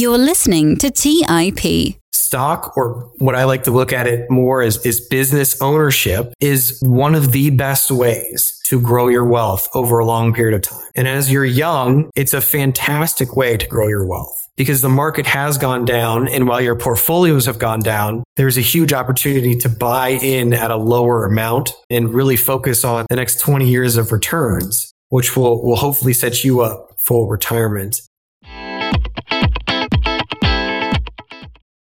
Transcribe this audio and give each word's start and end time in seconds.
You're 0.00 0.16
listening 0.16 0.78
to 0.78 0.90
TIP. 0.90 1.98
Stock, 2.10 2.74
or 2.74 3.12
what 3.18 3.34
I 3.34 3.44
like 3.44 3.64
to 3.64 3.70
look 3.70 3.92
at 3.92 4.06
it 4.06 4.30
more 4.30 4.62
as 4.62 4.82
is 4.86 4.98
business 4.98 5.60
ownership, 5.60 6.32
is 6.40 6.78
one 6.80 7.14
of 7.14 7.32
the 7.32 7.50
best 7.50 7.90
ways 7.90 8.58
to 8.64 8.80
grow 8.80 9.08
your 9.08 9.26
wealth 9.26 9.68
over 9.74 9.98
a 9.98 10.06
long 10.06 10.32
period 10.32 10.56
of 10.56 10.62
time. 10.62 10.88
And 10.94 11.06
as 11.06 11.30
you're 11.30 11.44
young, 11.44 12.10
it's 12.16 12.32
a 12.32 12.40
fantastic 12.40 13.36
way 13.36 13.58
to 13.58 13.66
grow 13.66 13.88
your 13.88 14.06
wealth 14.06 14.48
because 14.56 14.80
the 14.80 14.88
market 14.88 15.26
has 15.26 15.58
gone 15.58 15.84
down. 15.84 16.28
And 16.28 16.48
while 16.48 16.62
your 16.62 16.76
portfolios 16.76 17.44
have 17.44 17.58
gone 17.58 17.80
down, 17.80 18.24
there's 18.36 18.56
a 18.56 18.62
huge 18.62 18.94
opportunity 18.94 19.54
to 19.56 19.68
buy 19.68 20.12
in 20.22 20.54
at 20.54 20.70
a 20.70 20.76
lower 20.76 21.26
amount 21.26 21.74
and 21.90 22.14
really 22.14 22.36
focus 22.36 22.86
on 22.86 23.04
the 23.10 23.16
next 23.16 23.38
20 23.40 23.68
years 23.68 23.98
of 23.98 24.12
returns, 24.12 24.94
which 25.10 25.36
will, 25.36 25.62
will 25.62 25.76
hopefully 25.76 26.14
set 26.14 26.42
you 26.42 26.62
up 26.62 26.94
for 26.96 27.30
retirement. 27.30 28.00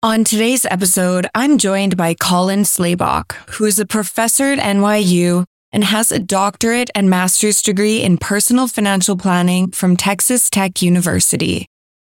On 0.03 0.25
today's 0.25 0.65
episode, 0.65 1.27
I'm 1.35 1.59
joined 1.59 1.95
by 1.95 2.15
Colin 2.15 2.61
Slabach, 2.61 3.33
who 3.51 3.67
is 3.67 3.79
a 3.79 3.85
professor 3.85 4.45
at 4.45 4.59
NYU 4.59 5.45
and 5.73 5.85
has 5.85 6.11
a 6.11 6.19
doctorate 6.19 6.89
and 6.95 7.11
master's 7.11 7.61
degree 7.61 8.01
in 8.03 8.17
personal 8.17 8.67
financial 8.67 9.15
planning 9.15 9.71
from 9.73 9.99
Texas 9.99 10.49
Tech 10.49 10.81
University. 10.81 11.67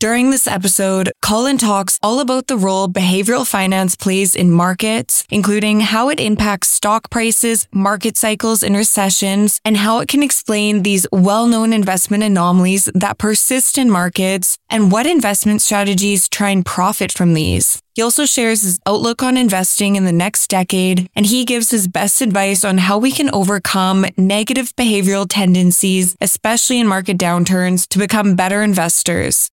During 0.05 0.29
this 0.29 0.47
episode, 0.47 1.11
Colin 1.23 1.57
talks 1.57 1.99
all 2.03 2.21
about 2.21 2.47
the 2.47 2.59
role 2.59 2.89
behavioral 2.89 3.47
finance 3.47 3.97
plays 3.97 4.35
in 4.35 4.51
markets, 4.51 5.25
including 5.31 5.81
how 5.81 6.11
it 6.11 6.21
impacts 6.21 6.69
stock 6.69 7.09
prices, 7.09 7.67
market 7.73 8.19
cycles, 8.19 8.63
and 8.63 8.77
recessions, 8.77 9.63
and 9.65 9.79
how 9.79 10.01
it 10.01 10.09
can 10.11 10.23
explain 10.23 10.83
these 10.83 11.07
well-known 11.11 11.73
investment 11.73 12.23
anomalies 12.23 12.85
that 12.95 13.17
persist 13.17 13.79
in 13.79 13.89
markets 13.89 14.59
and 14.69 14.93
what 14.93 15.07
investment 15.07 15.63
strategies 15.63 16.29
try 16.29 16.51
and 16.51 16.67
profit 16.67 17.11
from 17.11 17.33
these. 17.33 17.81
He 17.95 18.03
also 18.03 18.27
shares 18.27 18.61
his 18.61 18.79
outlook 18.85 19.23
on 19.23 19.39
investing 19.39 19.97
in 19.97 20.05
the 20.05 20.13
next 20.13 20.49
decade, 20.51 21.09
and 21.17 21.25
he 21.25 21.47
gives 21.47 21.71
his 21.71 21.89
best 21.89 22.21
advice 22.21 22.63
on 22.63 22.77
how 22.77 22.99
we 22.99 23.11
can 23.11 23.31
overcome 23.31 24.05
negative 24.19 24.77
behavioral 24.77 25.25
tendencies, 25.27 26.15
especially 26.21 26.79
in 26.79 26.87
market 26.87 27.17
downturns, 27.17 27.89
to 27.89 27.99
become 27.99 28.37
better 28.37 28.63
investors. 28.63 29.49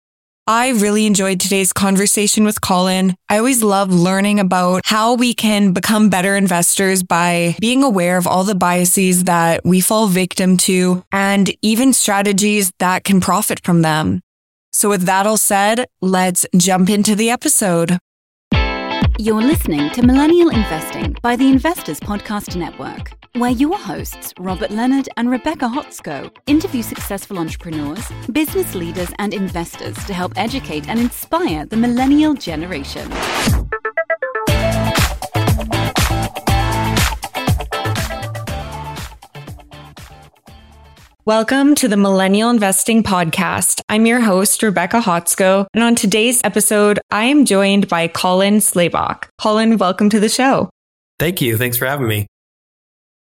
I 0.52 0.70
really 0.70 1.06
enjoyed 1.06 1.38
today's 1.38 1.72
conversation 1.72 2.42
with 2.42 2.60
Colin. 2.60 3.14
I 3.28 3.38
always 3.38 3.62
love 3.62 3.92
learning 3.92 4.40
about 4.40 4.82
how 4.84 5.14
we 5.14 5.32
can 5.32 5.72
become 5.72 6.10
better 6.10 6.34
investors 6.34 7.04
by 7.04 7.54
being 7.60 7.84
aware 7.84 8.16
of 8.16 8.26
all 8.26 8.42
the 8.42 8.56
biases 8.56 9.22
that 9.24 9.64
we 9.64 9.80
fall 9.80 10.08
victim 10.08 10.56
to 10.66 11.04
and 11.12 11.54
even 11.62 11.92
strategies 11.92 12.72
that 12.80 13.04
can 13.04 13.20
profit 13.20 13.60
from 13.62 13.82
them. 13.82 14.22
So 14.72 14.88
with 14.88 15.02
that 15.02 15.24
all 15.24 15.36
said, 15.36 15.86
let's 16.00 16.44
jump 16.56 16.90
into 16.90 17.14
the 17.14 17.30
episode. 17.30 18.00
You're 19.20 19.42
listening 19.42 19.90
to 19.90 20.02
Millennial 20.02 20.48
Investing 20.48 21.14
by 21.20 21.36
the 21.36 21.46
Investors 21.46 22.00
Podcast 22.00 22.56
Network 22.56 23.12
where 23.34 23.50
your 23.50 23.78
hosts, 23.78 24.34
Robert 24.40 24.72
Leonard 24.72 25.08
and 25.16 25.30
Rebecca 25.30 25.66
Hotsko, 25.66 26.36
interview 26.46 26.82
successful 26.82 27.38
entrepreneurs, 27.38 28.04
business 28.32 28.74
leaders, 28.74 29.12
and 29.20 29.32
investors 29.32 29.94
to 30.06 30.12
help 30.12 30.32
educate 30.36 30.88
and 30.88 30.98
inspire 30.98 31.64
the 31.64 31.76
millennial 31.76 32.34
generation. 32.34 33.08
Welcome 41.30 41.76
to 41.76 41.86
the 41.86 41.96
Millennial 41.96 42.50
Investing 42.50 43.04
Podcast. 43.04 43.82
I'm 43.88 44.04
your 44.04 44.18
host, 44.18 44.64
Rebecca 44.64 44.98
Hotsko. 44.98 45.64
and 45.72 45.84
on 45.84 45.94
today's 45.94 46.40
episode, 46.42 46.98
I 47.12 47.26
am 47.26 47.44
joined 47.44 47.86
by 47.86 48.08
Colin 48.08 48.54
Slabach. 48.54 49.28
Colin, 49.40 49.78
welcome 49.78 50.10
to 50.10 50.18
the 50.18 50.28
show. 50.28 50.70
Thank 51.20 51.40
you. 51.40 51.56
Thanks 51.56 51.76
for 51.76 51.86
having 51.86 52.08
me. 52.08 52.26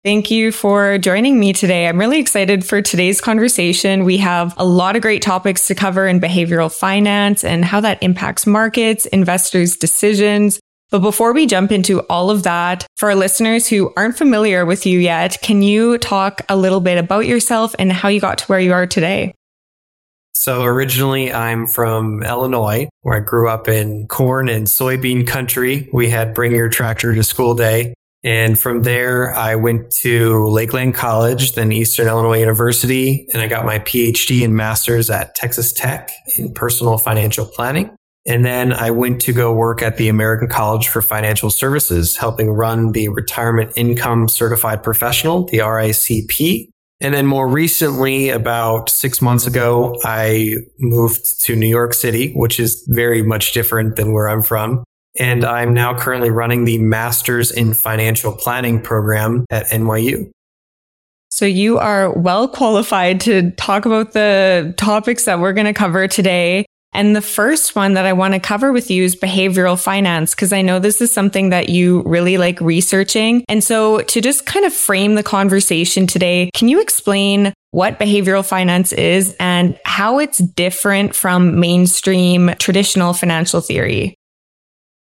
Thank 0.05 0.31
you 0.31 0.53
for 0.53 0.97
joining 0.97 1.37
me 1.37 1.51
today. 1.51 1.85
I'm 1.85 1.99
really 1.99 2.17
excited 2.17 2.63
for 2.63 2.81
today's 2.81 3.19
conversation. 3.19 4.05
We 4.05 4.15
have 4.19 4.53
a 4.55 4.63
lot 4.63 4.95
of 4.95 5.01
great 5.01 5.21
topics 5.21 5.67
to 5.67 5.75
cover 5.75 6.07
in 6.07 6.21
behavioral 6.21 6.73
finance 6.73 7.43
and 7.43 7.65
how 7.65 7.81
that 7.81 8.01
impacts 8.01 8.47
markets, 8.47 9.05
investors' 9.07 9.75
decisions. 9.75 10.61
But 10.89 10.99
before 10.99 11.33
we 11.33 11.47
jump 11.47 11.71
into 11.71 11.99
all 12.09 12.29
of 12.29 12.43
that, 12.43 12.87
for 12.95 13.09
our 13.09 13.15
listeners 13.15 13.67
who 13.67 13.91
aren't 13.97 14.17
familiar 14.17 14.65
with 14.65 14.85
you 14.85 14.99
yet, 14.99 15.37
can 15.41 15.61
you 15.61 15.97
talk 15.97 16.41
a 16.47 16.55
little 16.55 16.79
bit 16.79 16.97
about 16.97 17.25
yourself 17.25 17.75
and 17.77 17.91
how 17.91 18.07
you 18.07 18.21
got 18.21 18.37
to 18.37 18.45
where 18.45 18.59
you 18.59 18.71
are 18.71 18.87
today? 18.87 19.33
So 20.33 20.63
originally 20.63 21.33
I'm 21.33 21.67
from 21.67 22.23
Illinois, 22.23 22.87
where 23.01 23.17
I 23.17 23.19
grew 23.19 23.49
up 23.49 23.67
in 23.67 24.07
corn 24.07 24.47
and 24.47 24.65
soybean 24.65 25.27
country. 25.27 25.89
We 25.91 26.09
had 26.09 26.33
bring 26.33 26.53
your 26.53 26.69
tractor 26.69 27.13
to 27.13 27.23
school 27.23 27.53
day. 27.53 27.93
And 28.23 28.57
from 28.57 28.83
there, 28.83 29.33
I 29.33 29.55
went 29.55 29.91
to 30.03 30.45
Lakeland 30.47 30.95
College, 30.95 31.53
then 31.53 31.71
Eastern 31.71 32.07
Illinois 32.07 32.39
University, 32.39 33.27
and 33.33 33.41
I 33.41 33.47
got 33.47 33.65
my 33.65 33.79
PhD 33.79 34.43
and 34.43 34.55
master's 34.55 35.09
at 35.09 35.35
Texas 35.35 35.73
Tech 35.73 36.11
in 36.37 36.53
personal 36.53 36.97
financial 36.97 37.45
planning. 37.45 37.96
And 38.27 38.43
then 38.43 38.73
I 38.73 38.91
went 38.91 39.21
to 39.21 39.33
go 39.33 39.53
work 39.53 39.81
at 39.81 39.97
the 39.97 40.09
American 40.09 40.49
College 40.49 40.89
for 40.89 41.01
Financial 41.01 41.49
Services, 41.49 42.17
helping 42.17 42.49
run 42.49 42.91
the 42.91 43.07
Retirement 43.07 43.71
Income 43.75 44.27
Certified 44.27 44.83
Professional, 44.83 45.45
the 45.45 45.59
RICP. 45.59 46.69
And 46.99 47.13
then 47.13 47.25
more 47.25 47.47
recently, 47.47 48.29
about 48.29 48.89
six 48.89 49.21
months 49.21 49.47
ago, 49.47 49.97
I 50.03 50.55
moved 50.79 51.39
to 51.45 51.55
New 51.55 51.67
York 51.67 51.93
City, 51.93 52.33
which 52.33 52.59
is 52.59 52.83
very 52.87 53.23
much 53.23 53.53
different 53.53 53.95
than 53.95 54.13
where 54.13 54.27
I'm 54.27 54.41
from 54.41 54.83
and 55.19 55.43
I'm 55.43 55.73
now 55.73 55.97
currently 55.97 56.29
running 56.29 56.65
the 56.65 56.77
Masters 56.77 57.51
in 57.51 57.73
Financial 57.73 58.33
Planning 58.33 58.81
program 58.81 59.45
at 59.49 59.67
NYU. 59.67 60.29
So 61.29 61.45
you 61.45 61.77
are 61.77 62.11
well 62.11 62.47
qualified 62.47 63.19
to 63.21 63.51
talk 63.51 63.85
about 63.85 64.13
the 64.13 64.73
topics 64.77 65.25
that 65.25 65.39
we're 65.39 65.53
going 65.53 65.65
to 65.65 65.73
cover 65.73 66.07
today. 66.07 66.65
And 66.93 67.15
the 67.15 67.21
first 67.21 67.75
one 67.75 67.93
that 67.93 68.05
I 68.05 68.13
want 68.13 68.33
to 68.33 68.39
cover 68.39 68.71
with 68.71 68.89
you 68.89 69.03
is 69.03 69.15
behavioral 69.15 69.81
finance, 69.81 70.33
because 70.33 70.51
I 70.51 70.61
know 70.61 70.79
this 70.79 70.99
is 71.01 71.11
something 71.11 71.49
that 71.49 71.69
you 71.69 72.01
really 72.03 72.37
like 72.37 72.59
researching. 72.59 73.45
And 73.47 73.63
so 73.63 74.01
to 74.01 74.21
just 74.21 74.45
kind 74.45 74.65
of 74.65 74.73
frame 74.73 75.15
the 75.15 75.23
conversation 75.23 76.07
today, 76.07 76.49
can 76.53 76.69
you 76.69 76.81
explain 76.81 77.53
what 77.71 77.99
behavioral 77.99 78.47
finance 78.47 78.93
is 78.93 79.35
and 79.39 79.77
how 79.85 80.17
it's 80.19 80.39
different 80.39 81.13
from 81.13 81.59
mainstream 81.59 82.55
traditional 82.57 83.13
financial 83.13 83.61
theory? 83.61 84.15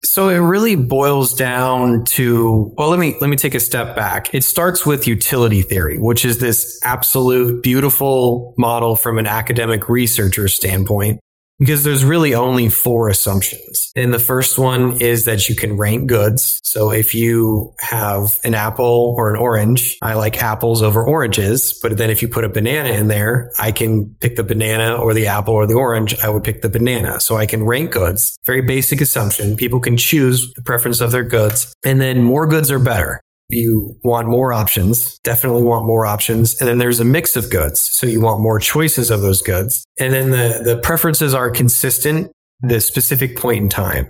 So 0.04 0.30
it 0.30 0.38
really 0.38 0.76
boils 0.76 1.34
down 1.34 2.06
to, 2.06 2.72
well, 2.78 2.90
let 2.90 3.00
me, 3.00 3.16
let 3.22 3.30
me 3.30 3.36
take 3.36 3.56
a 3.56 3.60
step 3.60 3.96
back. 3.96 4.34
It 4.34 4.44
starts 4.44 4.86
with 4.86 5.08
utility 5.08 5.64
theory, 5.64 5.98
which 5.98 6.26
is 6.26 6.38
this 6.38 6.80
absolute 6.84 7.64
beautiful 7.64 8.54
model 8.58 8.96
from 8.96 9.18
an 9.18 9.26
academic 9.26 9.90
researcher 9.90 10.48
standpoint 10.48 11.20
because 11.60 11.84
there's 11.84 12.04
really 12.04 12.36
only 12.36 12.70
four 12.70 13.10
assumptions. 13.10 13.92
And 13.96 14.14
the 14.14 14.20
first 14.20 14.58
one 14.58 15.02
is 15.02 15.26
that 15.26 15.48
you 15.48 15.56
can 15.56 15.78
rank 15.78 16.08
goods. 16.08 16.60
So 16.64 16.92
if 16.92 17.16
you 17.16 17.74
have 17.80 18.40
an 18.44 18.54
apple 18.54 19.16
or 19.18 19.30
an 19.30 19.38
orange, 19.38 19.98
I 20.02 20.16
like 20.16 20.42
apples 20.42 20.82
over 20.82 21.04
oranges. 21.04 21.78
But 21.82 21.98
then 21.98 22.10
if 22.10 22.22
you 22.22 22.28
put 22.28 22.44
a 22.44 22.50
banana 22.50 22.90
in 22.90 23.08
there, 23.08 23.52
I 23.60 23.72
can 23.72 24.16
pick 24.20 24.36
the 24.36 24.44
banana 24.44 24.96
or 24.96 25.14
the 25.14 25.28
apple 25.28 25.54
or 25.54 25.66
the 25.66 25.76
orange. 25.76 26.18
I 26.20 26.30
would 26.30 26.44
pick 26.44 26.62
the 26.62 26.70
banana. 26.70 27.20
So 27.20 27.38
I 27.38 27.46
can 27.46 27.64
rank 27.64 27.92
goods. 27.92 28.38
Very 28.46 28.62
basic 28.62 29.02
assumption. 29.02 29.56
People 29.56 29.80
can 29.80 29.98
choose 29.98 30.54
the 30.54 30.62
preference 30.62 31.02
of 31.02 31.12
their 31.12 31.24
goods. 31.24 31.74
And 31.84 32.02
then 32.02 32.22
more 32.22 32.48
goods 32.48 32.70
are 32.72 32.80
better 32.80 33.22
you 33.50 33.98
want 34.04 34.28
more 34.28 34.54
options, 34.54 35.20
definitely 35.20 35.64
want 35.64 35.86
more 35.86 36.06
options. 36.06 36.60
And 36.60 36.68
then 36.68 36.78
there's 36.78 37.00
a 37.00 37.06
mix 37.06 37.36
of 37.36 37.50
goods. 37.50 37.80
So 37.80 38.08
you 38.08 38.22
want 38.22 38.42
more 38.42 38.60
choices 38.60 39.12
of 39.12 39.22
those 39.22 39.42
goods. 39.42 39.86
And 40.00 40.14
then 40.14 40.32
the, 40.32 40.62
the 40.64 40.78
preferences 40.78 41.34
are 41.34 41.50
consistent 41.52 42.32
the 42.62 42.82
specific 42.82 43.38
point 43.38 43.64
in 43.64 43.70
time. 43.70 44.10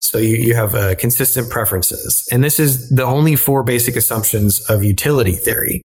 So 0.00 0.18
you, 0.18 0.36
you 0.36 0.54
have 0.54 0.74
uh, 0.74 0.94
consistent 0.96 1.50
preferences. 1.50 2.28
And 2.30 2.44
this 2.44 2.60
is 2.60 2.90
the 2.90 3.04
only 3.04 3.36
four 3.36 3.62
basic 3.62 3.96
assumptions 3.96 4.60
of 4.68 4.84
utility 4.84 5.32
theory. 5.32 5.80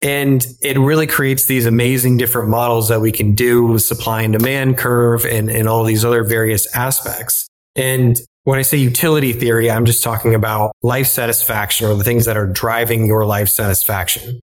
And 0.00 0.46
it 0.60 0.78
really 0.78 1.06
creates 1.06 1.46
these 1.46 1.66
amazing 1.66 2.18
different 2.18 2.50
models 2.50 2.88
that 2.88 3.00
we 3.00 3.10
can 3.10 3.34
do 3.34 3.64
with 3.64 3.82
supply 3.82 4.22
and 4.22 4.32
demand 4.32 4.78
curve 4.78 5.24
and, 5.24 5.50
and 5.50 5.66
all 5.66 5.82
these 5.82 6.04
other 6.04 6.22
various 6.22 6.72
aspects. 6.76 7.48
And 7.74 8.20
when 8.44 8.58
I 8.58 8.62
say 8.62 8.76
utility 8.76 9.32
theory, 9.32 9.70
I'm 9.70 9.86
just 9.86 10.02
talking 10.02 10.34
about 10.34 10.72
life 10.82 11.06
satisfaction 11.06 11.86
or 11.86 11.94
the 11.94 12.04
things 12.04 12.26
that 12.26 12.36
are 12.36 12.46
driving 12.46 13.06
your 13.06 13.24
life 13.24 13.48
satisfaction. 13.48 14.40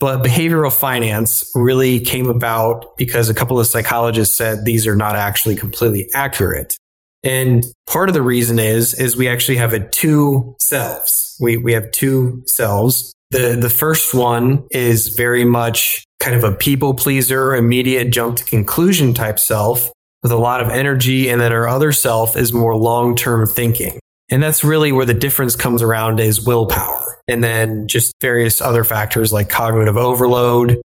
But 0.00 0.22
behavioral 0.22 0.72
finance 0.72 1.50
really 1.54 1.98
came 1.98 2.28
about 2.28 2.96
because 2.96 3.28
a 3.28 3.34
couple 3.34 3.58
of 3.58 3.66
psychologists 3.66 4.36
said 4.36 4.64
these 4.64 4.86
are 4.86 4.94
not 4.94 5.16
actually 5.16 5.56
completely 5.56 6.08
accurate. 6.14 6.76
And 7.24 7.64
part 7.88 8.08
of 8.08 8.14
the 8.14 8.22
reason 8.22 8.60
is, 8.60 8.94
is 8.94 9.16
we 9.16 9.28
actually 9.28 9.56
have 9.56 9.72
a 9.72 9.80
two 9.88 10.54
selves. 10.60 11.36
We, 11.40 11.56
we 11.56 11.72
have 11.72 11.90
two 11.90 12.44
selves. 12.46 13.12
The, 13.30 13.58
the 13.60 13.70
first 13.70 14.14
one 14.14 14.66
is 14.70 15.08
very 15.08 15.44
much 15.44 16.04
kind 16.20 16.36
of 16.36 16.44
a 16.44 16.54
people 16.54 16.94
pleaser, 16.94 17.54
immediate 17.54 18.10
jump 18.10 18.36
to 18.36 18.44
conclusion 18.44 19.14
type 19.14 19.38
self. 19.38 19.90
With 20.22 20.32
a 20.32 20.36
lot 20.36 20.60
of 20.60 20.68
energy. 20.68 21.28
And 21.28 21.40
then 21.40 21.52
our 21.52 21.68
other 21.68 21.92
self 21.92 22.36
is 22.36 22.52
more 22.52 22.76
long 22.76 23.14
term 23.16 23.46
thinking. 23.46 23.98
And 24.30 24.42
that's 24.42 24.62
really 24.62 24.92
where 24.92 25.06
the 25.06 25.14
difference 25.14 25.56
comes 25.56 25.82
around 25.82 26.20
is 26.20 26.44
willpower 26.44 27.18
and 27.28 27.42
then 27.42 27.88
just 27.88 28.12
various 28.20 28.60
other 28.60 28.84
factors 28.84 29.32
like 29.32 29.48
cognitive 29.48 29.96
overload. 29.96 30.80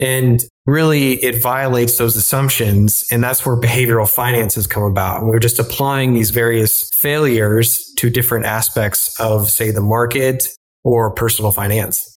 And 0.00 0.44
really 0.66 1.14
it 1.22 1.40
violates 1.40 1.98
those 1.98 2.16
assumptions. 2.16 3.04
And 3.10 3.22
that's 3.22 3.44
where 3.44 3.56
behavioral 3.56 4.12
finance 4.12 4.54
has 4.56 4.66
come 4.66 4.82
about. 4.82 5.20
And 5.20 5.28
we're 5.28 5.38
just 5.38 5.58
applying 5.58 6.14
these 6.14 6.30
various 6.30 6.90
failures 6.90 7.92
to 7.96 8.10
different 8.10 8.46
aspects 8.46 9.18
of, 9.20 9.50
say, 9.50 9.70
the 9.70 9.80
market 9.80 10.48
or 10.82 11.10
personal 11.12 11.52
finance. 11.52 12.13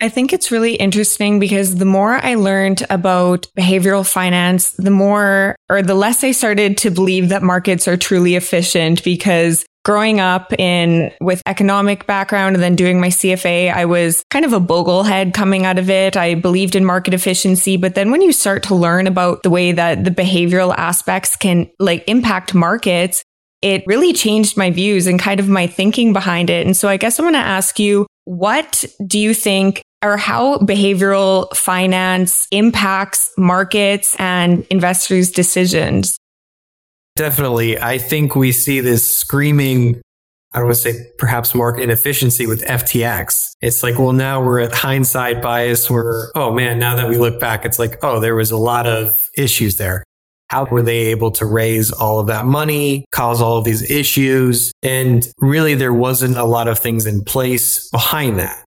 I 0.00 0.08
think 0.08 0.32
it's 0.32 0.52
really 0.52 0.74
interesting 0.74 1.40
because 1.40 1.76
the 1.76 1.84
more 1.84 2.14
I 2.14 2.36
learned 2.36 2.86
about 2.88 3.48
behavioral 3.58 4.08
finance, 4.08 4.70
the 4.70 4.92
more 4.92 5.56
or 5.68 5.82
the 5.82 5.94
less 5.94 6.22
I 6.22 6.30
started 6.30 6.78
to 6.78 6.90
believe 6.90 7.30
that 7.30 7.42
markets 7.42 7.88
are 7.88 7.96
truly 7.96 8.36
efficient 8.36 9.02
because 9.02 9.66
growing 9.84 10.20
up 10.20 10.52
in 10.52 11.10
with 11.20 11.42
economic 11.46 12.06
background 12.06 12.54
and 12.54 12.62
then 12.62 12.76
doing 12.76 13.00
my 13.00 13.08
CFA, 13.08 13.72
I 13.72 13.86
was 13.86 14.22
kind 14.30 14.44
of 14.44 14.52
a 14.52 14.60
boglehead 14.60 15.34
coming 15.34 15.66
out 15.66 15.78
of 15.78 15.90
it. 15.90 16.16
I 16.16 16.36
believed 16.36 16.76
in 16.76 16.84
market 16.84 17.12
efficiency, 17.12 17.76
but 17.76 17.96
then 17.96 18.12
when 18.12 18.22
you 18.22 18.30
start 18.30 18.62
to 18.64 18.76
learn 18.76 19.08
about 19.08 19.42
the 19.42 19.50
way 19.50 19.72
that 19.72 20.04
the 20.04 20.10
behavioral 20.12 20.74
aspects 20.76 21.34
can 21.34 21.68
like 21.80 22.04
impact 22.06 22.54
markets, 22.54 23.24
it 23.62 23.82
really 23.86 24.12
changed 24.12 24.56
my 24.56 24.70
views 24.70 25.08
and 25.08 25.18
kind 25.18 25.40
of 25.40 25.48
my 25.48 25.66
thinking 25.66 26.12
behind 26.12 26.50
it. 26.50 26.64
And 26.66 26.76
so 26.76 26.88
I 26.88 26.98
guess 26.98 27.18
I 27.18 27.24
want 27.24 27.34
to 27.34 27.40
ask 27.40 27.80
you, 27.80 28.06
what 28.26 28.84
do 29.04 29.18
you 29.18 29.34
think 29.34 29.82
or 30.02 30.16
how 30.16 30.58
behavioral 30.58 31.54
finance 31.56 32.46
impacts 32.50 33.32
markets 33.36 34.14
and 34.18 34.66
investors' 34.70 35.30
decisions. 35.30 36.18
Definitely. 37.16 37.80
I 37.80 37.98
think 37.98 38.36
we 38.36 38.52
see 38.52 38.80
this 38.80 39.08
screaming, 39.08 40.00
I 40.52 40.58
don't 40.58 40.68
want 40.68 40.76
to 40.78 40.92
say 40.92 41.10
perhaps 41.18 41.52
market 41.54 41.82
inefficiency 41.82 42.46
with 42.46 42.62
FTX. 42.62 43.54
It's 43.60 43.82
like, 43.82 43.98
well, 43.98 44.12
now 44.12 44.40
we're 44.44 44.60
at 44.60 44.72
hindsight 44.72 45.42
bias 45.42 45.90
where, 45.90 46.30
oh 46.36 46.52
man, 46.52 46.78
now 46.78 46.94
that 46.94 47.08
we 47.08 47.18
look 47.18 47.40
back, 47.40 47.64
it's 47.64 47.78
like, 47.78 47.98
oh, 48.04 48.20
there 48.20 48.36
was 48.36 48.52
a 48.52 48.56
lot 48.56 48.86
of 48.86 49.28
issues 49.36 49.78
there. 49.78 50.04
How 50.48 50.64
were 50.64 50.80
they 50.80 51.08
able 51.08 51.32
to 51.32 51.44
raise 51.44 51.90
all 51.90 52.20
of 52.20 52.28
that 52.28 52.46
money, 52.46 53.04
cause 53.10 53.42
all 53.42 53.58
of 53.58 53.64
these 53.64 53.90
issues? 53.90 54.72
And 54.82 55.26
really, 55.38 55.74
there 55.74 55.92
wasn't 55.92 56.36
a 56.38 56.44
lot 56.44 56.68
of 56.68 56.78
things 56.78 57.04
in 57.04 57.22
place 57.24 57.90
behind 57.90 58.38
that. 58.38 58.64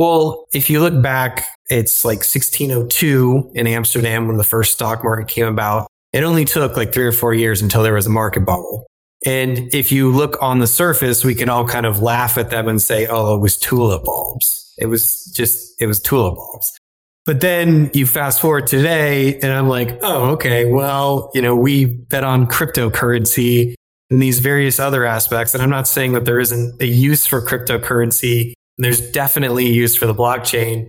Well, 0.00 0.46
if 0.50 0.70
you 0.70 0.80
look 0.80 1.02
back, 1.02 1.46
it's 1.68 2.06
like 2.06 2.20
1602 2.20 3.52
in 3.54 3.66
Amsterdam 3.66 4.28
when 4.28 4.38
the 4.38 4.44
first 4.44 4.72
stock 4.72 5.04
market 5.04 5.28
came 5.28 5.44
about. 5.44 5.88
It 6.14 6.24
only 6.24 6.46
took 6.46 6.74
like 6.74 6.94
three 6.94 7.04
or 7.04 7.12
four 7.12 7.34
years 7.34 7.60
until 7.60 7.82
there 7.82 7.92
was 7.92 8.06
a 8.06 8.10
market 8.10 8.46
bubble. 8.46 8.86
And 9.26 9.68
if 9.74 9.92
you 9.92 10.10
look 10.10 10.38
on 10.42 10.58
the 10.58 10.66
surface, 10.66 11.22
we 11.22 11.34
can 11.34 11.50
all 11.50 11.66
kind 11.66 11.84
of 11.84 12.00
laugh 12.00 12.38
at 12.38 12.48
them 12.48 12.66
and 12.66 12.80
say, 12.80 13.08
oh, 13.08 13.34
it 13.34 13.40
was 13.40 13.58
tulip 13.58 14.04
bulbs. 14.04 14.72
It 14.78 14.86
was 14.86 15.30
just, 15.36 15.78
it 15.82 15.86
was 15.86 16.00
tulip 16.00 16.34
bulbs. 16.34 16.78
But 17.26 17.42
then 17.42 17.90
you 17.92 18.06
fast 18.06 18.40
forward 18.40 18.68
today 18.68 19.38
and 19.40 19.52
I'm 19.52 19.68
like, 19.68 19.98
oh, 20.00 20.30
okay, 20.30 20.64
well, 20.64 21.30
you 21.34 21.42
know, 21.42 21.54
we 21.54 21.84
bet 21.84 22.24
on 22.24 22.46
cryptocurrency 22.46 23.74
and 24.08 24.22
these 24.22 24.38
various 24.38 24.80
other 24.80 25.04
aspects. 25.04 25.52
And 25.52 25.62
I'm 25.62 25.68
not 25.68 25.86
saying 25.86 26.14
that 26.14 26.24
there 26.24 26.40
isn't 26.40 26.80
a 26.80 26.86
use 26.86 27.26
for 27.26 27.44
cryptocurrency 27.44 28.54
there's 28.84 29.10
definitely 29.10 29.66
use 29.66 29.96
for 29.96 30.06
the 30.06 30.14
blockchain. 30.14 30.86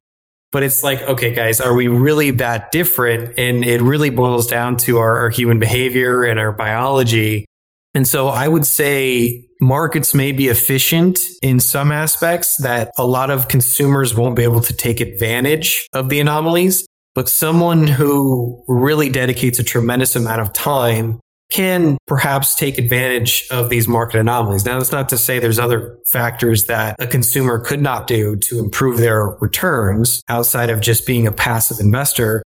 But 0.51 0.63
it's 0.63 0.83
like, 0.83 1.01
okay, 1.03 1.33
guys, 1.33 1.61
are 1.61 1.73
we 1.73 1.87
really 1.87 2.31
that 2.31 2.71
different? 2.71 3.37
And 3.37 3.63
it 3.63 3.81
really 3.81 4.09
boils 4.09 4.47
down 4.47 4.75
to 4.77 4.97
our, 4.97 5.17
our 5.19 5.29
human 5.29 5.59
behavior 5.59 6.23
and 6.23 6.39
our 6.39 6.51
biology. 6.51 7.45
And 7.93 8.07
so 8.07 8.27
I 8.27 8.47
would 8.47 8.65
say 8.65 9.45
markets 9.61 10.13
may 10.13 10.31
be 10.31 10.47
efficient 10.47 11.19
in 11.41 11.59
some 11.59 11.91
aspects 11.91 12.57
that 12.57 12.91
a 12.97 13.05
lot 13.05 13.29
of 13.29 13.47
consumers 13.47 14.15
won't 14.15 14.35
be 14.35 14.43
able 14.43 14.61
to 14.61 14.73
take 14.73 14.99
advantage 14.99 15.87
of 15.93 16.09
the 16.09 16.19
anomalies. 16.19 16.85
But 17.15 17.27
someone 17.27 17.87
who 17.87 18.63
really 18.67 19.09
dedicates 19.09 19.59
a 19.59 19.63
tremendous 19.63 20.15
amount 20.15 20.41
of 20.41 20.53
time 20.53 21.19
can 21.51 21.97
perhaps 22.07 22.55
take 22.55 22.77
advantage 22.77 23.45
of 23.51 23.69
these 23.69 23.87
market 23.87 24.19
anomalies. 24.19 24.65
Now, 24.65 24.77
that's 24.77 24.91
not 24.91 25.09
to 25.09 25.17
say 25.17 25.37
there's 25.37 25.59
other 25.59 25.99
factors 26.05 26.65
that 26.65 26.95
a 26.99 27.05
consumer 27.05 27.59
could 27.59 27.81
not 27.81 28.07
do 28.07 28.35
to 28.37 28.59
improve 28.59 28.97
their 28.97 29.27
returns 29.41 30.23
outside 30.29 30.69
of 30.69 30.79
just 30.79 31.05
being 31.05 31.27
a 31.27 31.31
passive 31.31 31.79
investor. 31.79 32.41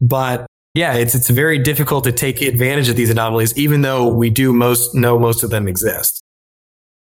But 0.00 0.46
yeah, 0.74 0.94
it's, 0.94 1.14
it's 1.14 1.30
very 1.30 1.58
difficult 1.58 2.04
to 2.04 2.12
take 2.12 2.42
advantage 2.42 2.88
of 2.88 2.96
these 2.96 3.10
anomalies, 3.10 3.56
even 3.56 3.80
though 3.82 4.08
we 4.08 4.28
do 4.28 4.52
most 4.52 4.94
know 4.94 5.18
most 5.18 5.42
of 5.42 5.50
them 5.50 5.66
exist. 5.66 6.22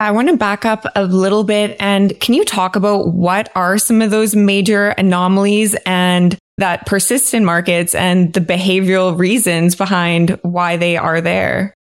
I 0.02 0.12
want 0.12 0.30
to 0.30 0.38
back 0.38 0.64
up 0.64 0.86
a 0.96 1.04
little 1.04 1.44
bit 1.44 1.76
and 1.78 2.18
can 2.22 2.34
you 2.34 2.46
talk 2.46 2.78
about 2.78 3.14
what 3.14 3.52
are 3.54 3.78
some 3.78 4.02
of 4.02 4.12
those 4.12 4.34
major 4.34 4.90
anomalies 4.90 5.76
and 5.86 6.38
that 6.60 6.86
persist 6.86 7.34
in 7.34 7.44
markets 7.44 7.96
and 7.96 8.34
the 8.34 8.42
behavioral 8.42 9.18
reasons 9.18 9.76
behind 9.76 10.40
why 10.42 10.78
they 10.78 10.98
are 10.98 11.22
there? 11.22 11.74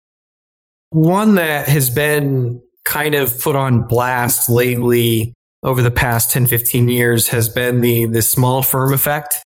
One 0.90 1.34
that 1.34 1.68
has 1.68 1.90
been 1.90 2.62
kind 2.84 3.14
of 3.14 3.38
put 3.40 3.54
on 3.54 3.86
blast 3.86 4.48
lately 4.48 5.34
over 5.62 5.82
the 5.82 5.90
past 5.90 6.30
10, 6.30 6.46
15 6.46 6.88
years 6.88 7.28
has 7.28 7.48
been 7.48 7.80
the, 7.80 8.06
the 8.06 8.22
small 8.22 8.62
firm 8.62 8.92
effect. 8.92 9.42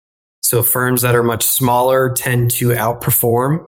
So 0.42 0.62
firms 0.62 1.02
that 1.02 1.14
are 1.14 1.22
much 1.22 1.44
smaller 1.44 2.12
tend 2.12 2.50
to 2.52 2.68
outperform. 2.70 3.64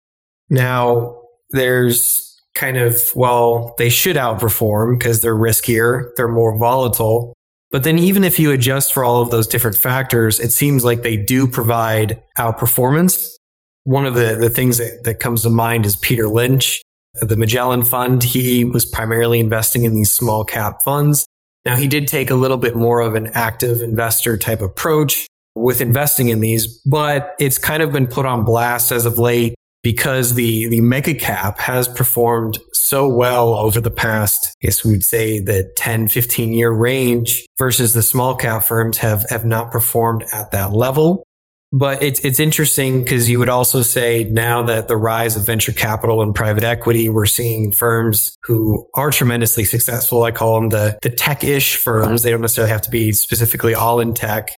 Now 0.49 1.21
there's 1.51 2.41
kind 2.55 2.77
of, 2.77 3.01
well, 3.15 3.75
they 3.79 3.89
should 3.89 4.17
outperform 4.17 4.99
because 4.99 5.21
they're 5.21 5.37
riskier. 5.37 6.11
They're 6.17 6.29
more 6.29 6.59
volatile. 6.59 7.35
But 7.71 7.85
then 7.85 7.99
even 7.99 8.25
if 8.25 8.39
you 8.39 8.51
adjust 8.51 8.93
for 8.93 9.05
all 9.05 9.23
of 9.23 9.31
those 9.31 9.47
different 9.47 9.77
factors, 9.77 10.41
it 10.41 10.51
seems 10.51 10.85
like 10.85 11.03
they 11.03 11.17
do 11.17 11.47
provide 11.47 12.23
outperformance. 12.37 13.37
One 13.85 14.07
of 14.07 14.15
the, 14.15 14.37
the 14.37 14.51
things 14.51 14.79
that, 14.79 15.05
that 15.05 15.21
comes 15.21 15.43
to 15.43 15.51
mind 15.51 15.87
is 15.87 15.97
Peter 15.97 16.29
Lynch, 16.29 16.83
the 17.15 17.37
Magellan 17.37 17.83
Fund. 17.83 18.25
He 18.25 18.65
was 18.65 18.85
primarily 18.85 19.39
investing 19.39 19.85
in 19.85 19.95
these 19.95 20.13
small 20.13 20.45
cap 20.45 20.83
funds. 20.83 21.27
Now 21.65 21.77
he 21.77 21.87
did 21.87 22.09
take 22.09 22.31
a 22.31 22.35
little 22.35 22.57
bit 22.57 22.75
more 22.75 23.01
of 23.01 23.15
an 23.15 23.29
active 23.29 23.83
investor 23.83 24.37
type 24.37 24.63
approach 24.63 25.27
with 25.55 25.81
investing 25.81 26.29
in 26.29 26.41
these, 26.41 26.67
but 26.87 27.35
it's 27.39 27.59
kind 27.59 27.83
of 27.83 27.93
been 27.93 28.07
put 28.07 28.27
on 28.27 28.45
blast 28.45 28.93
as 28.93 29.07
of 29.07 29.19
late 29.19 29.55
because 29.83 30.35
the, 30.35 30.69
the 30.69 30.81
mega 30.81 31.15
cap 31.15 31.59
has 31.59 31.89
performed 31.89 32.59
so 32.73 33.09
well 33.09 33.55
over 33.55 33.81
the 33.81 33.91
past, 33.91 34.57
I 34.63 34.67
guess 34.67 34.85
we 34.85 34.93
would 34.93 35.05
say 35.05 35.39
the 35.39 35.71
10, 35.77 36.09
15 36.09 36.53
year 36.53 36.71
range 36.71 37.47
versus 37.59 37.95
the 37.95 38.03
small 38.03 38.35
cap 38.35 38.65
firms 38.65 38.99
have, 38.99 39.25
have 39.31 39.45
not 39.45 39.71
performed 39.71 40.25
at 40.33 40.51
that 40.51 40.73
level. 40.73 41.25
But 41.73 42.03
it's, 42.03 42.19
it's 42.25 42.41
interesting 42.41 43.05
because 43.05 43.31
you 43.31 43.39
would 43.39 43.49
also 43.49 43.83
say 43.83 44.25
now 44.25 44.65
that 44.65 44.89
the 44.89 44.97
rise 44.97 45.37
of 45.37 45.47
venture 45.47 45.71
capital 45.71 46.21
and 46.21 46.35
private 46.35 46.65
equity, 46.65 47.09
we're 47.09 47.27
seeing 47.27 47.71
firms 47.71 48.37
who 48.43 48.89
are 48.95 49.13
tremendously 49.13 49.65
successful. 49.65 50.25
I 50.25 50.33
call 50.33 50.61
them 50.61 50.71
the, 50.71 50.99
the 51.03 51.11
tech-ish 51.11 51.77
firms. 51.77 52.25
They 52.25 52.33
don't 52.33 52.41
necessarily 52.41 52.73
have 52.73 52.83
to 52.83 52.91
be 52.91 53.13
specifically 53.13 53.77
all 53.77 54.01
in 54.01 54.15
tech, 54.15 54.57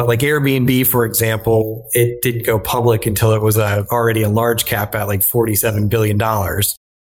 but 0.00 0.08
like 0.08 0.20
Airbnb, 0.20 0.86
for 0.86 1.04
example, 1.04 1.86
it 1.92 2.22
didn't 2.22 2.46
go 2.46 2.58
public 2.58 3.04
until 3.04 3.32
it 3.32 3.42
was 3.42 3.58
a, 3.58 3.86
already 3.90 4.22
a 4.22 4.30
large 4.30 4.64
cap 4.64 4.94
at 4.94 5.08
like 5.08 5.20
$47 5.20 5.90
billion. 5.90 6.18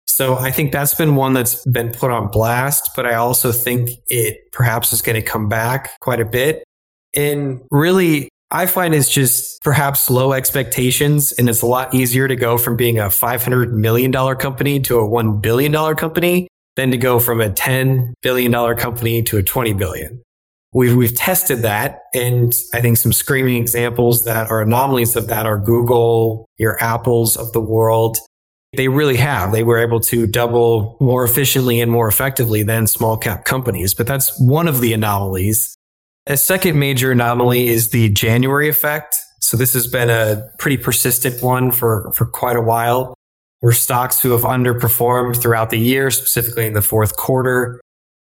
So 0.08 0.34
I 0.34 0.50
think 0.50 0.72
that's 0.72 0.92
been 0.92 1.14
one 1.14 1.32
that's 1.32 1.64
been 1.64 1.92
put 1.92 2.10
on 2.10 2.28
blast, 2.32 2.90
but 2.96 3.06
I 3.06 3.14
also 3.14 3.52
think 3.52 3.90
it 4.08 4.50
perhaps 4.50 4.92
is 4.92 5.00
going 5.00 5.14
to 5.14 5.22
come 5.22 5.48
back 5.48 5.90
quite 6.00 6.18
a 6.18 6.24
bit. 6.24 6.64
And 7.14 7.60
really, 7.70 8.28
I 8.50 8.66
find 8.66 8.96
it's 8.96 9.08
just 9.08 9.62
perhaps 9.62 10.10
low 10.10 10.32
expectations 10.32 11.30
and 11.30 11.48
it's 11.48 11.62
a 11.62 11.66
lot 11.66 11.94
easier 11.94 12.26
to 12.26 12.34
go 12.34 12.58
from 12.58 12.76
being 12.76 12.98
a 12.98 13.04
$500 13.04 13.70
million 13.70 14.10
company 14.10 14.80
to 14.80 14.98
a 14.98 15.08
$1 15.08 15.40
billion 15.40 15.94
company 15.94 16.48
than 16.74 16.90
to 16.90 16.96
go 16.96 17.20
from 17.20 17.40
a 17.40 17.48
$10 17.48 18.12
billion 18.22 18.76
company 18.76 19.22
to 19.22 19.36
a 19.36 19.42
20 19.44 19.72
billion. 19.74 20.20
We've, 20.72 20.96
we've 20.96 21.14
tested 21.14 21.62
that. 21.62 22.00
And 22.14 22.54
I 22.72 22.80
think 22.80 22.96
some 22.96 23.12
screaming 23.12 23.56
examples 23.56 24.24
that 24.24 24.50
are 24.50 24.62
anomalies 24.62 25.16
of 25.16 25.28
that 25.28 25.46
are 25.46 25.58
Google, 25.58 26.46
your 26.58 26.82
Apples 26.82 27.36
of 27.36 27.52
the 27.52 27.60
world. 27.60 28.16
They 28.74 28.88
really 28.88 29.18
have. 29.18 29.52
They 29.52 29.64
were 29.64 29.78
able 29.78 30.00
to 30.00 30.26
double 30.26 30.96
more 30.98 31.24
efficiently 31.24 31.80
and 31.80 31.92
more 31.92 32.08
effectively 32.08 32.62
than 32.62 32.86
small 32.86 33.18
cap 33.18 33.44
companies. 33.44 33.92
But 33.92 34.06
that's 34.06 34.38
one 34.40 34.66
of 34.66 34.80
the 34.80 34.94
anomalies. 34.94 35.76
A 36.26 36.38
second 36.38 36.78
major 36.78 37.12
anomaly 37.12 37.68
is 37.68 37.90
the 37.90 38.08
January 38.08 38.70
effect. 38.70 39.16
So 39.40 39.56
this 39.58 39.74
has 39.74 39.86
been 39.86 40.08
a 40.08 40.48
pretty 40.58 40.78
persistent 40.78 41.42
one 41.42 41.70
for, 41.70 42.12
for 42.12 42.24
quite 42.24 42.56
a 42.56 42.62
while 42.62 43.14
where 43.60 43.72
stocks 43.72 44.20
who 44.20 44.30
have 44.30 44.42
underperformed 44.42 45.40
throughout 45.40 45.70
the 45.70 45.78
year, 45.78 46.10
specifically 46.10 46.66
in 46.66 46.72
the 46.72 46.82
fourth 46.82 47.16
quarter, 47.16 47.80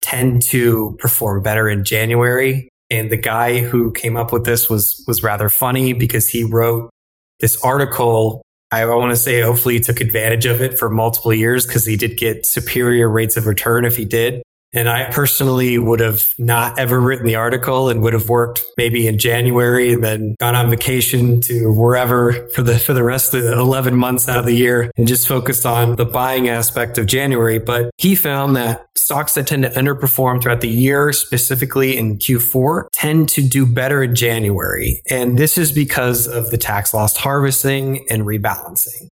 tend 0.04 0.44
to 0.44 0.96
perform 1.00 1.42
better 1.42 1.68
in 1.68 1.84
January. 1.84 2.70
And 2.92 3.10
the 3.10 3.18
guy 3.18 3.60
who 3.60 3.92
came 3.92 4.16
up 4.16 4.32
with 4.32 4.46
this 4.46 4.70
was, 4.70 5.04
was 5.08 5.24
rather 5.24 5.50
funny 5.50 5.94
because 5.94 6.28
he 6.28 6.44
wrote 6.44 6.92
this 7.40 7.60
article 7.64 8.44
I 8.74 8.86
want 8.86 9.12
to 9.12 9.16
say 9.16 9.40
hopefully 9.42 9.76
he 9.76 9.80
took 9.80 10.02
advantage 10.02 10.48
of 10.48 10.60
it 10.60 10.80
for 10.80 10.90
multiple 10.90 11.32
years 11.32 11.66
because 11.68 11.86
he 11.86 11.96
did 11.96 12.18
get 12.18 12.44
superior 12.44 13.08
rates 13.08 13.38
of 13.38 13.46
return 13.46 13.86
if 13.86 13.96
he 13.96 14.04
did. 14.04 14.42
And 14.74 14.90
I 14.90 15.10
personally 15.12 15.78
would 15.78 16.00
have 16.00 16.34
not 16.38 16.80
ever 16.80 17.00
written 17.00 17.26
the 17.26 17.36
article 17.36 17.90
and 17.90 18.02
would 18.02 18.14
have 18.14 18.28
worked 18.28 18.64
maybe 18.76 19.08
in 19.08 19.20
January 19.20 19.94
and 19.94 20.04
then 20.04 20.36
gone 20.40 20.56
on 20.56 20.70
vacation 20.70 21.42
to 21.42 21.72
wherever 21.72 22.34
for 22.50 22.64
the, 22.64 22.80
for 22.80 22.94
the 22.94 23.04
rest 23.04 23.34
of 23.34 23.44
the 23.44 23.54
11 23.54 23.96
months 23.96 24.28
out 24.28 24.40
of 24.40 24.46
the 24.46 24.56
year 24.56 24.92
and 24.98 25.08
just 25.08 25.28
focused 25.28 25.66
on 25.66 25.96
the 25.96 26.06
buying 26.06 26.50
aspect 26.50 26.98
of 26.98 27.06
January. 27.06 27.60
But 27.60 27.92
he 27.98 28.16
found 28.16 28.56
that 28.56 28.88
stocks 28.96 29.36
that 29.36 29.48
tend 29.48 29.64
to 29.64 29.70
underperform 29.70 30.42
throughout 30.42 30.62
the 30.62 30.70
year, 30.70 31.14
specifically 31.14 31.96
in 31.98 32.18
Q4, 32.18 32.88
tend 32.94 33.30
to 33.30 33.48
do 33.48 33.66
better 33.66 34.02
in 34.02 34.16
January. 34.16 35.02
And 35.10 35.38
this 35.38 35.58
is 35.58 35.72
because 35.72 36.28
of 36.28 36.50
the 36.50 36.58
tax 36.58 36.94
loss 36.94 37.16
harvesting 37.16 38.06
and 38.10 38.24
rebalancing. 38.24 39.08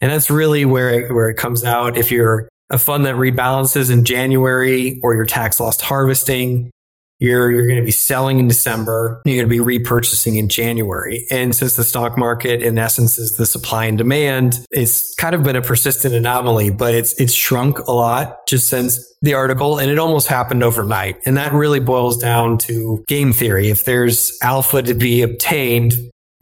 And 0.00 0.10
that's 0.10 0.28
really 0.28 0.64
where 0.64 0.90
it, 0.90 1.14
where 1.14 1.28
it 1.28 1.36
comes 1.36 1.64
out. 1.64 1.96
If 1.96 2.10
you're 2.10 2.48
a 2.70 2.78
fund 2.78 3.04
that 3.06 3.14
rebalances 3.16 3.90
in 3.90 4.04
January 4.04 5.00
or 5.02 5.14
your 5.14 5.26
tax 5.26 5.60
loss 5.60 5.80
harvesting. 5.80 6.70
You're, 7.20 7.50
you're 7.50 7.66
going 7.66 7.78
to 7.78 7.84
be 7.84 7.92
selling 7.92 8.38
in 8.40 8.48
December. 8.48 9.22
You're 9.24 9.46
going 9.46 9.48
to 9.48 9.64
be 9.64 9.78
repurchasing 9.78 10.36
in 10.36 10.48
January. 10.48 11.26
And 11.30 11.54
since 11.54 11.76
the 11.76 11.84
stock 11.84 12.18
market, 12.18 12.60
in 12.60 12.76
essence, 12.76 13.18
is 13.18 13.36
the 13.36 13.46
supply 13.46 13.84
and 13.84 13.96
demand, 13.96 14.66
it's 14.70 15.14
kind 15.14 15.34
of 15.34 15.44
been 15.44 15.56
a 15.56 15.62
persistent 15.62 16.12
anomaly, 16.12 16.70
but 16.70 16.94
it's, 16.94 17.18
it's 17.20 17.32
shrunk 17.32 17.78
a 17.78 17.92
lot 17.92 18.46
just 18.48 18.68
since 18.68 19.14
the 19.22 19.34
article 19.34 19.78
and 19.78 19.90
it 19.90 19.98
almost 19.98 20.26
happened 20.26 20.62
overnight. 20.62 21.16
And 21.24 21.36
that 21.36 21.52
really 21.52 21.80
boils 21.80 22.18
down 22.18 22.58
to 22.58 23.04
game 23.06 23.32
theory. 23.32 23.70
If 23.70 23.84
there's 23.84 24.36
alpha 24.42 24.82
to 24.82 24.94
be 24.94 25.22
obtained, 25.22 25.94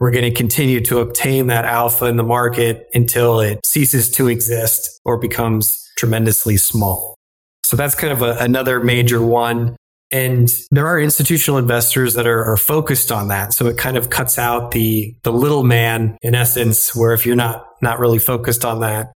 we're 0.03 0.11
going 0.11 0.25
to 0.25 0.31
continue 0.31 0.81
to 0.81 0.99
obtain 0.99 1.47
that 1.47 1.63
alpha 1.63 2.07
in 2.07 2.17
the 2.17 2.23
market 2.23 2.89
until 2.93 3.39
it 3.39 3.65
ceases 3.65 4.09
to 4.09 4.27
exist 4.27 4.99
or 5.05 5.17
becomes 5.17 5.89
tremendously 5.97 6.57
small. 6.57 7.15
So 7.63 7.77
that's 7.77 7.95
kind 7.95 8.11
of 8.11 8.21
a, 8.21 8.35
another 8.39 8.81
major 8.81 9.25
one. 9.25 9.77
And 10.11 10.53
there 10.71 10.87
are 10.87 10.99
institutional 10.99 11.57
investors 11.57 12.15
that 12.15 12.27
are, 12.27 12.43
are, 12.43 12.57
focused 12.57 13.13
on 13.13 13.29
that. 13.29 13.53
So 13.53 13.67
it 13.67 13.77
kind 13.77 13.95
of 13.95 14.09
cuts 14.09 14.37
out 14.37 14.71
the, 14.71 15.15
the 15.23 15.31
little 15.31 15.63
man 15.63 16.17
in 16.21 16.35
essence, 16.35 16.93
where 16.93 17.13
if 17.13 17.25
you're 17.25 17.37
not, 17.37 17.65
not 17.81 17.97
really 17.97 18.19
focused 18.19 18.65
on 18.65 18.81
that. 18.81 19.13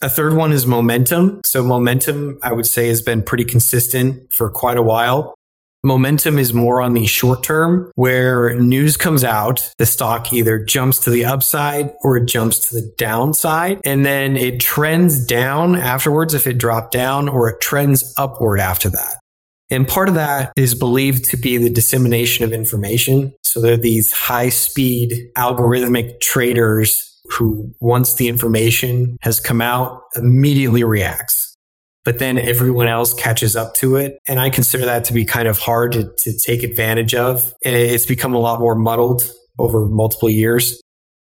A 0.00 0.08
third 0.08 0.32
one 0.32 0.52
is 0.52 0.66
momentum. 0.66 1.42
So 1.44 1.62
momentum, 1.62 2.38
I 2.42 2.54
would 2.54 2.64
say 2.64 2.88
has 2.88 3.02
been 3.02 3.22
pretty 3.22 3.44
consistent 3.44 4.32
for 4.32 4.48
quite 4.48 4.78
a 4.78 4.82
while. 4.82 5.34
Momentum 5.82 6.38
is 6.38 6.52
more 6.52 6.82
on 6.82 6.92
the 6.92 7.06
short 7.06 7.42
term 7.42 7.90
where 7.94 8.54
news 8.54 8.98
comes 8.98 9.24
out, 9.24 9.72
the 9.78 9.86
stock 9.86 10.30
either 10.30 10.62
jumps 10.62 10.98
to 11.00 11.10
the 11.10 11.24
upside 11.24 11.94
or 12.02 12.18
it 12.18 12.26
jumps 12.26 12.68
to 12.68 12.74
the 12.74 12.92
downside. 12.98 13.80
And 13.82 14.04
then 14.04 14.36
it 14.36 14.60
trends 14.60 15.24
down 15.24 15.76
afterwards 15.76 16.34
if 16.34 16.46
it 16.46 16.58
dropped 16.58 16.92
down 16.92 17.30
or 17.30 17.48
it 17.48 17.62
trends 17.62 18.12
upward 18.18 18.60
after 18.60 18.90
that. 18.90 19.16
And 19.70 19.88
part 19.88 20.08
of 20.08 20.16
that 20.16 20.52
is 20.54 20.74
believed 20.74 21.24
to 21.26 21.38
be 21.38 21.56
the 21.56 21.70
dissemination 21.70 22.44
of 22.44 22.52
information. 22.52 23.32
So 23.42 23.60
there 23.60 23.74
are 23.74 23.78
these 23.78 24.12
high 24.12 24.50
speed 24.50 25.30
algorithmic 25.38 26.20
traders 26.20 27.06
who 27.30 27.72
once 27.80 28.14
the 28.14 28.28
information 28.28 29.16
has 29.22 29.40
come 29.40 29.62
out 29.62 30.02
immediately 30.16 30.84
reacts 30.84 31.49
but 32.04 32.18
then 32.18 32.38
everyone 32.38 32.88
else 32.88 33.12
catches 33.14 33.56
up 33.56 33.74
to 33.74 33.96
it. 33.96 34.18
And 34.26 34.40
I 34.40 34.50
consider 34.50 34.86
that 34.86 35.04
to 35.04 35.12
be 35.12 35.24
kind 35.24 35.48
of 35.48 35.58
hard 35.58 35.92
to, 35.92 36.10
to 36.18 36.36
take 36.36 36.62
advantage 36.62 37.14
of. 37.14 37.52
And 37.64 37.76
it's 37.76 38.06
become 38.06 38.34
a 38.34 38.38
lot 38.38 38.60
more 38.60 38.74
muddled 38.74 39.30
over 39.58 39.86
multiple 39.86 40.30
years. 40.30 40.80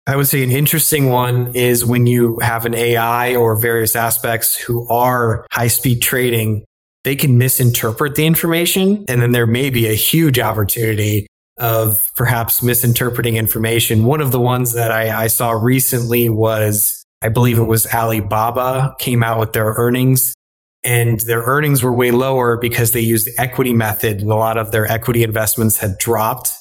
I 0.07 0.17
would 0.17 0.27
say 0.27 0.43
an 0.43 0.51
interesting 0.51 1.11
one 1.11 1.55
is 1.55 1.85
when 1.85 2.07
you 2.07 2.39
have 2.41 2.67
an 2.67 2.75
AI 2.75 3.37
or 3.37 3.55
various 3.55 3.95
aspects 3.95 4.57
who 4.57 4.89
are 4.89 5.47
high 5.53 5.69
speed 5.69 6.03
trading, 6.03 6.65
they 7.05 7.15
can 7.15 7.39
misinterpret 7.39 8.17
the 8.17 8.27
information. 8.27 9.05
And 9.09 9.23
then 9.23 9.33
there 9.33 9.47
may 9.47 9.71
be 9.71 9.87
a 9.87 9.95
huge 9.95 10.39
opportunity 10.41 11.27
of 11.59 12.11
perhaps 12.17 12.63
misinterpreting 12.63 13.37
information. 13.37 14.05
One 14.05 14.21
of 14.21 14.33
the 14.33 14.41
ones 14.41 14.73
that 14.73 14.91
I, 14.91 15.25
I 15.25 15.27
saw 15.29 15.53
recently 15.53 16.29
was, 16.29 17.05
I 17.21 17.29
believe 17.29 17.59
it 17.59 17.65
was 17.65 17.87
Alibaba 17.87 18.97
came 18.99 19.23
out 19.23 19.39
with 19.39 19.53
their 19.53 19.75
earnings 19.77 20.35
and 20.85 21.21
their 21.21 21.43
earnings 21.43 21.83
were 21.83 21.93
way 21.93 22.11
lower 22.11 22.57
because 22.57 22.93
they 22.93 23.01
used 23.01 23.27
the 23.27 23.41
equity 23.41 23.73
method 23.73 24.21
and 24.21 24.31
a 24.31 24.35
lot 24.35 24.59
of 24.59 24.73
their 24.73 24.87
equity 24.87 25.23
investments 25.23 25.79
had 25.79 25.99
dropped. 25.99 26.53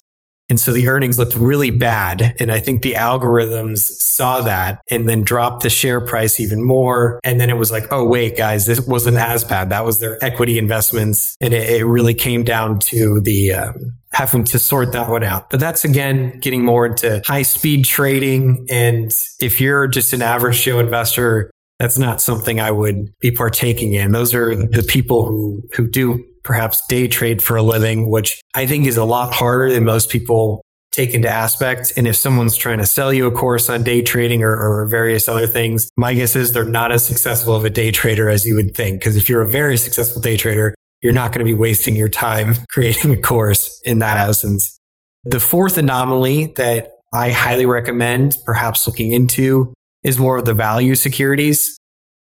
And 0.50 0.60
so 0.60 0.74
the 0.74 0.90
earnings 0.90 1.18
looked 1.18 1.36
really 1.36 1.72
bad. 1.72 2.36
And 2.38 2.52
I 2.52 2.60
think 2.60 2.82
the 2.82 2.96
algorithms 2.96 3.80
saw 3.80 4.42
that 4.42 4.82
and 4.92 5.08
then 5.08 5.22
dropped 5.22 5.64
the 5.64 5.70
share 5.70 6.02
price 6.02 6.42
even 6.42 6.62
more. 6.62 7.22
And 7.24 7.40
then 7.40 7.50
it 7.50 7.56
was 7.56 7.72
like, 7.72 7.86
oh, 7.90 8.06
wait, 8.06 8.36
guys, 8.36 8.66
this 8.66 8.82
wasn't 8.82 9.16
as 9.16 9.46
bad. 9.46 9.70
That 9.70 9.86
was 9.86 10.00
their 10.00 10.22
equity 10.22 10.58
investments. 10.58 11.38
And 11.40 11.54
it, 11.54 11.70
it 11.80 11.86
really 11.86 12.14
came 12.14 12.44
down 12.44 12.80
to 12.80 13.22
the, 13.22 13.54
um, 13.54 13.94
having 14.12 14.44
to 14.44 14.60
sort 14.60 14.92
that 14.92 15.10
one 15.10 15.24
out. 15.24 15.50
But 15.50 15.62
that's 15.62 15.86
again 15.86 16.38
getting 16.42 16.66
more 16.66 16.86
into 16.86 17.22
high 17.26 17.44
speed 17.44 17.86
trading. 17.86 18.68
And 18.70 19.10
if 19.40 19.62
you're 19.62 19.88
just 19.88 20.12
an 20.12 20.22
average 20.22 20.62
Joe 20.62 20.80
investor, 20.80 21.50
that's 21.82 21.98
not 21.98 22.22
something 22.22 22.60
I 22.60 22.70
would 22.70 23.12
be 23.22 23.32
partaking 23.32 23.94
in. 23.94 24.12
Those 24.12 24.36
are 24.36 24.56
the 24.56 24.84
people 24.84 25.26
who, 25.26 25.64
who 25.74 25.88
do 25.88 26.24
perhaps 26.44 26.86
day 26.86 27.08
trade 27.08 27.42
for 27.42 27.58
a 27.58 27.64
living, 27.64 28.08
which 28.08 28.40
I 28.54 28.68
think 28.68 28.86
is 28.86 28.98
a 28.98 29.04
lot 29.04 29.34
harder 29.34 29.74
than 29.74 29.84
most 29.84 30.12
people 30.12 30.62
take 30.92 31.16
into 31.16 31.28
aspect. 31.28 31.94
And 31.98 32.08
if 32.08 32.16
someone's 32.16 32.56
trying 32.56 32.78
to 32.78 32.86
sell 32.86 33.12
you 33.12 33.26
a 33.26 33.32
course 33.32 33.68
on 33.68 33.82
day 33.82 34.04
trading 34.04 34.44
or, 34.44 34.56
or 34.56 34.86
various 34.86 35.28
other 35.28 35.48
things, 35.48 35.90
my 35.98 36.14
guess 36.14 36.36
is 36.36 36.54
they're 36.54 36.66
not 36.66 36.92
as 36.92 37.04
successful 37.04 37.56
of 37.56 37.66
a 37.66 37.70
day 37.72 37.90
trader 37.90 38.30
as 38.30 38.46
you 38.46 38.54
would 38.54 38.76
think. 38.76 39.00
Because 39.00 39.16
if 39.16 39.28
you're 39.28 39.42
a 39.42 39.50
very 39.50 39.76
successful 39.76 40.22
day 40.22 40.38
trader, 40.38 40.76
you're 41.02 41.14
not 41.14 41.32
going 41.32 41.40
to 41.40 41.52
be 41.52 41.58
wasting 41.58 41.96
your 41.96 42.10
time 42.10 42.54
creating 42.70 43.12
a 43.12 43.20
course 43.20 43.82
in 43.86 43.98
that 44.00 44.18
essence. 44.18 44.78
The 45.24 45.40
fourth 45.40 45.80
anomaly 45.80 46.54
that 46.58 46.92
I 47.12 47.32
highly 47.32 47.66
recommend 47.66 48.38
perhaps 48.46 48.86
looking 48.86 49.14
into 49.14 49.74
is 50.04 50.18
more 50.18 50.38
of 50.38 50.46
the 50.46 50.54
value 50.54 50.96
securities. 50.96 51.78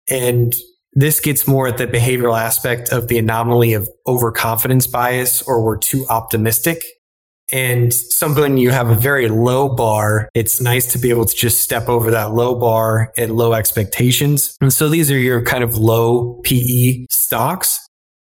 And 0.09 0.53
this 0.93 1.19
gets 1.19 1.47
more 1.47 1.67
at 1.67 1.77
the 1.77 1.87
behavioral 1.87 2.37
aspect 2.37 2.89
of 2.89 3.07
the 3.07 3.17
anomaly 3.17 3.73
of 3.73 3.89
overconfidence 4.07 4.87
bias 4.87 5.41
or 5.41 5.63
we're 5.63 5.77
too 5.77 6.05
optimistic. 6.09 6.83
And 7.53 7.93
something 7.93 8.55
you 8.57 8.71
have 8.71 8.89
a 8.89 8.95
very 8.95 9.27
low 9.27 9.75
bar, 9.75 10.29
it's 10.33 10.61
nice 10.61 10.91
to 10.93 10.99
be 10.99 11.09
able 11.09 11.25
to 11.25 11.35
just 11.35 11.61
step 11.61 11.89
over 11.89 12.11
that 12.11 12.31
low 12.31 12.55
bar 12.55 13.11
at 13.17 13.29
low 13.29 13.53
expectations. 13.53 14.55
And 14.61 14.71
so 14.71 14.87
these 14.87 15.11
are 15.11 15.17
your 15.17 15.43
kind 15.43 15.63
of 15.63 15.77
low 15.77 16.39
PE 16.43 17.07
stocks. 17.09 17.85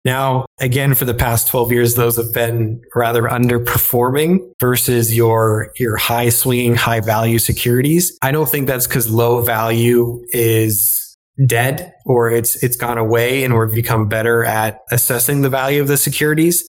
Now, 0.04 0.46
again, 0.58 0.94
for 0.94 1.04
the 1.04 1.14
past 1.14 1.48
12 1.48 1.72
years, 1.72 1.94
those 1.94 2.16
have 2.16 2.32
been 2.32 2.82
rather 2.94 3.22
underperforming 3.24 4.52
versus 4.58 5.14
your, 5.14 5.72
your 5.78 5.96
high 5.96 6.30
swinging, 6.30 6.74
high 6.74 7.00
value 7.00 7.38
securities. 7.38 8.16
I 8.22 8.32
don't 8.32 8.48
think 8.48 8.66
that's 8.66 8.86
because 8.86 9.10
low 9.10 9.42
value 9.42 10.24
is 10.30 11.16
dead 11.46 11.92
or 12.06 12.30
it's, 12.30 12.62
it's 12.62 12.76
gone 12.76 12.98
away 12.98 13.44
and 13.44 13.58
we've 13.58 13.74
become 13.74 14.08
better 14.08 14.44
at 14.44 14.80
assessing 14.90 15.42
the 15.42 15.50
value 15.50 15.82
of 15.82 15.88
the 15.88 15.96
securities. 15.96 16.66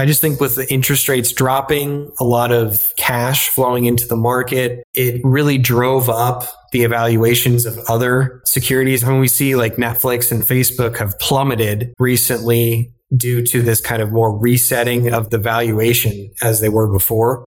I 0.00 0.06
just 0.06 0.22
think 0.22 0.40
with 0.40 0.56
the 0.56 0.66
interest 0.72 1.08
rates 1.10 1.30
dropping, 1.30 2.10
a 2.18 2.24
lot 2.24 2.52
of 2.52 2.92
cash 2.96 3.50
flowing 3.50 3.84
into 3.84 4.08
the 4.08 4.16
market, 4.16 4.82
it 4.94 5.20
really 5.24 5.58
drove 5.58 6.08
up 6.08 6.44
the 6.72 6.84
evaluations 6.84 7.66
of 7.66 7.78
other 7.86 8.40
securities. 8.46 9.04
When 9.04 9.20
we 9.20 9.28
see 9.28 9.56
like 9.56 9.76
Netflix 9.76 10.32
and 10.32 10.42
Facebook 10.42 10.96
have 10.96 11.18
plummeted 11.18 11.92
recently 11.98 12.94
due 13.14 13.44
to 13.44 13.60
this 13.60 13.82
kind 13.82 14.00
of 14.00 14.10
more 14.10 14.38
resetting 14.38 15.12
of 15.12 15.28
the 15.28 15.38
valuation 15.38 16.30
as 16.40 16.62
they 16.62 16.70
were 16.70 16.90
before. 16.90 17.44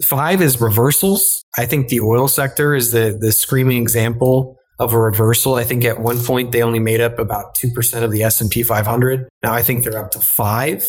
Five 0.00 0.42
is 0.42 0.60
reversals. 0.60 1.42
I 1.58 1.66
think 1.66 1.88
the 1.88 2.00
oil 2.00 2.28
sector 2.28 2.74
is 2.74 2.92
the, 2.92 3.18
the 3.20 3.32
screaming 3.32 3.82
example 3.82 4.58
of 4.78 4.92
a 4.92 5.00
reversal. 5.00 5.56
I 5.56 5.64
think 5.64 5.84
at 5.84 6.00
one 6.00 6.22
point 6.22 6.52
they 6.52 6.62
only 6.62 6.78
made 6.78 7.00
up 7.00 7.18
about 7.18 7.56
2% 7.56 8.02
of 8.02 8.12
the 8.12 8.22
S&P 8.22 8.62
500. 8.62 9.28
Now 9.42 9.54
I 9.54 9.62
think 9.62 9.82
they're 9.82 9.98
up 9.98 10.12
to 10.12 10.20
five. 10.20 10.88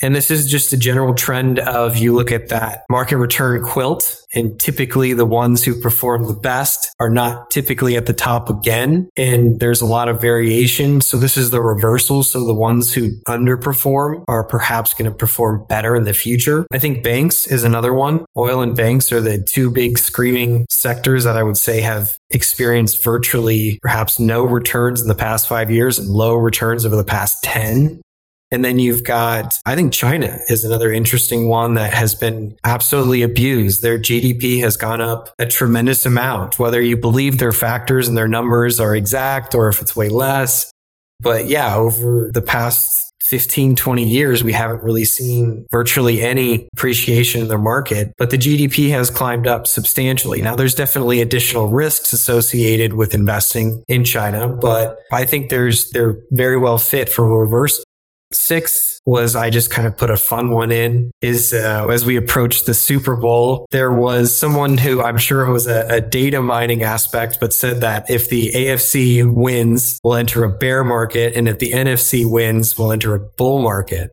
And 0.00 0.14
this 0.14 0.30
is 0.30 0.46
just 0.48 0.72
a 0.72 0.76
general 0.76 1.14
trend 1.14 1.58
of 1.58 1.96
you 1.96 2.14
look 2.14 2.32
at 2.32 2.48
that 2.48 2.84
market 2.88 3.16
return 3.16 3.62
quilt 3.62 4.24
and 4.34 4.58
typically 4.60 5.14
the 5.14 5.24
ones 5.24 5.64
who 5.64 5.80
perform 5.80 6.26
the 6.26 6.34
best 6.34 6.94
are 7.00 7.10
not 7.10 7.50
typically 7.50 7.96
at 7.96 8.06
the 8.06 8.12
top 8.12 8.50
again. 8.50 9.08
And 9.16 9.58
there's 9.58 9.80
a 9.80 9.86
lot 9.86 10.08
of 10.08 10.20
variation. 10.20 11.00
So 11.00 11.16
this 11.16 11.36
is 11.36 11.50
the 11.50 11.62
reversal. 11.62 12.22
So 12.22 12.44
the 12.44 12.54
ones 12.54 12.92
who 12.92 13.10
underperform 13.26 14.24
are 14.28 14.44
perhaps 14.44 14.94
going 14.94 15.10
to 15.10 15.16
perform 15.16 15.64
better 15.68 15.96
in 15.96 16.04
the 16.04 16.14
future. 16.14 16.66
I 16.72 16.78
think 16.78 17.02
banks 17.02 17.46
is 17.46 17.64
another 17.64 17.92
one. 17.92 18.24
Oil 18.36 18.60
and 18.60 18.76
banks 18.76 19.10
are 19.12 19.20
the 19.20 19.42
two 19.42 19.70
big 19.70 19.98
screaming 19.98 20.66
sectors 20.68 21.24
that 21.24 21.36
I 21.36 21.42
would 21.42 21.56
say 21.56 21.80
have 21.80 22.16
experienced 22.30 23.02
virtually 23.02 23.78
perhaps 23.82 24.20
no 24.20 24.44
returns 24.44 25.00
in 25.00 25.08
the 25.08 25.14
past 25.14 25.48
five 25.48 25.70
years 25.70 25.98
and 25.98 26.08
low 26.08 26.34
returns 26.34 26.84
over 26.84 26.96
the 26.96 27.04
past 27.04 27.42
10. 27.42 28.00
And 28.50 28.64
then 28.64 28.78
you've 28.78 29.04
got, 29.04 29.60
I 29.66 29.74
think 29.74 29.92
China 29.92 30.38
is 30.48 30.64
another 30.64 30.90
interesting 30.90 31.48
one 31.48 31.74
that 31.74 31.92
has 31.92 32.14
been 32.14 32.56
absolutely 32.64 33.22
abused. 33.22 33.82
Their 33.82 33.98
GDP 33.98 34.60
has 34.60 34.76
gone 34.76 35.00
up 35.00 35.34
a 35.38 35.46
tremendous 35.46 36.06
amount, 36.06 36.58
whether 36.58 36.80
you 36.80 36.96
believe 36.96 37.38
their 37.38 37.52
factors 37.52 38.08
and 38.08 38.16
their 38.16 38.28
numbers 38.28 38.80
are 38.80 38.96
exact 38.96 39.54
or 39.54 39.68
if 39.68 39.82
it's 39.82 39.94
way 39.94 40.08
less. 40.08 40.72
But 41.20 41.46
yeah, 41.46 41.76
over 41.76 42.30
the 42.32 42.40
past 42.40 43.12
15, 43.22 43.76
20 43.76 44.04
years, 44.04 44.42
we 44.42 44.52
haven't 44.52 44.82
really 44.82 45.04
seen 45.04 45.66
virtually 45.70 46.22
any 46.22 46.66
appreciation 46.72 47.42
in 47.42 47.48
the 47.48 47.58
market, 47.58 48.14
but 48.16 48.30
the 48.30 48.38
GDP 48.38 48.88
has 48.90 49.10
climbed 49.10 49.46
up 49.46 49.66
substantially. 49.66 50.40
Now, 50.40 50.56
there's 50.56 50.74
definitely 50.74 51.20
additional 51.20 51.68
risks 51.68 52.14
associated 52.14 52.94
with 52.94 53.12
investing 53.12 53.84
in 53.88 54.04
China, 54.04 54.48
but 54.48 54.96
I 55.12 55.26
think 55.26 55.50
there's, 55.50 55.90
they're 55.90 56.16
very 56.30 56.56
well 56.56 56.78
fit 56.78 57.10
for 57.10 57.28
reverse 57.40 57.84
Six 58.32 59.00
was 59.06 59.34
I 59.34 59.48
just 59.48 59.70
kind 59.70 59.88
of 59.88 59.96
put 59.96 60.10
a 60.10 60.16
fun 60.18 60.50
one 60.50 60.70
in 60.70 61.10
is 61.22 61.54
uh, 61.54 61.86
as 61.88 62.04
we 62.04 62.16
approached 62.16 62.66
the 62.66 62.74
Super 62.74 63.16
Bowl, 63.16 63.66
there 63.70 63.90
was 63.90 64.36
someone 64.36 64.76
who 64.76 65.02
I'm 65.02 65.16
sure 65.16 65.50
was 65.50 65.66
a, 65.66 65.86
a, 65.88 66.00
data 66.02 66.42
mining 66.42 66.82
aspect, 66.82 67.38
but 67.40 67.54
said 67.54 67.80
that 67.80 68.10
if 68.10 68.28
the 68.28 68.52
AFC 68.54 69.32
wins, 69.32 69.98
we'll 70.04 70.16
enter 70.16 70.44
a 70.44 70.50
bear 70.50 70.84
market. 70.84 71.36
And 71.36 71.48
if 71.48 71.58
the 71.58 71.72
NFC 71.72 72.30
wins, 72.30 72.76
we'll 72.76 72.92
enter 72.92 73.14
a 73.14 73.18
bull 73.18 73.62
market. 73.62 74.12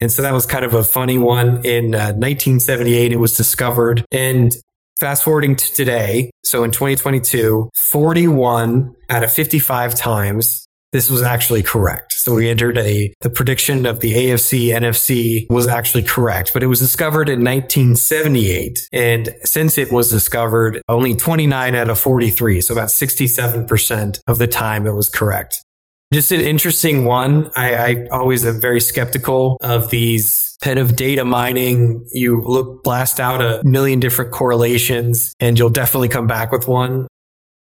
And 0.00 0.12
so 0.12 0.20
that 0.20 0.34
was 0.34 0.44
kind 0.44 0.66
of 0.66 0.74
a 0.74 0.84
funny 0.84 1.16
one. 1.16 1.64
In 1.64 1.94
uh, 1.94 2.12
1978, 2.12 3.12
it 3.12 3.16
was 3.16 3.34
discovered. 3.34 4.04
And 4.12 4.54
fast 4.98 5.24
forwarding 5.24 5.56
to 5.56 5.74
today, 5.74 6.30
so 6.44 6.64
in 6.64 6.70
2022, 6.70 7.70
41 7.74 8.94
out 9.08 9.24
of 9.24 9.32
55 9.32 9.94
times 9.94 10.67
this 10.92 11.10
was 11.10 11.22
actually 11.22 11.62
correct. 11.62 12.14
So 12.14 12.34
we 12.34 12.48
entered 12.48 12.78
a, 12.78 13.12
the 13.20 13.30
prediction 13.30 13.84
of 13.86 14.00
the 14.00 14.14
AFC 14.14 14.68
NFC 14.68 15.50
was 15.50 15.66
actually 15.66 16.02
correct, 16.02 16.52
but 16.52 16.62
it 16.62 16.66
was 16.66 16.78
discovered 16.78 17.28
in 17.28 17.40
1978. 17.40 18.88
And 18.92 19.34
since 19.44 19.76
it 19.76 19.92
was 19.92 20.10
discovered, 20.10 20.80
only 20.88 21.14
29 21.14 21.74
out 21.74 21.90
of 21.90 21.98
43. 21.98 22.60
So 22.60 22.74
about 22.74 22.88
67% 22.88 24.20
of 24.26 24.38
the 24.38 24.46
time 24.46 24.86
it 24.86 24.92
was 24.92 25.08
correct. 25.08 25.62
Just 26.12 26.32
an 26.32 26.40
interesting 26.40 27.04
one. 27.04 27.50
I, 27.54 27.74
I 27.74 28.06
always 28.10 28.46
am 28.46 28.58
very 28.60 28.80
skeptical 28.80 29.58
of 29.60 29.90
these 29.90 30.56
kind 30.62 30.78
of 30.78 30.96
data 30.96 31.24
mining. 31.24 32.06
You 32.12 32.40
look, 32.40 32.82
blast 32.82 33.20
out 33.20 33.42
a 33.42 33.62
million 33.62 34.00
different 34.00 34.32
correlations 34.32 35.34
and 35.38 35.58
you'll 35.58 35.68
definitely 35.68 36.08
come 36.08 36.26
back 36.26 36.50
with 36.50 36.66
one. 36.66 37.08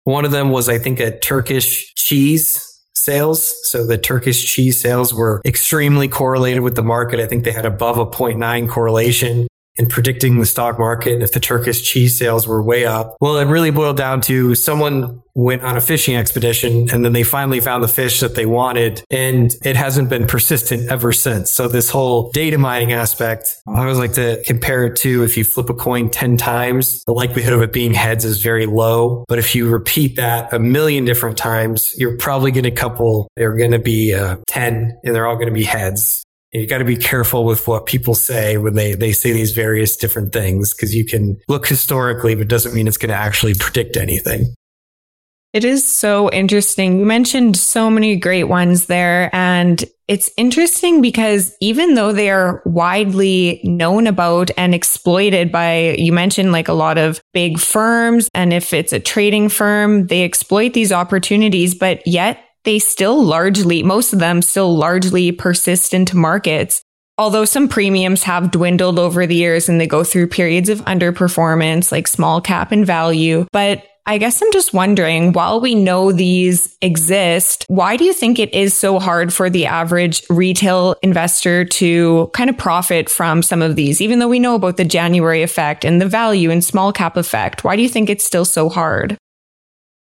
One 0.06 0.24
of 0.24 0.32
them 0.32 0.52
was, 0.52 0.70
I 0.70 0.78
think, 0.78 1.02
a 1.02 1.20
Turkish 1.20 1.94
cheese 1.96 2.67
sales. 3.08 3.66
So 3.66 3.86
the 3.86 3.98
Turkish 3.98 4.44
cheese 4.44 4.78
sales 4.78 5.14
were 5.14 5.42
extremely 5.46 6.10
correlated 6.10 6.62
with 6.62 6.76
the 6.76 6.84
market. 6.84 7.22
I 7.22 7.26
think 7.26 7.46
they 7.46 7.54
had 7.54 7.66
above 7.66 7.98
a 7.98 8.06
0.9 8.06 8.68
correlation 8.68 9.47
in 9.78 9.88
predicting 9.88 10.40
the 10.40 10.46
stock 10.46 10.80
market 10.80 11.14
and 11.14 11.24
if 11.24 11.32
the 11.32 11.40
Turkish 11.40 11.82
cheese 11.82 12.18
sales 12.18 12.48
were 12.48 12.62
way 12.62 12.86
up. 12.86 13.16
Well, 13.22 13.38
it 13.38 13.46
really 13.46 13.72
boiled 13.72 13.98
down 13.98 14.22
to 14.22 14.56
someone 14.56 15.22
went 15.38 15.62
on 15.62 15.78
a 15.78 15.82
fishing 15.82 16.16
expedition 16.16 16.90
and 16.92 17.06
then 17.06 17.14
they 17.14 17.22
finally 17.22 17.60
found 17.60 17.84
the 17.84 17.88
fish 17.88 18.22
that 18.22 18.34
they 18.34 18.48
wanted 18.48 19.04
and 19.12 19.56
it 19.64 19.76
hasn't 19.76 20.10
been 20.10 20.26
persistent 20.26 20.92
ever 20.92 21.12
since. 21.12 21.52
So 21.52 21.68
this 21.68 21.92
whole 21.92 22.32
data 22.32 22.58
mining 22.58 22.92
aspect, 22.92 23.62
I 23.68 23.82
always 23.82 24.00
like 24.00 24.14
to 24.14 24.42
compare 24.48 24.86
it 24.86 24.96
to 24.98 25.24
if 25.24 25.38
you 25.38 25.44
flip 25.44 25.70
a 25.70 25.76
coin 25.76 26.10
10 26.10 26.38
times, 26.38 27.04
the 27.04 27.14
likelihood 27.14 27.54
of 27.54 27.62
it 27.62 27.72
being 27.72 27.94
heads 27.94 28.26
is 28.26 28.42
very 28.42 28.66
low. 28.66 29.26
But 29.28 29.38
if 29.38 29.54
you 29.54 29.70
repeat 29.70 30.16
that 30.16 30.52
a 30.52 30.58
million 30.58 31.06
different 31.06 31.38
times, 31.38 31.94
you're 32.00 32.18
probably 32.18 32.52
going 32.52 32.64
to 32.64 32.72
couple, 32.72 33.30
they're 33.36 33.56
going 33.56 33.72
to 33.72 33.80
be 33.80 34.16
uh, 34.16 34.38
10 34.48 35.00
and 35.04 35.16
they're 35.16 35.28
all 35.28 35.36
going 35.36 35.50
to 35.50 35.54
be 35.54 35.64
heads 35.64 36.26
you 36.60 36.68
got 36.68 36.80
to 36.80 36.86
be 36.86 36.98
careful 36.98 37.46
with 37.46 37.68
what 37.68 37.86
people 37.86 38.16
say 38.16 38.58
when 38.58 38.76
they, 38.76 38.94
they 38.94 39.12
say 39.12 39.32
these 39.32 39.52
various 39.52 39.96
different 39.96 40.34
things 40.34 40.74
because 40.74 40.96
you 40.96 41.06
can 41.06 41.38
look 41.48 41.68
historically, 41.68 42.36
but 42.36 42.48
doesn't 42.48 42.74
mean 42.74 42.88
it's 42.88 42.98
going 42.98 43.10
to 43.10 43.16
actually 43.16 43.54
predict 43.54 43.98
anything. 43.98 44.54
It 45.54 45.64
is 45.64 45.88
so 45.88 46.30
interesting. 46.32 47.00
You 47.00 47.06
mentioned 47.06 47.58
so 47.58 47.90
many 47.90 48.16
great 48.18 48.44
ones 48.44 48.88
there. 48.88 49.34
And 49.34 49.84
it's 50.08 50.30
interesting 50.38 51.02
because 51.02 51.56
even 51.62 51.96
though 51.96 52.12
they 52.12 52.30
are 52.30 52.62
widely 52.66 53.62
known 53.64 54.08
about 54.08 54.52
and 54.58 54.76
exploited 54.76 55.52
by, 55.52 55.96
you 55.98 56.14
mentioned 56.14 56.52
like 56.52 56.68
a 56.68 56.74
lot 56.74 56.98
of 56.98 57.22
big 57.34 57.60
firms. 57.60 58.30
And 58.34 58.54
if 58.54 58.74
it's 58.74 58.94
a 58.94 59.00
trading 59.00 59.50
firm, 59.50 60.08
they 60.08 60.24
exploit 60.24 60.74
these 60.74 60.92
opportunities, 60.92 61.74
but 61.74 62.06
yet 62.06 62.44
they 62.68 62.80
still 62.80 63.24
largely, 63.24 63.82
most 63.82 64.12
of 64.12 64.20
them 64.20 64.42
still 64.42 64.76
largely 64.76 65.32
persist 65.32 65.94
into 65.94 66.18
markets. 66.18 66.82
Although 67.18 67.46
some 67.46 67.70
premiums 67.70 68.24
have 68.24 68.52
dwindled 68.52 69.00
over 69.00 69.26
the 69.26 69.36
years 69.36 69.70
and 69.70 69.80
they 69.80 69.88
go 69.88 70.04
through 70.04 70.28
periods 70.28 70.68
of 70.68 70.82
underperformance, 70.82 71.94
like 71.94 72.10
small 72.10 72.42
cap 72.42 72.74
and 72.74 72.86
value. 72.86 73.48
But 73.54 73.84
I 74.06 74.18
guess 74.18 74.42
I'm 74.42 74.52
just 74.52 74.74
wondering, 74.74 75.32
while 75.32 75.62
we 75.62 75.76
know 75.76 76.12
these 76.12 76.78
exist, 76.82 77.64
why 77.70 77.96
do 77.96 78.04
you 78.04 78.12
think 78.12 78.38
it 78.38 78.54
is 78.54 78.74
so 78.74 79.00
hard 79.00 79.34
for 79.34 79.50
the 79.50 79.66
average 79.66 80.24
retail 80.30 80.96
investor 81.02 81.64
to 81.64 82.30
kind 82.34 82.50
of 82.50 82.58
profit 82.58 83.10
from 83.10 83.44
some 83.44 83.62
of 83.62 83.78
these? 83.78 84.02
Even 84.02 84.20
though 84.20 84.28
we 84.28 84.40
know 84.40 84.56
about 84.56 84.76
the 84.76 84.86
January 84.86 85.42
effect 85.42 85.86
and 85.86 86.02
the 86.02 86.06
value 86.06 86.52
and 86.52 86.66
small 86.66 86.92
cap 86.92 87.16
effect, 87.16 87.64
why 87.64 87.78
do 87.78 87.82
you 87.82 87.90
think 87.90 88.10
it's 88.10 88.26
still 88.26 88.46
so 88.46 88.68
hard? 88.68 89.18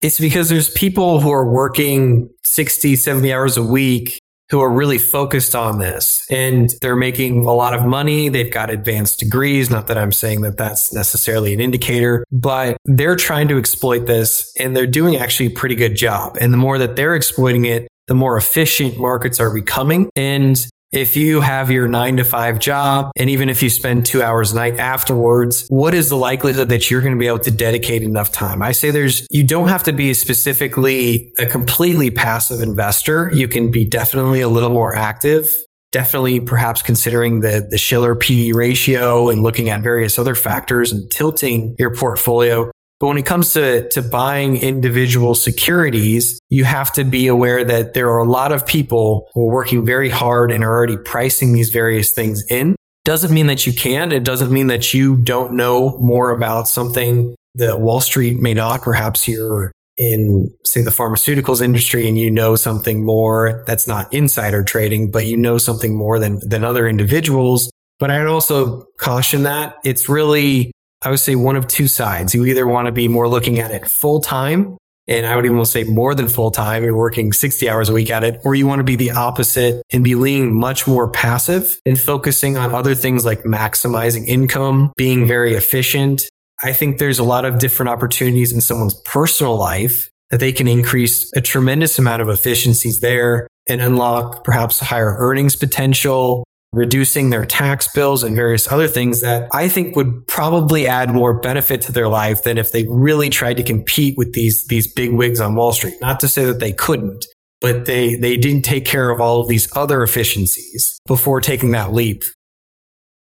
It's 0.02 0.18
because 0.18 0.48
there's 0.48 0.70
people 0.70 1.20
who 1.20 1.30
are 1.30 1.46
working 1.46 2.30
60, 2.44 2.96
70 2.96 3.32
hours 3.32 3.56
a 3.56 3.62
week 3.62 4.18
who 4.50 4.60
are 4.60 4.70
really 4.70 4.98
focused 4.98 5.54
on 5.54 5.78
this 5.78 6.26
and 6.28 6.70
they're 6.80 6.96
making 6.96 7.46
a 7.46 7.52
lot 7.52 7.72
of 7.72 7.84
money. 7.84 8.28
They've 8.28 8.50
got 8.50 8.68
advanced 8.68 9.20
degrees. 9.20 9.70
Not 9.70 9.86
that 9.86 9.96
I'm 9.96 10.10
saying 10.10 10.40
that 10.40 10.56
that's 10.56 10.92
necessarily 10.92 11.54
an 11.54 11.60
indicator, 11.60 12.24
but 12.32 12.76
they're 12.84 13.14
trying 13.14 13.46
to 13.48 13.58
exploit 13.58 14.06
this 14.06 14.52
and 14.58 14.74
they're 14.74 14.88
doing 14.88 15.16
actually 15.16 15.46
a 15.46 15.50
pretty 15.50 15.76
good 15.76 15.94
job. 15.94 16.36
And 16.40 16.52
the 16.52 16.58
more 16.58 16.78
that 16.78 16.96
they're 16.96 17.14
exploiting 17.14 17.66
it, 17.66 17.86
the 18.08 18.14
more 18.14 18.36
efficient 18.36 18.98
markets 18.98 19.38
are 19.38 19.54
becoming. 19.54 20.10
And 20.16 20.66
if 20.92 21.16
you 21.16 21.40
have 21.40 21.70
your 21.70 21.86
nine 21.86 22.16
to 22.16 22.24
five 22.24 22.58
job, 22.58 23.12
and 23.16 23.30
even 23.30 23.48
if 23.48 23.62
you 23.62 23.70
spend 23.70 24.06
two 24.06 24.22
hours 24.22 24.52
a 24.52 24.56
night 24.56 24.78
afterwards, 24.78 25.66
what 25.68 25.94
is 25.94 26.08
the 26.08 26.16
likelihood 26.16 26.68
that 26.70 26.90
you're 26.90 27.00
going 27.00 27.14
to 27.14 27.18
be 27.18 27.28
able 27.28 27.38
to 27.40 27.50
dedicate 27.50 28.02
enough 28.02 28.32
time? 28.32 28.60
I 28.62 28.72
say 28.72 28.90
there's, 28.90 29.26
you 29.30 29.46
don't 29.46 29.68
have 29.68 29.84
to 29.84 29.92
be 29.92 30.12
specifically 30.14 31.32
a 31.38 31.46
completely 31.46 32.10
passive 32.10 32.60
investor. 32.60 33.30
You 33.32 33.46
can 33.46 33.70
be 33.70 33.84
definitely 33.84 34.40
a 34.40 34.48
little 34.48 34.70
more 34.70 34.96
active. 34.96 35.54
Definitely 35.92 36.40
perhaps 36.40 36.82
considering 36.82 37.40
the, 37.40 37.66
the 37.68 37.78
Shiller 37.78 38.14
PE 38.14 38.52
ratio 38.52 39.28
and 39.28 39.42
looking 39.42 39.70
at 39.70 39.82
various 39.82 40.18
other 40.18 40.34
factors 40.34 40.92
and 40.92 41.10
tilting 41.10 41.74
your 41.78 41.94
portfolio. 41.94 42.70
But 43.00 43.06
when 43.06 43.16
it 43.16 43.24
comes 43.24 43.54
to, 43.54 43.88
to 43.88 44.02
buying 44.02 44.58
individual 44.58 45.34
securities, 45.34 46.38
you 46.50 46.64
have 46.64 46.92
to 46.92 47.04
be 47.04 47.28
aware 47.28 47.64
that 47.64 47.94
there 47.94 48.10
are 48.10 48.18
a 48.18 48.30
lot 48.30 48.52
of 48.52 48.66
people 48.66 49.26
who 49.32 49.48
are 49.48 49.52
working 49.52 49.86
very 49.86 50.10
hard 50.10 50.52
and 50.52 50.62
are 50.62 50.70
already 50.70 50.98
pricing 50.98 51.54
these 51.54 51.70
various 51.70 52.12
things 52.12 52.44
in. 52.50 52.76
Doesn't 53.04 53.32
mean 53.32 53.46
that 53.46 53.66
you 53.66 53.72
can't. 53.72 54.12
It 54.12 54.22
doesn't 54.22 54.52
mean 54.52 54.66
that 54.66 54.92
you 54.92 55.16
don't 55.16 55.54
know 55.54 55.96
more 55.98 56.30
about 56.30 56.68
something 56.68 57.34
that 57.54 57.80
Wall 57.80 58.02
Street 58.02 58.38
may 58.38 58.52
not. 58.52 58.82
Perhaps 58.82 59.26
you're 59.26 59.72
in, 59.96 60.54
say, 60.66 60.82
the 60.82 60.90
pharmaceuticals 60.90 61.62
industry 61.62 62.06
and 62.06 62.18
you 62.18 62.30
know 62.30 62.54
something 62.54 63.02
more 63.02 63.64
that's 63.66 63.88
not 63.88 64.12
insider 64.12 64.62
trading, 64.62 65.10
but 65.10 65.24
you 65.24 65.38
know 65.38 65.56
something 65.56 65.96
more 65.96 66.18
than, 66.18 66.38
than 66.46 66.64
other 66.64 66.86
individuals. 66.86 67.70
But 67.98 68.10
I'd 68.10 68.26
also 68.26 68.84
caution 68.98 69.44
that 69.44 69.76
it's 69.84 70.06
really 70.06 70.72
I 71.02 71.10
would 71.10 71.20
say 71.20 71.34
one 71.34 71.56
of 71.56 71.66
two 71.66 71.88
sides. 71.88 72.34
You 72.34 72.44
either 72.44 72.66
want 72.66 72.86
to 72.86 72.92
be 72.92 73.08
more 73.08 73.26
looking 73.26 73.58
at 73.58 73.70
it 73.70 73.88
full 73.88 74.20
time, 74.20 74.76
and 75.08 75.26
I 75.26 75.34
would 75.34 75.46
even 75.46 75.64
say 75.64 75.84
more 75.84 76.14
than 76.14 76.28
full 76.28 76.50
time. 76.50 76.84
You're 76.84 76.96
working 76.96 77.32
60 77.32 77.68
hours 77.70 77.88
a 77.88 77.94
week 77.94 78.10
at 78.10 78.22
it, 78.22 78.40
or 78.44 78.54
you 78.54 78.66
want 78.66 78.80
to 78.80 78.84
be 78.84 78.96
the 78.96 79.12
opposite 79.12 79.82
and 79.92 80.04
be 80.04 80.14
leaning 80.14 80.54
much 80.54 80.86
more 80.86 81.10
passive 81.10 81.80
and 81.86 81.98
focusing 81.98 82.58
on 82.58 82.74
other 82.74 82.94
things 82.94 83.24
like 83.24 83.44
maximizing 83.44 84.26
income, 84.26 84.92
being 84.96 85.26
very 85.26 85.54
efficient. 85.54 86.28
I 86.62 86.74
think 86.74 86.98
there's 86.98 87.18
a 87.18 87.24
lot 87.24 87.46
of 87.46 87.58
different 87.58 87.88
opportunities 87.88 88.52
in 88.52 88.60
someone's 88.60 88.94
personal 88.94 89.56
life 89.56 90.10
that 90.28 90.38
they 90.38 90.52
can 90.52 90.68
increase 90.68 91.32
a 91.34 91.40
tremendous 91.40 91.98
amount 91.98 92.20
of 92.20 92.28
efficiencies 92.28 93.00
there 93.00 93.48
and 93.66 93.80
unlock 93.80 94.44
perhaps 94.44 94.80
higher 94.80 95.16
earnings 95.18 95.56
potential, 95.56 96.44
reducing 96.72 97.30
their 97.30 97.44
tax 97.44 97.88
bills 97.88 98.22
and 98.22 98.36
various 98.36 98.70
other 98.70 98.86
things 98.86 99.22
that 99.22 99.48
I 99.52 99.68
think 99.68 99.96
would 99.96 100.26
probably 100.26 100.86
add 100.86 101.10
more 101.10 101.34
benefit 101.34 101.80
to 101.82 101.92
their 101.92 102.08
life 102.08 102.44
than 102.44 102.58
if 102.58 102.70
they 102.70 102.86
really 102.88 103.28
tried 103.28 103.56
to 103.56 103.62
compete 103.62 104.16
with 104.16 104.34
these, 104.34 104.66
these 104.66 104.92
big 104.92 105.12
wigs 105.12 105.40
on 105.40 105.56
Wall 105.56 105.72
Street. 105.72 105.94
Not 106.00 106.20
to 106.20 106.28
say 106.28 106.44
that 106.44 106.60
they 106.60 106.72
couldn't, 106.72 107.26
but 107.60 107.86
they, 107.86 108.14
they 108.14 108.36
didn't 108.36 108.62
take 108.62 108.84
care 108.84 109.10
of 109.10 109.20
all 109.20 109.40
of 109.40 109.48
these 109.48 109.68
other 109.76 110.02
efficiencies 110.02 111.00
before 111.06 111.40
taking 111.40 111.72
that 111.72 111.92
leap. 111.92 112.22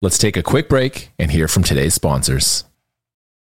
Let's 0.01 0.17
take 0.17 0.38
a 0.38 0.43
quick 0.43 0.67
break 0.67 1.12
and 1.19 1.31
hear 1.31 1.47
from 1.47 1.63
today's 1.63 1.93
sponsors. 1.93 2.63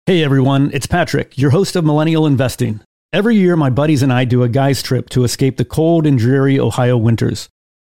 Hey 0.06 0.22
everyone, 0.22 0.70
it's 0.72 0.86
Patrick, 0.86 1.36
your 1.38 1.50
host 1.50 1.74
of 1.74 1.84
Millennial 1.84 2.26
Investing. 2.26 2.80
Every 3.12 3.36
year, 3.36 3.56
my 3.56 3.70
buddies 3.70 4.02
and 4.02 4.12
I 4.12 4.24
do 4.24 4.42
a 4.42 4.48
guy's 4.48 4.82
trip 4.82 5.08
to 5.10 5.24
escape 5.24 5.56
the 5.56 5.64
cold 5.64 6.06
and 6.06 6.18
dreary 6.18 6.58
Ohio 6.58 6.96
winters. 6.96 7.48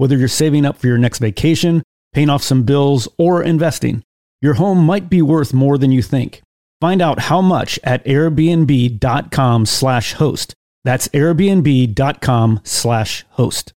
whether 0.00 0.16
you're 0.16 0.28
saving 0.28 0.64
up 0.64 0.78
for 0.78 0.86
your 0.86 0.96
next 0.96 1.18
vacation, 1.18 1.82
paying 2.14 2.30
off 2.30 2.42
some 2.42 2.62
bills, 2.62 3.06
or 3.18 3.42
investing, 3.42 4.02
your 4.40 4.54
home 4.54 4.78
might 4.78 5.10
be 5.10 5.20
worth 5.20 5.52
more 5.52 5.76
than 5.76 5.92
you 5.92 6.00
think. 6.00 6.40
Find 6.80 7.02
out 7.02 7.18
how 7.18 7.42
much 7.42 7.78
at 7.84 8.02
airbnb.com 8.06 9.66
slash 9.66 10.14
host. 10.14 10.54
That's 10.84 11.08
airbnb.com 11.08 12.60
slash 12.64 13.26
host. 13.32 13.74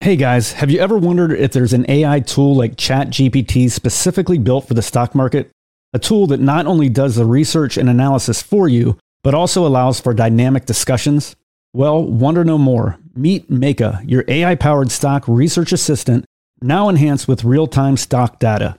Hey 0.00 0.16
guys, 0.16 0.52
have 0.52 0.70
you 0.70 0.78
ever 0.78 0.96
wondered 0.96 1.32
if 1.32 1.52
there's 1.52 1.74
an 1.74 1.84
AI 1.86 2.20
tool 2.20 2.54
like 2.54 2.76
ChatGPT 2.76 3.70
specifically 3.70 4.38
built 4.38 4.66
for 4.66 4.72
the 4.72 4.80
stock 4.80 5.14
market? 5.14 5.50
A 5.92 5.98
tool 5.98 6.26
that 6.28 6.40
not 6.40 6.64
only 6.64 6.88
does 6.88 7.16
the 7.16 7.26
research 7.26 7.76
and 7.76 7.90
analysis 7.90 8.40
for 8.40 8.68
you, 8.68 8.98
but 9.22 9.34
also 9.34 9.66
allows 9.66 10.00
for 10.00 10.14
dynamic 10.14 10.64
discussions? 10.64 11.36
Well, 11.76 12.02
wonder 12.02 12.42
no 12.42 12.56
more. 12.56 12.98
Meet 13.14 13.50
Meyka, 13.50 14.02
your 14.08 14.24
AI 14.28 14.54
powered 14.54 14.90
stock 14.90 15.28
research 15.28 15.72
assistant, 15.72 16.24
now 16.62 16.88
enhanced 16.88 17.28
with 17.28 17.44
real 17.44 17.66
time 17.66 17.98
stock 17.98 18.38
data. 18.38 18.78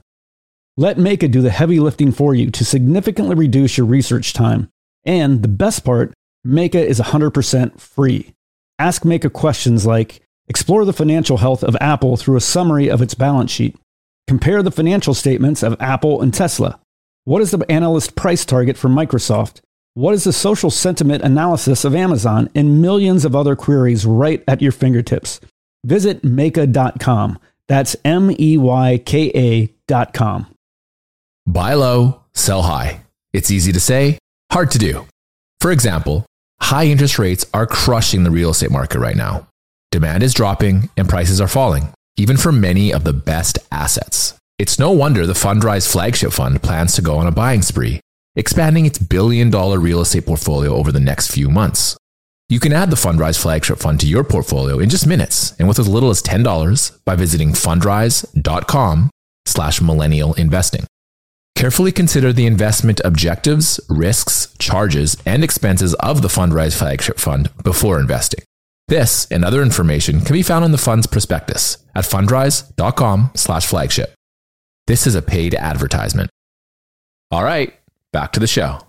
Let 0.77 0.97
Meyka 0.97 1.29
do 1.29 1.43
the 1.43 1.51
heavy 1.51 1.79
lifting 1.79 2.11
for 2.11 2.33
you 2.33 2.49
to 2.49 2.65
significantly 2.65 3.35
reduce 3.35 3.77
your 3.77 3.85
research 3.85 4.33
time. 4.33 4.69
And 5.05 5.43
the 5.43 5.47
best 5.47 5.85
part, 5.85 6.11
Meyka 6.43 6.83
is 6.83 6.99
100% 6.99 7.79
free. 7.79 8.33
Ask 8.79 9.03
Meyka 9.03 9.31
questions 9.31 9.85
like 9.85 10.21
Explore 10.47 10.83
the 10.83 10.91
financial 10.91 11.37
health 11.37 11.63
of 11.63 11.77
Apple 11.79 12.17
through 12.17 12.37
a 12.37 12.41
summary 12.41 12.89
of 12.89 13.03
its 13.03 13.13
balance 13.13 13.51
sheet. 13.51 13.75
Compare 14.25 14.63
the 14.63 14.71
financial 14.71 15.13
statements 15.13 15.61
of 15.61 15.79
Apple 15.79 16.19
and 16.19 16.33
Tesla. 16.33 16.79
What 17.25 17.43
is 17.43 17.51
the 17.51 17.63
analyst 17.69 18.15
price 18.15 18.43
target 18.43 18.75
for 18.75 18.89
Microsoft? 18.89 19.61
What 19.97 20.13
is 20.13 20.25
the 20.25 20.31
social 20.31 20.69
sentiment 20.69 21.23
analysis 21.23 21.83
of 21.83 21.95
Amazon 21.95 22.51
and 22.53 22.83
millions 22.83 23.25
of 23.25 23.35
other 23.35 23.55
queries 23.55 24.05
right 24.05 24.43
at 24.47 24.61
your 24.61 24.71
fingertips? 24.71 25.39
Visit 25.85 26.21
Meyka.com. 26.21 27.39
That's 27.67 27.95
M 28.05 28.29
E 28.39 28.59
Y 28.59 29.01
K 29.03 29.31
A.com. 29.89 30.53
Buy 31.47 31.73
low, 31.73 32.21
sell 32.35 32.61
high. 32.61 33.01
It's 33.33 33.49
easy 33.49 33.71
to 33.71 33.79
say, 33.79 34.19
hard 34.51 34.69
to 34.69 34.77
do. 34.77 35.07
For 35.61 35.71
example, 35.71 36.27
high 36.61 36.85
interest 36.85 37.17
rates 37.17 37.47
are 37.51 37.65
crushing 37.65 38.23
the 38.23 38.29
real 38.29 38.51
estate 38.51 38.69
market 38.69 38.99
right 38.99 39.17
now. 39.17 39.47
Demand 39.89 40.21
is 40.21 40.35
dropping 40.35 40.91
and 40.95 41.09
prices 41.09 41.41
are 41.41 41.47
falling, 41.47 41.91
even 42.17 42.37
for 42.37 42.51
many 42.51 42.93
of 42.93 43.03
the 43.03 43.13
best 43.13 43.57
assets. 43.71 44.35
It's 44.59 44.77
no 44.77 44.91
wonder 44.91 45.25
the 45.25 45.33
Fundrise 45.33 45.91
flagship 45.91 46.33
fund 46.33 46.61
plans 46.61 46.93
to 46.93 47.01
go 47.01 47.17
on 47.17 47.25
a 47.25 47.31
buying 47.31 47.63
spree 47.63 47.99
expanding 48.37 48.85
its 48.85 48.99
billion 48.99 49.49
dollar 49.49 49.79
real 49.79 49.99
estate 49.99 50.25
portfolio 50.25 50.73
over 50.73 50.93
the 50.93 51.01
next 51.01 51.31
few 51.31 51.49
months. 51.49 51.97
You 52.49 52.61
can 52.61 52.71
add 52.71 52.89
the 52.89 52.95
Fundrise 52.95 53.37
flagship 53.37 53.79
fund 53.79 53.99
to 53.99 54.07
your 54.07 54.23
portfolio 54.23 54.79
in 54.79 54.89
just 54.89 55.05
minutes 55.05 55.53
and 55.59 55.67
with 55.67 55.79
as 55.79 55.89
little 55.89 56.09
as 56.09 56.23
$10 56.23 57.03
by 57.03 57.15
visiting 57.17 57.49
fundrise.com 57.49 59.09
slash 59.45 59.81
millennial 59.81 60.33
investing. 60.35 60.85
Carefully 61.55 61.91
consider 61.91 62.31
the 62.31 62.45
investment 62.45 63.01
objectives, 63.03 63.81
risks, 63.89 64.55
charges, 64.59 65.17
and 65.25 65.43
expenses 65.43 65.93
of 65.95 66.21
the 66.21 66.27
Fundrise 66.29 66.77
flagship 66.77 67.17
fund 67.19 67.49
before 67.63 67.99
investing. 67.99 68.43
This 68.87 69.27
and 69.29 69.43
other 69.43 69.61
information 69.61 70.21
can 70.21 70.33
be 70.33 70.43
found 70.43 70.63
in 70.63 70.71
the 70.71 70.77
fund's 70.77 71.07
prospectus 71.07 71.79
at 71.95 72.05
fundrise.com 72.05 73.31
slash 73.35 73.65
flagship. 73.65 74.13
This 74.85 75.05
is 75.05 75.15
a 75.15 75.21
paid 75.21 75.55
advertisement. 75.55 76.29
All 77.31 77.43
right, 77.43 77.73
back 78.17 78.31
to 78.31 78.39
the 78.39 78.47
show. 78.47 78.79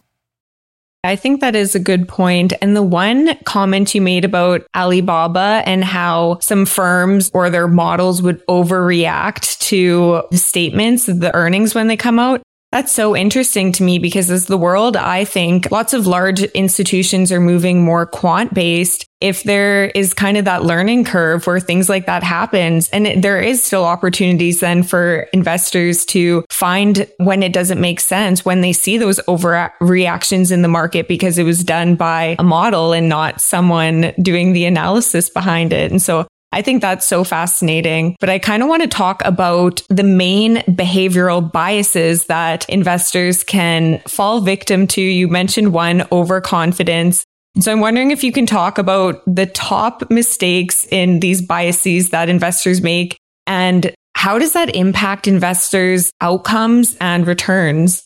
I 1.05 1.17
think 1.17 1.43
that 1.43 1.55
is 1.55 1.75
a 1.75 1.79
good 1.79 2.09
point. 2.09 2.55
And 2.63 2.75
the 2.75 2.83
one 2.83 3.37
comment 3.45 3.95
you 3.95 4.01
made 4.01 4.25
about 4.25 4.67
Alibaba 4.75 5.63
and 5.67 5.85
how 5.85 6.39
some 6.41 6.65
firms 6.65 7.31
or 7.35 7.51
their 7.51 7.69
models 7.69 8.23
would 8.23 8.45
overreact 8.47 9.59
to 9.69 10.23
statements, 10.33 11.05
the 11.05 11.31
earnings 11.35 11.75
when 11.75 11.89
they 11.89 11.97
come 11.97 12.19
out. 12.19 12.41
That's 12.73 12.91
so 12.91 13.15
interesting 13.15 13.71
to 13.73 13.83
me 13.83 13.99
because 13.99 14.31
as 14.31 14.47
the 14.47 14.57
world, 14.57 14.97
I 14.97 15.27
think 15.27 15.71
lots 15.71 15.93
of 15.93 16.07
large 16.07 16.43
institutions 16.43 17.31
are 17.31 17.41
moving 17.41 17.85
more 17.85 18.07
quant 18.07 18.55
based. 18.55 19.05
If 19.21 19.43
there 19.43 19.87
is 19.87 20.15
kind 20.15 20.37
of 20.37 20.45
that 20.45 20.65
learning 20.65 21.05
curve 21.05 21.47
where 21.47 21.59
things 21.59 21.89
like 21.89 22.07
that 22.07 22.23
happens, 22.23 22.89
and 22.91 23.07
it, 23.07 23.23
there 23.23 23.41
is 23.41 23.63
still 23.63 23.85
opportunities 23.85 24.61
then 24.61 24.83
for 24.83 25.27
investors 25.33 26.05
to 26.07 26.45
find 26.51 27.11
when 27.19 27.43
it 27.43 27.53
doesn't 27.53 27.81
make 27.81 27.99
sense, 28.01 28.45
when 28.45 28.61
they 28.61 28.73
see 28.73 28.97
those 28.97 29.19
overreactions 29.21 30.53
in 30.53 30.63
the 30.63 30.69
market 30.69 31.09
because 31.09 31.37
it 31.37 31.45
was 31.45 31.65
done 31.65 31.97
by 31.97 32.37
a 32.39 32.45
model 32.45 32.93
and 32.93 33.09
not 33.09 33.41
someone 33.41 34.13
doing 34.23 34.53
the 34.53 34.67
analysis 34.67 35.31
behind 35.31 35.73
it. 35.73 35.91
And 35.91 36.01
so 36.01 36.27
I 36.51 36.63
think 36.63 36.81
that's 36.81 37.07
so 37.07 37.25
fascinating. 37.25 38.17
But 38.21 38.31
I 38.31 38.39
kind 38.39 38.63
of 38.63 38.69
want 38.69 38.83
to 38.83 38.89
talk 38.89 39.23
about 39.25 39.83
the 39.91 40.03
main 40.03 40.57
behavioral 40.59 41.53
biases 41.53 42.25
that 42.27 42.69
investors 42.71 43.45
can 43.45 44.01
fall 44.09 44.41
victim 44.41 44.87
to. 44.89 45.03
You 45.03 45.29
mentioned 45.29 45.73
one 45.73 46.07
overconfidence. 46.11 47.25
So 47.61 47.73
I'm 47.73 47.81
wondering 47.81 48.11
if 48.11 48.23
you 48.23 48.33
can 48.33 48.47
talk 48.47 48.79
about 48.79 49.23
the 49.27 49.47
top 49.47 50.11
mistakes 50.11 50.87
in 50.91 51.21
these 51.21 51.43
biases 51.43 52.11
that 52.11 52.29
investors 52.29 52.81
make 52.81 53.19
and 53.47 53.93
how 54.15 54.37
does 54.37 54.53
that 54.55 54.75
impact 54.75 55.29
investors' 55.29 56.11
outcomes 56.21 56.97
and 57.01 57.25
returns? 57.25 58.05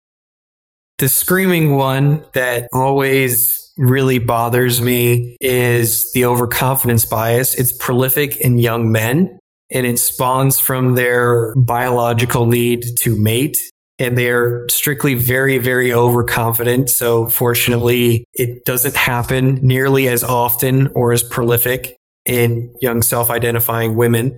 The 0.99 1.09
screaming 1.09 1.77
one 1.77 2.23
that 2.35 2.69
always 2.73 3.73
really 3.79 4.19
bothers 4.19 4.83
me 4.83 5.39
is 5.41 6.13
the 6.13 6.27
overconfidence 6.27 7.07
bias. 7.07 7.55
It's 7.55 7.73
prolific 7.73 8.37
in 8.37 8.59
young 8.59 8.93
men 8.93 9.39
and 9.71 9.87
it 9.87 9.99
spawns 9.99 10.59
from 10.61 10.97
their 10.97 11.55
biological 11.57 12.45
need 12.45 12.85
to 12.99 13.17
mate. 13.17 13.59
And 14.03 14.19
they're 14.19 14.69
strictly 14.69 15.15
very, 15.15 15.59
very 15.59 15.93
overconfident. 15.93 16.91
So 16.91 17.29
fortunately, 17.29 18.25
it 18.35 18.65
doesn't 18.65 18.97
happen 18.97 19.61
nearly 19.63 20.09
as 20.09 20.25
often 20.25 20.89
or 20.89 21.13
as 21.13 21.23
prolific 21.23 21.97
in 22.27 22.75
young 22.81 23.03
self-identifying 23.03 23.95
women. 23.95 24.37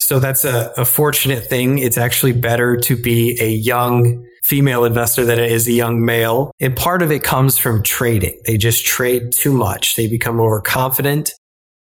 So 0.00 0.20
that's 0.20 0.44
a, 0.44 0.72
a 0.76 0.84
fortunate 0.84 1.46
thing. 1.46 1.78
It's 1.78 1.98
actually 1.98 2.32
better 2.32 2.76
to 2.76 2.94
be 2.94 3.38
a 3.40 3.48
young 3.48 4.24
female 4.44 4.84
investor 4.84 5.24
than 5.24 5.38
it 5.38 5.50
is 5.50 5.66
a 5.66 5.72
young 5.72 6.04
male. 6.04 6.52
And 6.60 6.76
part 6.76 7.02
of 7.02 7.10
it 7.10 7.24
comes 7.24 7.58
from 7.58 7.82
trading. 7.82 8.38
They 8.46 8.56
just 8.58 8.84
trade 8.84 9.32
too 9.32 9.52
much. 9.52 9.96
They 9.96 10.06
become 10.06 10.40
overconfident. 10.40 11.32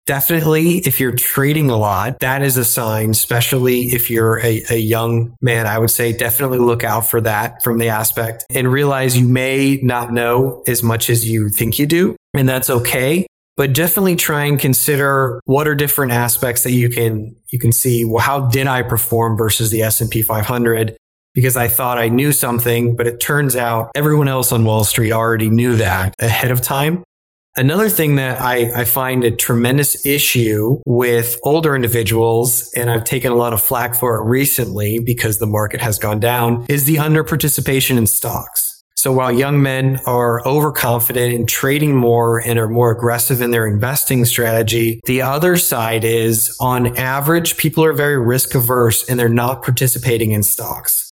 Definitely, 0.05 0.79
if 0.79 0.99
you're 0.99 1.13
trading 1.13 1.69
a 1.69 1.77
lot, 1.77 2.19
that 2.19 2.41
is 2.41 2.57
a 2.57 2.65
sign, 2.65 3.11
especially 3.11 3.83
if 3.83 4.09
you're 4.09 4.37
a, 4.39 4.61
a, 4.69 4.77
young 4.77 5.33
man. 5.39 5.65
I 5.65 5.79
would 5.79 5.91
say 5.91 6.11
definitely 6.11 6.59
look 6.59 6.83
out 6.83 7.09
for 7.09 7.21
that 7.21 7.63
from 7.63 7.77
the 7.77 7.87
aspect 7.87 8.45
and 8.49 8.69
realize 8.69 9.17
you 9.17 9.29
may 9.29 9.79
not 9.81 10.11
know 10.11 10.61
as 10.67 10.83
much 10.83 11.09
as 11.09 11.27
you 11.27 11.47
think 11.47 11.79
you 11.79 11.85
do. 11.85 12.17
And 12.33 12.49
that's 12.49 12.69
okay 12.69 13.27
but 13.55 13.73
definitely 13.73 14.15
try 14.15 14.45
and 14.45 14.59
consider 14.59 15.39
what 15.45 15.67
are 15.67 15.75
different 15.75 16.11
aspects 16.11 16.63
that 16.63 16.71
you 16.71 16.89
can 16.89 17.35
you 17.51 17.59
can 17.59 17.71
see 17.71 18.05
well 18.05 18.19
how 18.19 18.47
did 18.47 18.67
i 18.67 18.81
perform 18.81 19.37
versus 19.37 19.71
the 19.71 19.81
s&p 19.81 20.21
500 20.21 20.95
because 21.33 21.55
i 21.55 21.67
thought 21.67 21.97
i 21.97 22.07
knew 22.09 22.31
something 22.31 22.95
but 22.95 23.07
it 23.07 23.19
turns 23.19 23.55
out 23.55 23.91
everyone 23.95 24.27
else 24.27 24.51
on 24.51 24.65
wall 24.65 24.83
street 24.83 25.11
already 25.11 25.49
knew 25.49 25.75
that 25.75 26.13
ahead 26.19 26.51
of 26.51 26.61
time 26.61 27.03
Another 27.55 27.87
thing 27.87 28.15
that 28.15 28.41
I, 28.41 28.81
I, 28.81 28.83
find 28.83 29.23
a 29.23 29.29
tremendous 29.29 30.07
issue 30.07 30.81
with 30.87 31.37
older 31.43 31.75
individuals, 31.75 32.73
and 32.75 32.89
I've 32.89 33.03
taken 33.03 33.31
a 33.31 33.35
lot 33.35 33.53
of 33.53 33.61
flack 33.61 33.93
for 33.93 34.15
it 34.15 34.23
recently 34.23 34.97
because 34.97 35.37
the 35.37 35.45
market 35.45 35.79
has 35.79 35.99
gone 35.99 36.19
down, 36.19 36.65
is 36.67 36.85
the 36.85 36.97
under 36.97 37.23
participation 37.23 37.99
in 37.99 38.07
stocks. 38.07 38.83
So 38.95 39.11
while 39.11 39.31
young 39.31 39.61
men 39.61 39.99
are 40.07 40.41
overconfident 40.47 41.31
in 41.31 41.45
trading 41.45 41.95
more 41.95 42.39
and 42.39 42.57
are 42.57 42.69
more 42.69 42.89
aggressive 42.89 43.39
in 43.39 43.51
their 43.51 43.67
investing 43.67 44.25
strategy, 44.25 44.99
the 45.05 45.21
other 45.21 45.55
side 45.55 46.03
is 46.03 46.57
on 46.59 46.97
average, 46.97 47.57
people 47.57 47.85
are 47.85 47.93
very 47.93 48.17
risk 48.17 48.55
averse 48.55 49.07
and 49.07 49.19
they're 49.19 49.29
not 49.29 49.61
participating 49.61 50.31
in 50.31 50.41
stocks 50.41 51.12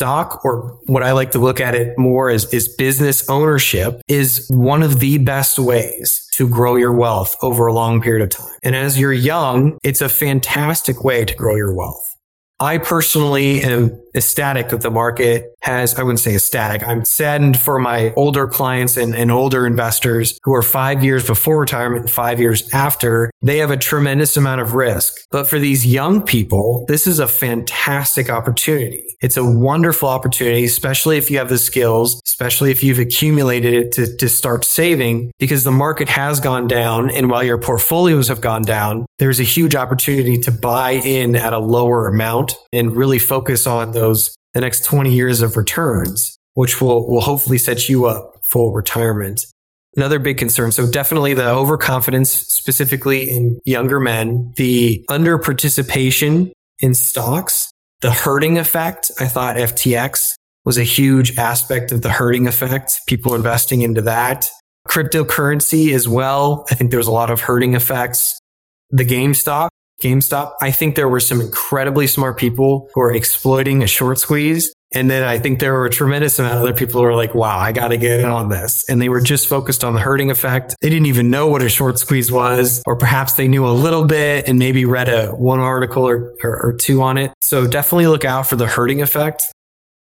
stock 0.00 0.42
or 0.46 0.78
what 0.86 1.02
I 1.02 1.12
like 1.12 1.32
to 1.32 1.38
look 1.38 1.60
at 1.60 1.74
it 1.74 1.98
more 1.98 2.30
as 2.30 2.50
is 2.54 2.68
business 2.68 3.28
ownership 3.28 4.00
is 4.08 4.46
one 4.48 4.82
of 4.82 4.98
the 4.98 5.18
best 5.18 5.58
ways 5.58 6.26
to 6.32 6.48
grow 6.48 6.76
your 6.76 6.94
wealth 6.94 7.36
over 7.42 7.66
a 7.66 7.74
long 7.74 8.00
period 8.00 8.22
of 8.22 8.30
time. 8.30 8.56
And 8.62 8.74
as 8.74 8.98
you're 8.98 9.12
young, 9.12 9.76
it's 9.84 10.00
a 10.00 10.08
fantastic 10.08 11.04
way 11.04 11.26
to 11.26 11.34
grow 11.34 11.54
your 11.54 11.74
wealth. 11.74 12.16
I 12.60 12.78
personally 12.78 13.60
am 13.62 14.00
ecstatic 14.14 14.68
that 14.70 14.80
the 14.80 14.90
market 14.90 15.54
has, 15.62 15.94
I 15.94 16.02
wouldn't 16.02 16.20
say 16.20 16.34
ecstatic. 16.34 16.86
I'm 16.86 17.04
saddened 17.04 17.58
for 17.58 17.78
my 17.78 18.12
older 18.16 18.46
clients 18.46 18.96
and, 18.96 19.14
and 19.14 19.30
older 19.30 19.66
investors 19.66 20.38
who 20.42 20.54
are 20.54 20.62
five 20.62 21.04
years 21.04 21.26
before 21.26 21.60
retirement 21.60 22.02
and 22.02 22.10
five 22.10 22.40
years 22.40 22.68
after. 22.72 23.30
They 23.42 23.58
have 23.58 23.70
a 23.70 23.76
tremendous 23.76 24.36
amount 24.36 24.60
of 24.60 24.74
risk. 24.74 25.14
But 25.30 25.48
for 25.48 25.58
these 25.58 25.86
young 25.86 26.22
people, 26.22 26.84
this 26.88 27.06
is 27.06 27.18
a 27.18 27.28
fantastic 27.28 28.30
opportunity. 28.30 29.04
It's 29.20 29.36
a 29.36 29.44
wonderful 29.44 30.08
opportunity, 30.08 30.64
especially 30.64 31.18
if 31.18 31.30
you 31.30 31.38
have 31.38 31.50
the 31.50 31.58
skills, 31.58 32.22
especially 32.26 32.70
if 32.70 32.82
you've 32.82 32.98
accumulated 32.98 33.74
it 33.74 33.92
to, 33.92 34.16
to 34.16 34.28
start 34.28 34.64
saving 34.64 35.32
because 35.38 35.62
the 35.62 35.70
market 35.70 36.08
has 36.08 36.40
gone 36.40 36.66
down. 36.66 37.10
And 37.10 37.30
while 37.30 37.44
your 37.44 37.58
portfolios 37.58 38.28
have 38.28 38.40
gone 38.40 38.62
down, 38.62 39.04
there's 39.18 39.38
a 39.38 39.44
huge 39.44 39.74
opportunity 39.74 40.38
to 40.38 40.50
buy 40.50 40.92
in 40.92 41.36
at 41.36 41.52
a 41.52 41.58
lower 41.58 42.08
amount 42.08 42.54
and 42.72 42.96
really 42.96 43.18
focus 43.18 43.66
on 43.66 43.92
those 44.00 44.34
the 44.54 44.60
next 44.60 44.84
20 44.84 45.12
years 45.12 45.42
of 45.42 45.56
returns, 45.56 46.36
which 46.54 46.80
will, 46.80 47.08
will 47.08 47.20
hopefully 47.20 47.58
set 47.58 47.88
you 47.88 48.06
up 48.06 48.36
for 48.42 48.74
retirement. 48.74 49.46
Another 49.96 50.18
big 50.18 50.38
concern. 50.38 50.72
So 50.72 50.88
definitely 50.88 51.34
the 51.34 51.48
overconfidence, 51.48 52.30
specifically 52.30 53.28
in 53.28 53.60
younger 53.64 53.98
men, 53.98 54.52
the 54.56 55.04
under 55.08 55.38
participation 55.38 56.52
in 56.78 56.94
stocks, 56.94 57.70
the 58.00 58.10
herding 58.10 58.58
effect. 58.58 59.10
I 59.18 59.26
thought 59.26 59.56
FTX 59.56 60.34
was 60.64 60.78
a 60.78 60.84
huge 60.84 61.36
aspect 61.36 61.90
of 61.90 62.02
the 62.02 62.10
herding 62.10 62.46
effect. 62.46 63.00
People 63.06 63.34
investing 63.34 63.82
into 63.82 64.02
that. 64.02 64.48
Cryptocurrency 64.88 65.92
as 65.92 66.08
well. 66.08 66.66
I 66.70 66.74
think 66.74 66.90
there 66.90 66.98
was 66.98 67.06
a 67.06 67.12
lot 67.12 67.30
of 67.30 67.40
herding 67.40 67.74
effects. 67.74 68.38
The 68.90 69.04
GameStop, 69.04 69.68
GameStop, 70.00 70.52
I 70.60 70.70
think 70.70 70.96
there 70.96 71.08
were 71.08 71.20
some 71.20 71.40
incredibly 71.40 72.06
smart 72.06 72.38
people 72.38 72.88
who 72.94 73.00
are 73.00 73.12
exploiting 73.12 73.82
a 73.82 73.86
short 73.86 74.18
squeeze. 74.18 74.72
And 74.92 75.08
then 75.08 75.22
I 75.22 75.38
think 75.38 75.60
there 75.60 75.72
were 75.72 75.86
a 75.86 75.90
tremendous 75.90 76.38
amount 76.40 76.56
of 76.56 76.62
other 76.62 76.74
people 76.74 77.00
who 77.00 77.06
were 77.06 77.14
like, 77.14 77.32
wow, 77.32 77.58
I 77.58 77.70
got 77.70 77.88
to 77.88 77.96
get 77.96 78.20
in 78.20 78.26
on 78.26 78.48
this. 78.48 78.88
And 78.88 79.00
they 79.00 79.08
were 79.08 79.20
just 79.20 79.46
focused 79.46 79.84
on 79.84 79.94
the 79.94 80.00
herding 80.00 80.32
effect. 80.32 80.74
They 80.80 80.90
didn't 80.90 81.06
even 81.06 81.30
know 81.30 81.46
what 81.46 81.62
a 81.62 81.68
short 81.68 81.98
squeeze 82.00 82.32
was, 82.32 82.82
or 82.86 82.96
perhaps 82.96 83.34
they 83.34 83.46
knew 83.46 83.66
a 83.66 83.70
little 83.70 84.04
bit 84.04 84.48
and 84.48 84.58
maybe 84.58 84.84
read 84.84 85.08
a 85.08 85.28
one 85.28 85.60
article 85.60 86.08
or, 86.08 86.34
or, 86.42 86.60
or 86.60 86.72
two 86.72 87.02
on 87.02 87.18
it. 87.18 87.32
So 87.40 87.68
definitely 87.68 88.08
look 88.08 88.24
out 88.24 88.48
for 88.48 88.56
the 88.56 88.66
herding 88.66 89.00
effect. 89.00 89.44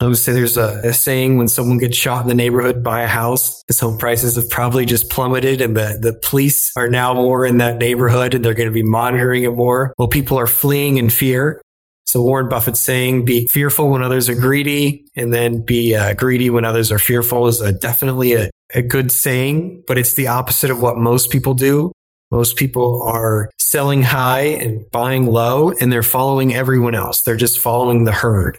I 0.01 0.07
would 0.07 0.17
say 0.17 0.31
there's 0.31 0.55
a, 0.55 0.79
a, 0.85 0.93
saying 0.93 1.37
when 1.37 1.49
someone 1.49 1.77
gets 1.77 1.97
shot 1.97 2.21
in 2.21 2.29
the 2.29 2.33
neighborhood 2.33 2.81
by 2.81 3.01
a 3.01 3.07
house, 3.07 3.65
his 3.67 3.81
home 3.81 3.97
prices 3.97 4.37
have 4.37 4.49
probably 4.49 4.85
just 4.85 5.09
plummeted 5.09 5.59
and 5.59 5.75
the, 5.75 5.97
the 5.99 6.13
police 6.13 6.71
are 6.77 6.89
now 6.89 7.13
more 7.13 7.45
in 7.45 7.57
that 7.57 7.79
neighborhood 7.79 8.33
and 8.33 8.43
they're 8.43 8.53
going 8.53 8.69
to 8.69 8.73
be 8.73 8.83
monitoring 8.83 9.43
it 9.43 9.51
more. 9.51 9.93
Well, 9.97 10.07
people 10.07 10.39
are 10.39 10.47
fleeing 10.47 10.97
in 10.97 11.09
fear. 11.09 11.61
So 12.05 12.21
Warren 12.21 12.47
Buffett's 12.47 12.79
saying 12.79 13.25
be 13.25 13.45
fearful 13.47 13.89
when 13.89 14.01
others 14.01 14.29
are 14.29 14.35
greedy 14.35 15.05
and 15.17 15.33
then 15.33 15.63
be 15.63 15.95
uh, 15.95 16.13
greedy 16.13 16.49
when 16.49 16.63
others 16.63 16.93
are 16.93 16.97
fearful 16.97 17.47
is 17.47 17.59
a, 17.59 17.73
definitely 17.73 18.33
a, 18.33 18.49
a 18.73 18.81
good 18.81 19.11
saying, 19.11 19.83
but 19.85 19.97
it's 19.97 20.13
the 20.13 20.27
opposite 20.27 20.71
of 20.71 20.81
what 20.81 20.97
most 20.97 21.29
people 21.29 21.53
do. 21.53 21.91
Most 22.31 22.55
people 22.55 23.03
are 23.03 23.49
selling 23.59 24.03
high 24.03 24.43
and 24.43 24.89
buying 24.91 25.25
low 25.25 25.71
and 25.71 25.91
they're 25.91 26.03
following 26.03 26.53
everyone 26.53 26.95
else. 26.95 27.21
They're 27.21 27.35
just 27.35 27.59
following 27.59 28.05
the 28.05 28.13
herd. 28.13 28.57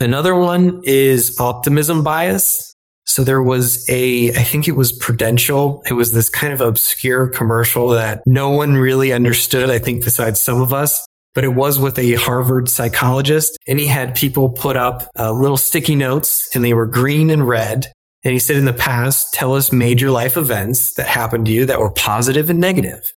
Another 0.00 0.34
one 0.34 0.80
is 0.84 1.38
optimism 1.38 2.02
bias. 2.02 2.74
So 3.04 3.22
there 3.22 3.42
was 3.42 3.88
a, 3.90 4.30
I 4.30 4.44
think 4.44 4.66
it 4.66 4.76
was 4.76 4.92
Prudential. 4.92 5.82
It 5.90 5.94
was 5.94 6.12
this 6.12 6.30
kind 6.30 6.52
of 6.52 6.62
obscure 6.62 7.28
commercial 7.28 7.88
that 7.88 8.22
no 8.26 8.50
one 8.50 8.76
really 8.76 9.12
understood, 9.12 9.68
I 9.68 9.78
think, 9.78 10.02
besides 10.04 10.40
some 10.40 10.62
of 10.62 10.72
us. 10.72 11.06
But 11.34 11.44
it 11.44 11.54
was 11.54 11.78
with 11.78 11.98
a 11.98 12.14
Harvard 12.14 12.68
psychologist 12.68 13.58
and 13.68 13.78
he 13.78 13.86
had 13.86 14.14
people 14.14 14.48
put 14.48 14.76
up 14.76 15.08
uh, 15.18 15.32
little 15.32 15.56
sticky 15.56 15.96
notes 15.96 16.48
and 16.54 16.64
they 16.64 16.74
were 16.74 16.86
green 16.86 17.30
and 17.30 17.46
red. 17.46 17.92
And 18.24 18.32
he 18.32 18.38
said 18.38 18.56
in 18.56 18.64
the 18.64 18.72
past, 18.72 19.32
tell 19.34 19.54
us 19.54 19.70
major 19.70 20.10
life 20.10 20.36
events 20.36 20.94
that 20.94 21.06
happened 21.06 21.46
to 21.46 21.52
you 21.52 21.66
that 21.66 21.78
were 21.78 21.92
positive 21.92 22.50
and 22.50 22.58
negative. 22.60 23.12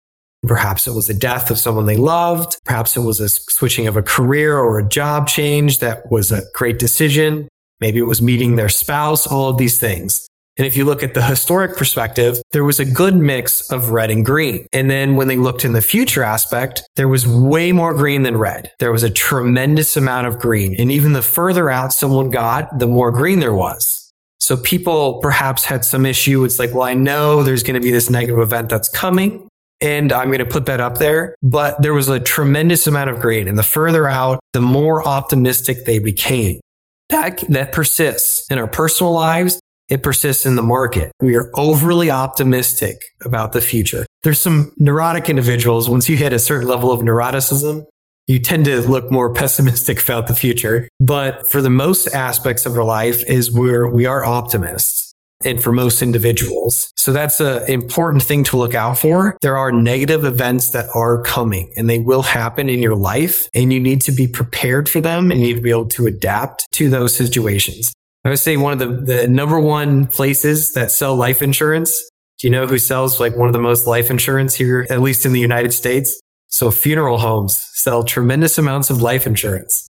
Perhaps 0.46 0.86
it 0.86 0.94
was 0.94 1.06
the 1.06 1.14
death 1.14 1.50
of 1.50 1.58
someone 1.58 1.86
they 1.86 1.96
loved. 1.96 2.56
Perhaps 2.64 2.96
it 2.96 3.00
was 3.00 3.20
a 3.20 3.28
switching 3.28 3.86
of 3.86 3.96
a 3.96 4.02
career 4.02 4.56
or 4.56 4.78
a 4.78 4.88
job 4.88 5.28
change 5.28 5.80
that 5.80 6.10
was 6.10 6.32
a 6.32 6.42
great 6.54 6.78
decision. 6.78 7.48
Maybe 7.80 7.98
it 7.98 8.06
was 8.06 8.22
meeting 8.22 8.56
their 8.56 8.68
spouse, 8.68 9.26
all 9.26 9.50
of 9.50 9.58
these 9.58 9.78
things. 9.78 10.26
And 10.56 10.66
if 10.66 10.76
you 10.76 10.84
look 10.84 11.02
at 11.02 11.14
the 11.14 11.22
historic 11.22 11.76
perspective, 11.76 12.42
there 12.52 12.64
was 12.64 12.80
a 12.80 12.84
good 12.84 13.16
mix 13.16 13.70
of 13.70 13.90
red 13.90 14.10
and 14.10 14.24
green. 14.24 14.66
And 14.72 14.90
then 14.90 15.16
when 15.16 15.28
they 15.28 15.36
looked 15.36 15.64
in 15.64 15.72
the 15.72 15.80
future 15.80 16.22
aspect, 16.22 16.82
there 16.96 17.08
was 17.08 17.26
way 17.26 17.72
more 17.72 17.94
green 17.94 18.24
than 18.24 18.36
red. 18.36 18.70
There 18.78 18.92
was 18.92 19.02
a 19.02 19.10
tremendous 19.10 19.96
amount 19.96 20.26
of 20.26 20.38
green. 20.38 20.74
And 20.78 20.90
even 20.90 21.12
the 21.12 21.22
further 21.22 21.70
out 21.70 21.92
someone 21.92 22.30
got, 22.30 22.78
the 22.78 22.86
more 22.86 23.10
green 23.10 23.40
there 23.40 23.54
was. 23.54 24.12
So 24.38 24.56
people 24.56 25.20
perhaps 25.20 25.64
had 25.64 25.84
some 25.84 26.04
issue. 26.04 26.44
It's 26.44 26.58
like, 26.58 26.74
well, 26.74 26.82
I 26.82 26.94
know 26.94 27.42
there's 27.42 27.62
going 27.62 27.80
to 27.80 27.80
be 27.80 27.90
this 27.90 28.10
negative 28.10 28.38
event 28.38 28.68
that's 28.68 28.88
coming 28.88 29.48
and 29.80 30.12
I'm 30.12 30.28
going 30.28 30.38
to 30.38 30.46
put 30.46 30.66
that 30.66 30.80
up 30.80 30.98
there. 30.98 31.34
But 31.42 31.80
there 31.82 31.94
was 31.94 32.08
a 32.08 32.20
tremendous 32.20 32.86
amount 32.86 33.10
of 33.10 33.20
green. 33.20 33.48
And 33.48 33.58
the 33.58 33.62
further 33.62 34.08
out, 34.08 34.40
the 34.52 34.60
more 34.60 35.06
optimistic 35.06 35.84
they 35.84 35.98
became. 35.98 36.60
That, 37.08 37.42
that 37.48 37.72
persists 37.72 38.46
in 38.50 38.58
our 38.58 38.68
personal 38.68 39.12
lives. 39.12 39.60
It 39.88 40.04
persists 40.04 40.46
in 40.46 40.54
the 40.54 40.62
market. 40.62 41.10
We 41.20 41.34
are 41.34 41.50
overly 41.54 42.10
optimistic 42.10 43.02
about 43.24 43.52
the 43.52 43.60
future. 43.60 44.06
There's 44.22 44.38
some 44.38 44.72
neurotic 44.78 45.28
individuals. 45.28 45.88
Once 45.88 46.08
you 46.08 46.16
hit 46.16 46.32
a 46.32 46.38
certain 46.38 46.68
level 46.68 46.92
of 46.92 47.00
neuroticism, 47.00 47.86
you 48.28 48.38
tend 48.38 48.66
to 48.66 48.80
look 48.82 49.10
more 49.10 49.34
pessimistic 49.34 50.00
about 50.02 50.28
the 50.28 50.36
future. 50.36 50.88
But 51.00 51.48
for 51.48 51.60
the 51.60 51.70
most 51.70 52.06
aspects 52.14 52.66
of 52.66 52.76
our 52.76 52.84
life 52.84 53.24
is 53.24 53.50
where 53.50 53.88
we 53.88 54.06
are 54.06 54.24
optimists 54.24 55.09
and 55.44 55.62
for 55.62 55.72
most 55.72 56.02
individuals. 56.02 56.92
So 56.96 57.12
that's 57.12 57.40
an 57.40 57.68
important 57.70 58.22
thing 58.22 58.44
to 58.44 58.56
look 58.56 58.74
out 58.74 58.98
for. 58.98 59.36
There 59.40 59.56
are 59.56 59.72
negative 59.72 60.24
events 60.24 60.70
that 60.70 60.88
are 60.94 61.22
coming 61.22 61.72
and 61.76 61.88
they 61.88 61.98
will 61.98 62.22
happen 62.22 62.68
in 62.68 62.80
your 62.80 62.96
life 62.96 63.48
and 63.54 63.72
you 63.72 63.80
need 63.80 64.02
to 64.02 64.12
be 64.12 64.26
prepared 64.26 64.88
for 64.88 65.00
them 65.00 65.30
and 65.30 65.40
you 65.40 65.48
need 65.48 65.56
to 65.56 65.62
be 65.62 65.70
able 65.70 65.88
to 65.88 66.06
adapt 66.06 66.70
to 66.72 66.90
those 66.90 67.14
situations. 67.14 67.92
I 68.24 68.28
would 68.28 68.38
say 68.38 68.56
one 68.56 68.74
of 68.74 68.78
the, 68.78 69.14
the 69.14 69.28
number 69.28 69.58
one 69.58 70.06
places 70.06 70.74
that 70.74 70.90
sell 70.90 71.16
life 71.16 71.40
insurance. 71.40 72.02
Do 72.38 72.46
you 72.46 72.50
know 72.50 72.66
who 72.66 72.78
sells 72.78 73.18
like 73.20 73.36
one 73.36 73.48
of 73.48 73.52
the 73.52 73.60
most 73.60 73.86
life 73.86 74.10
insurance 74.10 74.54
here, 74.54 74.86
at 74.90 75.00
least 75.00 75.24
in 75.24 75.32
the 75.32 75.40
United 75.40 75.72
States? 75.72 76.20
So 76.48 76.70
funeral 76.70 77.18
homes 77.18 77.56
sell 77.74 78.02
tremendous 78.02 78.58
amounts 78.58 78.90
of 78.90 79.00
life 79.00 79.26
insurance. 79.26 79.86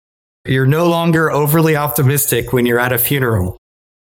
You're 0.45 0.67
no 0.67 0.87
longer 0.87 1.31
overly 1.31 1.75
optimistic 1.75 2.53
when 2.53 2.65
you're 2.65 2.79
at 2.79 2.93
a 2.93 2.97
funeral. 2.97 3.58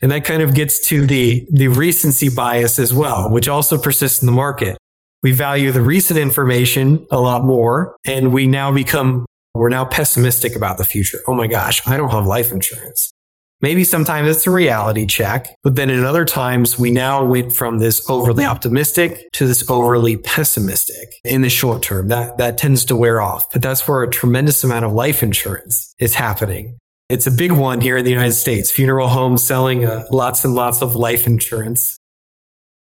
And 0.02 0.10
that 0.10 0.24
kind 0.24 0.42
of 0.42 0.54
gets 0.54 0.86
to 0.88 1.06
the, 1.06 1.46
the 1.50 1.68
recency 1.68 2.28
bias 2.28 2.78
as 2.78 2.92
well, 2.92 3.30
which 3.30 3.48
also 3.48 3.78
persists 3.78 4.20
in 4.20 4.26
the 4.26 4.32
market. 4.32 4.76
We 5.22 5.30
value 5.30 5.70
the 5.70 5.80
recent 5.80 6.18
information 6.18 7.06
a 7.12 7.20
lot 7.20 7.44
more 7.44 7.96
and 8.04 8.32
we 8.32 8.48
now 8.48 8.72
become, 8.72 9.24
we're 9.54 9.68
now 9.68 9.84
pessimistic 9.84 10.56
about 10.56 10.78
the 10.78 10.84
future. 10.84 11.20
Oh 11.28 11.34
my 11.34 11.46
gosh, 11.46 11.86
I 11.86 11.96
don't 11.96 12.10
have 12.10 12.26
life 12.26 12.50
insurance. 12.50 13.12
Maybe 13.60 13.84
sometimes 13.84 14.28
it's 14.28 14.44
a 14.48 14.50
reality 14.50 15.06
check, 15.06 15.54
but 15.62 15.76
then 15.76 15.88
in 15.88 16.02
other 16.04 16.24
times 16.24 16.76
we 16.76 16.90
now 16.90 17.24
went 17.24 17.52
from 17.52 17.78
this 17.78 18.10
overly 18.10 18.44
optimistic 18.44 19.30
to 19.34 19.46
this 19.46 19.70
overly 19.70 20.16
pessimistic 20.16 21.14
in 21.22 21.42
the 21.42 21.48
short 21.48 21.80
term. 21.80 22.08
That, 22.08 22.38
that 22.38 22.58
tends 22.58 22.84
to 22.86 22.96
wear 22.96 23.20
off, 23.20 23.52
but 23.52 23.62
that's 23.62 23.86
where 23.86 24.02
a 24.02 24.10
tremendous 24.10 24.64
amount 24.64 24.84
of 24.84 24.92
life 24.92 25.22
insurance 25.22 25.94
is 26.00 26.14
happening. 26.14 26.76
It's 27.12 27.27
a 27.27 27.31
big 27.31 27.53
one 27.53 27.83
here 27.83 27.98
in 27.98 28.07
the 28.07 28.11
United 28.11 28.33
States. 28.33 28.70
Funeral 28.70 29.07
homes 29.07 29.42
selling 29.42 29.85
uh, 29.85 30.07
lots 30.11 30.46
and 30.46 30.55
lots 30.55 30.81
of 30.81 30.96
life 30.96 31.27
insurance. 31.27 31.98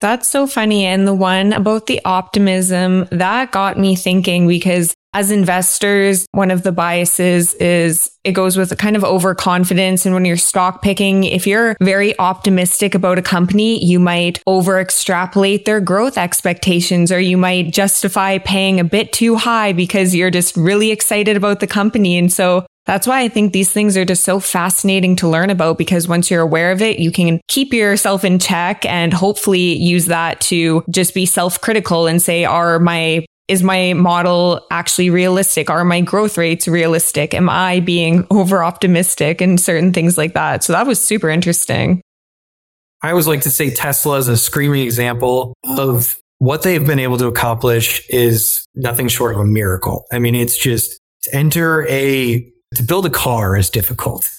That's 0.01 0.27
so 0.27 0.47
funny. 0.47 0.87
And 0.87 1.07
the 1.07 1.15
one 1.15 1.53
about 1.53 1.85
the 1.85 2.01
optimism 2.03 3.09
that 3.11 3.53
got 3.53 3.79
me 3.79 3.95
thinking 3.95 4.49
because 4.49 4.95
as 5.13 5.31
investors, 5.31 6.25
one 6.33 6.51
of 6.51 6.63
the 6.63 6.73
biases 6.73 7.53
is 7.55 8.11
it 8.25 8.33
goes 8.33 8.57
with 8.57 8.73
a 8.73 8.77
kind 8.77 8.97
of 8.97 9.05
overconfidence. 9.05 10.07
And 10.07 10.15
when 10.15 10.25
you're 10.25 10.39
stock 10.39 10.81
picking, 10.81 11.25
if 11.25 11.47
you're 11.47 11.77
very 11.83 12.19
optimistic 12.19 12.95
about 12.95 13.19
a 13.19 13.23
company, 13.23 13.85
you 13.85 14.01
might 14.01 14.43
over 14.47 14.81
extrapolate 14.81 15.67
their 15.67 15.81
growth 15.81 16.17
expectations 16.17 17.13
or 17.13 17.21
you 17.21 17.37
might 17.37 17.71
justify 17.71 18.39
paying 18.39 18.81
a 18.81 18.85
bit 18.85 19.13
too 19.13 19.37
high 19.37 19.75
because 19.75 20.15
you're 20.15 20.31
just 20.31 20.57
really 20.57 20.91
excited 20.91 21.37
about 21.37 21.61
the 21.61 21.67
company. 21.67 22.17
And 22.17 22.33
so 22.33 22.65
that's 22.87 23.07
why 23.07 23.21
I 23.21 23.29
think 23.29 23.53
these 23.53 23.73
things 23.73 23.97
are 23.97 24.05
just 24.05 24.25
so 24.25 24.41
fascinating 24.41 25.17
to 25.17 25.29
learn 25.29 25.51
about 25.51 25.77
because 25.77 26.09
once 26.09 26.31
you're 26.31 26.41
aware 26.41 26.71
of 26.71 26.81
it, 26.81 26.99
you 26.99 27.11
can 27.11 27.41
keep 27.49 27.73
yourself 27.73 28.25
in 28.25 28.39
check 28.39 28.85
and 28.87 29.13
hopefully 29.13 29.77
use 29.77 30.07
that 30.07 30.41
to 30.43 30.85
just 30.89 31.13
be 31.13 31.27
self 31.27 31.61
critical 31.61 32.07
and 32.07 32.23
say, 32.23 32.45
are 32.45 32.79
my 32.79 33.27
is 33.49 33.63
my 33.63 33.93
model 33.93 34.67
actually 34.71 35.11
realistic? 35.11 35.71
Are 35.71 35.85
my 35.85 36.01
growth 36.01 36.37
rates 36.37 36.67
realistic? 36.67 37.33
Am 37.33 37.49
I 37.49 37.81
being 37.81 38.27
over 38.31 38.65
optimistic 38.65 39.41
and 39.41 39.61
certain 39.61 39.93
things 39.93 40.19
like 40.19 40.35
that? 40.35 40.65
So 40.65 40.73
that 40.73 40.87
was 40.87 41.03
super 41.03 41.29
interesting. 41.29 42.03
I 43.03 43.11
always 43.11 43.29
like 43.29 43.43
to 43.43 43.51
say 43.51 43.71
Tesla 43.71 44.17
is 44.17 44.27
a 44.29 44.37
screaming 44.37 44.83
example 44.83 45.55
of 45.65 46.19
what 46.39 46.63
they've 46.63 46.85
been 46.85 46.99
able 46.99 47.19
to 47.19 47.27
accomplish 47.27 48.05
is 48.09 48.67
nothing 48.75 49.09
short 49.09 49.35
of 49.35 49.41
a 49.41 49.45
miracle. 49.45 50.07
I 50.11 50.19
mean, 50.19 50.35
it's 50.35 50.57
just 50.57 50.99
to 51.23 51.35
enter 51.35 51.87
a, 51.89 52.53
to 52.77 52.83
build 52.83 53.07
a 53.07 53.11
car 53.11 53.57
is 53.57 53.71
difficult. 53.71 54.31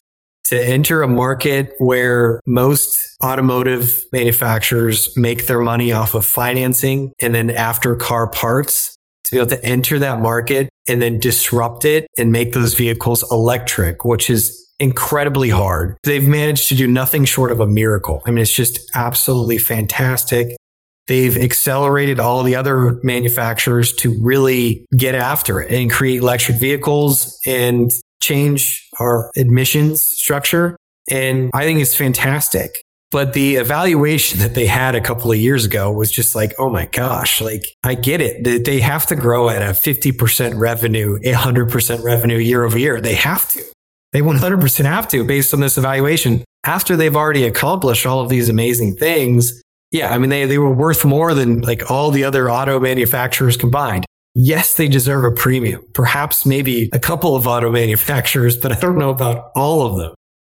To 0.46 0.66
enter 0.66 1.04
a 1.04 1.08
market 1.08 1.74
where 1.78 2.40
most 2.46 3.16
automotive 3.22 4.06
manufacturers 4.14 5.16
make 5.18 5.48
their 5.48 5.60
money 5.60 5.92
off 5.92 6.16
of 6.16 6.26
financing 6.26 7.12
and 7.20 7.36
then 7.36 7.50
after 7.50 7.96
car 7.96 8.28
parts, 8.28 8.98
to 9.26 9.32
be 9.32 9.38
able 9.38 9.50
to 9.50 9.66
enter 9.66 10.00
that 10.00 10.22
market 10.22 10.70
and 10.88 11.02
then 11.02 11.20
disrupt 11.20 11.84
it 11.84 12.08
and 12.18 12.32
make 12.32 12.54
those 12.54 12.74
vehicles 12.76 13.30
electric, 13.30 14.06
which 14.06 14.30
is 14.30 14.66
incredibly 14.80 15.50
hard. 15.50 15.98
They've 16.04 16.26
managed 16.26 16.70
to 16.70 16.76
do 16.76 16.88
nothing 16.88 17.26
short 17.26 17.52
of 17.52 17.60
a 17.60 17.68
miracle. 17.68 18.22
I 18.26 18.32
mean, 18.32 18.42
it's 18.42 18.54
just 18.54 18.80
absolutely 18.96 19.58
fantastic. 19.58 20.56
They've 21.08 21.38
accelerated 21.38 22.20
all 22.20 22.44
the 22.44 22.56
other 22.56 23.00
manufacturers 23.04 23.94
to 23.96 24.18
really 24.22 24.86
get 24.96 25.16
after 25.16 25.62
it 25.62 25.72
and 25.72 25.92
create 25.92 26.22
electric 26.22 26.58
vehicles 26.58 27.38
and 27.46 27.92
change 28.28 28.88
our 29.00 29.32
admissions 29.36 30.04
structure. 30.04 30.76
And 31.10 31.50
I 31.54 31.64
think 31.64 31.80
it's 31.80 31.96
fantastic. 31.96 32.84
But 33.10 33.32
the 33.32 33.56
evaluation 33.56 34.40
that 34.40 34.54
they 34.54 34.66
had 34.66 34.94
a 34.94 35.02
couple 35.02 35.32
of 35.32 35.38
years 35.38 35.64
ago 35.64 35.92
was 35.92 36.12
just 36.12 36.36
like, 36.36 36.54
oh 36.60 36.70
my 36.70 36.88
gosh, 36.88 37.40
like 37.40 37.66
I 37.84 37.96
get 37.96 38.20
it. 38.20 38.66
They 38.66 38.82
have 38.82 39.06
to 39.08 39.16
grow 39.16 39.50
at 39.50 39.62
a 39.62 39.72
50% 39.72 40.60
revenue, 40.60 41.18
100% 41.20 42.04
revenue 42.04 42.38
year 42.38 42.66
over 42.66 42.78
year. 42.78 43.00
They 43.00 43.16
have 43.16 43.48
to. 43.50 43.64
They 44.12 44.20
100% 44.22 44.86
have 44.86 45.08
to 45.10 45.24
based 45.24 45.54
on 45.54 45.62
this 45.62 45.78
evaluation. 45.78 46.44
After 46.66 46.98
they've 46.98 47.16
already 47.16 47.46
accomplished 47.46 48.06
all 48.06 48.20
of 48.20 48.28
these 48.28 48.50
amazing 48.50 48.98
things, 48.98 49.62
yeah, 49.92 50.14
I 50.14 50.18
mean, 50.18 50.30
they, 50.30 50.46
they 50.46 50.58
were 50.58 50.74
worth 50.74 51.06
more 51.06 51.34
than 51.34 51.62
like 51.62 51.90
all 51.90 52.12
the 52.12 52.26
other 52.26 52.52
auto 52.52 52.78
manufacturers 52.78 53.56
combined. 53.56 54.06
Yes, 54.40 54.76
they 54.76 54.88
deserve 54.88 55.24
a 55.24 55.32
premium. 55.32 55.84
Perhaps 55.96 56.46
maybe 56.46 56.92
a 56.94 57.00
couple 57.00 57.36
of 57.36 57.48
auto 57.48 57.72
manufacturers, 57.72 58.56
but 58.56 58.72
I 58.72 58.80
don't 58.80 59.00
know 59.00 59.10
about 59.10 59.52
all 59.56 59.82
of 59.82 59.98
them. 59.98 60.14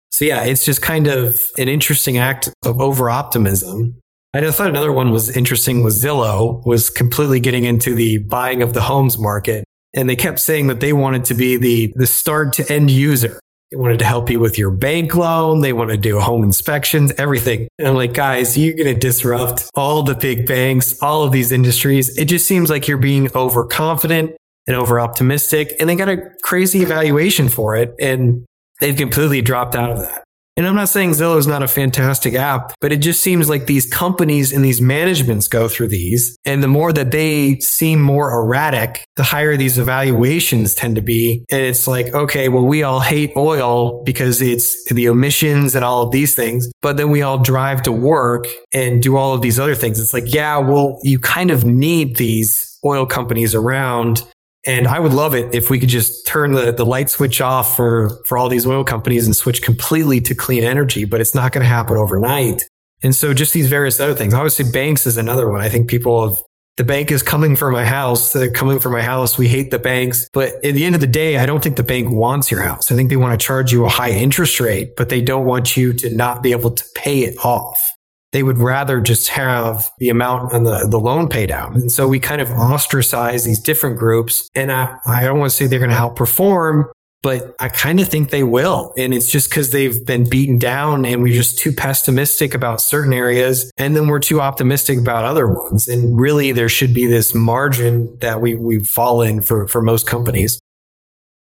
So 0.09 0.23
yeah, 0.23 0.45
it's 0.45 0.63
just 0.63 0.81
kind 0.81 1.05
of 1.07 1.51
an 1.57 1.67
interesting 1.67 2.17
act 2.17 2.47
of 2.63 2.79
over 2.79 3.09
optimism. 3.09 3.99
I 4.33 4.49
thought 4.51 4.69
another 4.69 4.93
one 4.93 5.11
was 5.11 5.35
interesting 5.35 5.83
was 5.83 6.01
Zillow 6.01 6.65
was 6.65 6.89
completely 6.89 7.41
getting 7.41 7.65
into 7.65 7.93
the 7.93 8.19
buying 8.19 8.61
of 8.61 8.73
the 8.73 8.79
homes 8.79 9.17
market. 9.17 9.65
And 9.93 10.09
they 10.09 10.15
kept 10.15 10.39
saying 10.39 10.67
that 10.67 10.79
they 10.79 10.93
wanted 10.93 11.25
to 11.25 11.33
be 11.33 11.57
the, 11.57 11.91
the 11.97 12.07
start 12.07 12.53
to 12.53 12.71
end 12.71 12.89
user. 12.89 13.37
They 13.73 13.77
wanted 13.79 13.97
to 13.99 14.05
help 14.05 14.29
you 14.29 14.39
with 14.39 14.59
your 14.59 14.69
bank 14.69 15.15
loan. 15.15 15.61
They 15.61 15.73
want 15.73 15.89
to 15.89 15.97
do 15.97 16.19
home 16.19 16.43
inspections, 16.43 17.11
everything. 17.17 17.67
And 17.79 17.87
I'm 17.87 17.95
like, 17.95 18.13
guys, 18.13 18.55
you're 18.55 18.75
going 18.75 18.93
to 18.93 18.99
disrupt 18.99 19.67
all 19.73 20.03
the 20.03 20.13
big 20.13 20.45
banks, 20.45 21.01
all 21.01 21.23
of 21.23 21.31
these 21.31 21.51
industries. 21.51 22.15
It 22.15 22.25
just 22.25 22.45
seems 22.45 22.69
like 22.69 22.87
you're 22.87 22.99
being 22.99 23.35
overconfident 23.35 24.35
and 24.67 24.75
over 24.75 24.99
optimistic. 24.99 25.73
And 25.79 25.89
they 25.89 25.95
got 25.95 26.07
a 26.07 26.29
crazy 26.43 26.83
evaluation 26.83 27.49
for 27.49 27.75
it. 27.75 27.95
And 27.99 28.45
they've 28.79 28.95
completely 28.95 29.41
dropped 29.41 29.75
out 29.75 29.89
of 29.89 30.01
that. 30.01 30.23
And 30.55 30.67
I'm 30.67 30.75
not 30.75 30.89
saying 30.89 31.11
Zillow 31.11 31.37
is 31.37 31.47
not 31.47 31.63
a 31.63 31.67
fantastic 31.67 32.35
app, 32.35 32.73
but 32.79 32.91
it 32.91 32.97
just 32.97 33.23
seems 33.23 33.49
like 33.49 33.65
these 33.65 33.87
companies 33.87 34.53
and 34.53 34.63
these 34.63 34.81
managements 34.81 35.47
go 35.47 35.67
through 35.67 35.87
these. 35.87 36.37
And 36.45 36.61
the 36.61 36.67
more 36.67 36.93
that 36.93 37.09
they 37.09 37.59
seem 37.59 38.01
more 38.01 38.31
erratic, 38.31 39.07
the 39.15 39.23
higher 39.23 39.57
these 39.57 39.79
evaluations 39.79 40.75
tend 40.75 40.95
to 40.95 41.01
be. 41.01 41.43
And 41.49 41.61
it's 41.61 41.87
like, 41.87 42.13
okay, 42.13 42.49
well, 42.49 42.65
we 42.65 42.83
all 42.83 42.99
hate 42.99 43.33
oil 43.35 44.03
because 44.03 44.41
it's 44.41 44.85
the 44.91 45.05
emissions 45.05 45.73
and 45.73 45.83
all 45.83 46.03
of 46.03 46.11
these 46.11 46.35
things. 46.35 46.71
But 46.81 46.97
then 46.97 47.09
we 47.09 47.23
all 47.23 47.39
drive 47.39 47.81
to 47.83 47.91
work 47.91 48.45
and 48.71 49.01
do 49.01 49.17
all 49.17 49.33
of 49.33 49.41
these 49.41 49.59
other 49.59 49.75
things. 49.75 49.99
It's 49.99 50.13
like, 50.13 50.31
yeah, 50.31 50.57
well, 50.57 50.99
you 51.01 51.17
kind 51.17 51.49
of 51.49 51.65
need 51.65 52.17
these 52.17 52.77
oil 52.85 53.05
companies 53.05 53.55
around 53.55 54.23
and 54.65 54.87
I 54.87 54.99
would 54.99 55.13
love 55.13 55.35
it 55.35 55.53
if 55.53 55.69
we 55.69 55.79
could 55.79 55.89
just 55.89 56.25
turn 56.25 56.53
the, 56.53 56.71
the 56.71 56.85
light 56.85 57.09
switch 57.09 57.41
off 57.41 57.75
for, 57.75 58.09
for 58.25 58.37
all 58.37 58.47
these 58.47 58.65
oil 58.65 58.83
companies 58.83 59.25
and 59.25 59.35
switch 59.35 59.61
completely 59.61 60.21
to 60.21 60.35
clean 60.35 60.63
energy, 60.63 61.03
but 61.05 61.19
it's 61.19 61.35
not 61.35 61.51
going 61.51 61.63
to 61.63 61.67
happen 61.67 61.97
overnight. 61.97 62.63
And 63.01 63.13
so 63.13 63.33
just 63.33 63.53
these 63.53 63.67
various 63.67 63.99
other 63.99 64.15
things. 64.15 64.33
Obviously, 64.33 64.71
banks 64.71 65.05
is 65.05 65.17
another 65.17 65.49
one. 65.49 65.59
I 65.59 65.67
think 65.67 65.89
people 65.89 66.29
have, 66.29 66.41
the 66.77 66.85
bank 66.85 67.11
is 67.11 67.21
coming 67.21 67.57
for 67.57 67.71
my 67.71 67.83
house. 67.83 68.31
They're 68.31 68.49
coming 68.49 68.79
for 68.79 68.89
my 68.89 69.01
house. 69.01 69.37
We 69.37 69.49
hate 69.49 69.69
the 69.69 69.79
banks. 69.79 70.29
But 70.31 70.53
at 70.65 70.73
the 70.73 70.85
end 70.85 70.95
of 70.95 71.01
the 71.01 71.07
day, 71.07 71.37
I 71.37 71.45
don't 71.45 71.61
think 71.61 71.75
the 71.75 71.83
bank 71.83 72.09
wants 72.09 72.49
your 72.49 72.61
house. 72.61 72.89
I 72.89 72.95
think 72.95 73.09
they 73.09 73.17
want 73.17 73.37
to 73.37 73.45
charge 73.45 73.73
you 73.73 73.85
a 73.85 73.89
high 73.89 74.11
interest 74.11 74.61
rate, 74.61 74.95
but 74.95 75.09
they 75.09 75.21
don't 75.21 75.45
want 75.45 75.75
you 75.75 75.91
to 75.93 76.15
not 76.15 76.41
be 76.41 76.53
able 76.53 76.71
to 76.71 76.83
pay 76.95 77.19
it 77.19 77.37
off 77.43 77.92
they 78.33 78.43
would 78.43 78.57
rather 78.57 78.99
just 78.99 79.29
have 79.29 79.89
the 79.99 80.09
amount 80.09 80.53
on 80.53 80.63
the, 80.63 80.87
the 80.89 80.99
loan 80.99 81.29
pay 81.29 81.45
down. 81.45 81.75
And 81.75 81.91
so 81.91 82.07
we 82.07 82.19
kind 82.19 82.41
of 82.41 82.49
ostracize 82.49 83.45
these 83.45 83.59
different 83.59 83.97
groups. 83.97 84.49
And 84.55 84.71
I, 84.71 84.97
I 85.05 85.23
don't 85.23 85.39
want 85.39 85.51
to 85.51 85.55
say 85.55 85.67
they're 85.67 85.79
going 85.79 85.91
to 85.91 85.95
outperform, 85.95 86.91
but 87.21 87.55
I 87.59 87.69
kind 87.69 87.99
of 87.99 88.09
think 88.09 88.31
they 88.31 88.43
will. 88.43 88.91
And 88.97 89.13
it's 89.13 89.29
just 89.29 89.49
because 89.49 89.71
they've 89.71 90.03
been 90.03 90.27
beaten 90.27 90.57
down 90.57 91.05
and 91.05 91.21
we're 91.21 91.33
just 91.33 91.59
too 91.59 91.71
pessimistic 91.71 92.55
about 92.55 92.81
certain 92.81 93.13
areas. 93.13 93.71
And 93.77 93.95
then 93.95 94.07
we're 94.07 94.19
too 94.19 94.41
optimistic 94.41 94.97
about 94.97 95.25
other 95.25 95.47
ones. 95.47 95.87
And 95.87 96.19
really 96.19 96.51
there 96.51 96.69
should 96.69 96.93
be 96.93 97.05
this 97.05 97.35
margin 97.35 98.17
that 98.19 98.41
we, 98.41 98.55
we 98.55 98.83
fall 98.83 99.21
in 99.21 99.41
for, 99.41 99.67
for 99.67 99.81
most 99.81 100.07
companies. 100.07 100.59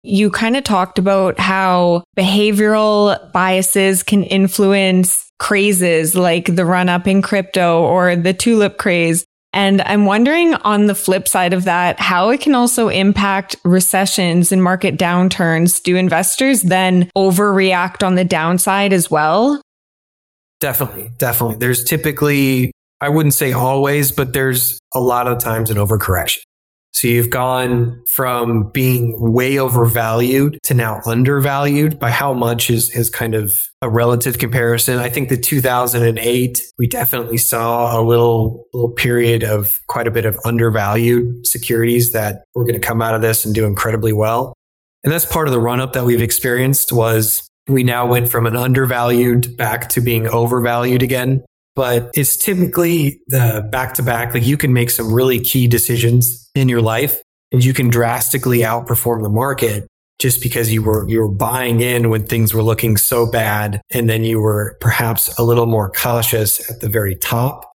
You 0.03 0.31
kind 0.31 0.55
of 0.55 0.63
talked 0.63 0.97
about 0.97 1.39
how 1.39 2.03
behavioral 2.17 3.31
biases 3.31 4.01
can 4.03 4.23
influence 4.23 5.29
crazes 5.39 6.15
like 6.15 6.55
the 6.55 6.65
run 6.65 6.89
up 6.89 7.07
in 7.07 7.21
crypto 7.21 7.83
or 7.83 8.15
the 8.15 8.33
tulip 8.33 8.77
craze. 8.77 9.25
And 9.51 9.81
I'm 9.81 10.05
wondering 10.05 10.53
on 10.53 10.85
the 10.85 10.95
flip 10.95 11.27
side 11.27 11.53
of 11.53 11.65
that, 11.65 11.99
how 11.99 12.29
it 12.29 12.39
can 12.39 12.53
also 12.53 12.87
impact 12.87 13.55
recessions 13.65 14.51
and 14.51 14.63
market 14.63 14.95
downturns. 14.97 15.81
Do 15.81 15.95
investors 15.95 16.61
then 16.61 17.09
overreact 17.17 18.05
on 18.05 18.15
the 18.15 18.25
downside 18.25 18.93
as 18.93 19.09
well? 19.09 19.59
Definitely. 20.59 21.11
Definitely. 21.17 21.57
There's 21.57 21.83
typically, 21.83 22.71
I 23.01 23.09
wouldn't 23.09 23.33
say 23.33 23.51
always, 23.53 24.11
but 24.11 24.33
there's 24.33 24.79
a 24.93 24.99
lot 24.99 25.27
of 25.27 25.39
times 25.39 25.71
an 25.71 25.77
overcorrection. 25.77 26.39
So 26.93 27.07
you've 27.07 27.29
gone 27.29 28.03
from 28.07 28.71
being 28.71 29.15
way 29.19 29.57
overvalued 29.57 30.59
to 30.63 30.73
now 30.73 31.01
undervalued 31.05 31.99
by 31.99 32.09
how 32.09 32.33
much 32.33 32.69
is, 32.69 32.93
is 32.95 33.09
kind 33.09 33.35
of 33.35 33.69
a 33.81 33.89
relative 33.89 34.37
comparison. 34.37 34.97
I 34.97 35.09
think 35.09 35.29
the 35.29 35.37
2008, 35.37 36.61
we 36.77 36.87
definitely 36.87 37.37
saw 37.37 37.97
a 37.97 38.01
little, 38.01 38.65
little 38.73 38.89
period 38.89 39.43
of 39.43 39.79
quite 39.87 40.07
a 40.07 40.11
bit 40.11 40.25
of 40.25 40.37
undervalued 40.45 41.45
securities 41.47 42.11
that 42.11 42.43
were 42.55 42.65
going 42.65 42.79
to 42.79 42.85
come 42.85 43.01
out 43.01 43.15
of 43.15 43.21
this 43.21 43.45
and 43.45 43.55
do 43.55 43.65
incredibly 43.65 44.11
well. 44.11 44.53
And 45.03 45.13
that's 45.13 45.25
part 45.25 45.47
of 45.47 45.53
the 45.53 45.59
run 45.59 45.79
up 45.79 45.93
that 45.93 46.03
we've 46.03 46.21
experienced 46.21 46.91
was 46.91 47.47
we 47.67 47.83
now 47.83 48.05
went 48.07 48.29
from 48.29 48.45
an 48.45 48.57
undervalued 48.57 49.55
back 49.55 49.89
to 49.89 50.01
being 50.01 50.27
overvalued 50.27 51.03
again 51.03 51.43
but 51.75 52.09
it's 52.13 52.37
typically 52.37 53.21
the 53.27 53.67
back 53.71 53.93
to 53.95 54.03
back. 54.03 54.33
Like 54.33 54.45
you 54.45 54.57
can 54.57 54.73
make 54.73 54.89
some 54.89 55.13
really 55.13 55.39
key 55.39 55.67
decisions 55.67 56.49
in 56.55 56.69
your 56.69 56.81
life 56.81 57.21
and 57.51 57.63
you 57.63 57.73
can 57.73 57.89
drastically 57.89 58.59
outperform 58.59 59.23
the 59.23 59.29
market 59.29 59.87
just 60.19 60.41
because 60.41 60.71
you 60.71 60.83
were, 60.83 61.07
you 61.07 61.19
were 61.19 61.31
buying 61.31 61.79
in 61.79 62.09
when 62.09 62.25
things 62.25 62.53
were 62.53 62.61
looking 62.61 62.97
so 62.97 63.25
bad. 63.25 63.81
And 63.91 64.09
then 64.09 64.23
you 64.23 64.39
were 64.39 64.77
perhaps 64.81 65.37
a 65.39 65.43
little 65.43 65.65
more 65.65 65.89
cautious 65.91 66.69
at 66.69 66.81
the 66.81 66.89
very 66.89 67.15
top. 67.15 67.71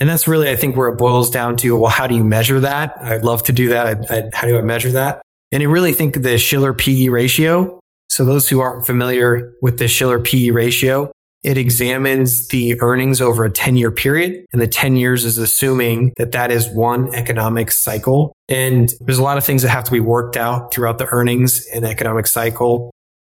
And 0.00 0.08
that's 0.08 0.26
really, 0.26 0.50
I 0.50 0.56
think, 0.56 0.74
where 0.74 0.88
it 0.88 0.96
boils 0.96 1.30
down 1.30 1.56
to, 1.58 1.76
well, 1.76 1.90
how 1.90 2.06
do 2.06 2.14
you 2.14 2.24
measure 2.24 2.60
that? 2.60 2.96
I'd 3.00 3.24
love 3.24 3.42
to 3.44 3.52
do 3.52 3.68
that. 3.68 4.10
I, 4.10 4.16
I, 4.16 4.30
how 4.32 4.46
do 4.46 4.58
I 4.58 4.62
measure 4.62 4.90
that? 4.92 5.22
And 5.52 5.62
I 5.62 5.66
really 5.66 5.92
think 5.92 6.22
the 6.22 6.38
Shiller 6.38 6.72
PE 6.72 7.08
ratio. 7.08 7.78
So 8.08 8.24
those 8.24 8.48
who 8.48 8.60
aren't 8.60 8.86
familiar 8.86 9.52
with 9.62 9.78
the 9.78 9.88
Shiller 9.88 10.18
PE 10.18 10.50
ratio, 10.50 11.12
it 11.42 11.58
examines 11.58 12.48
the 12.48 12.80
earnings 12.80 13.20
over 13.20 13.44
a 13.44 13.50
10 13.50 13.76
year 13.76 13.90
period 13.90 14.46
and 14.52 14.62
the 14.62 14.66
10 14.66 14.96
years 14.96 15.24
is 15.24 15.38
assuming 15.38 16.12
that 16.16 16.32
that 16.32 16.52
is 16.52 16.68
one 16.68 17.12
economic 17.14 17.72
cycle. 17.72 18.32
And 18.48 18.92
there's 19.00 19.18
a 19.18 19.22
lot 19.22 19.38
of 19.38 19.44
things 19.44 19.62
that 19.62 19.70
have 19.70 19.84
to 19.84 19.90
be 19.90 20.00
worked 20.00 20.36
out 20.36 20.72
throughout 20.72 20.98
the 20.98 21.06
earnings 21.06 21.66
and 21.66 21.84
economic 21.84 22.28
cycle. 22.28 22.92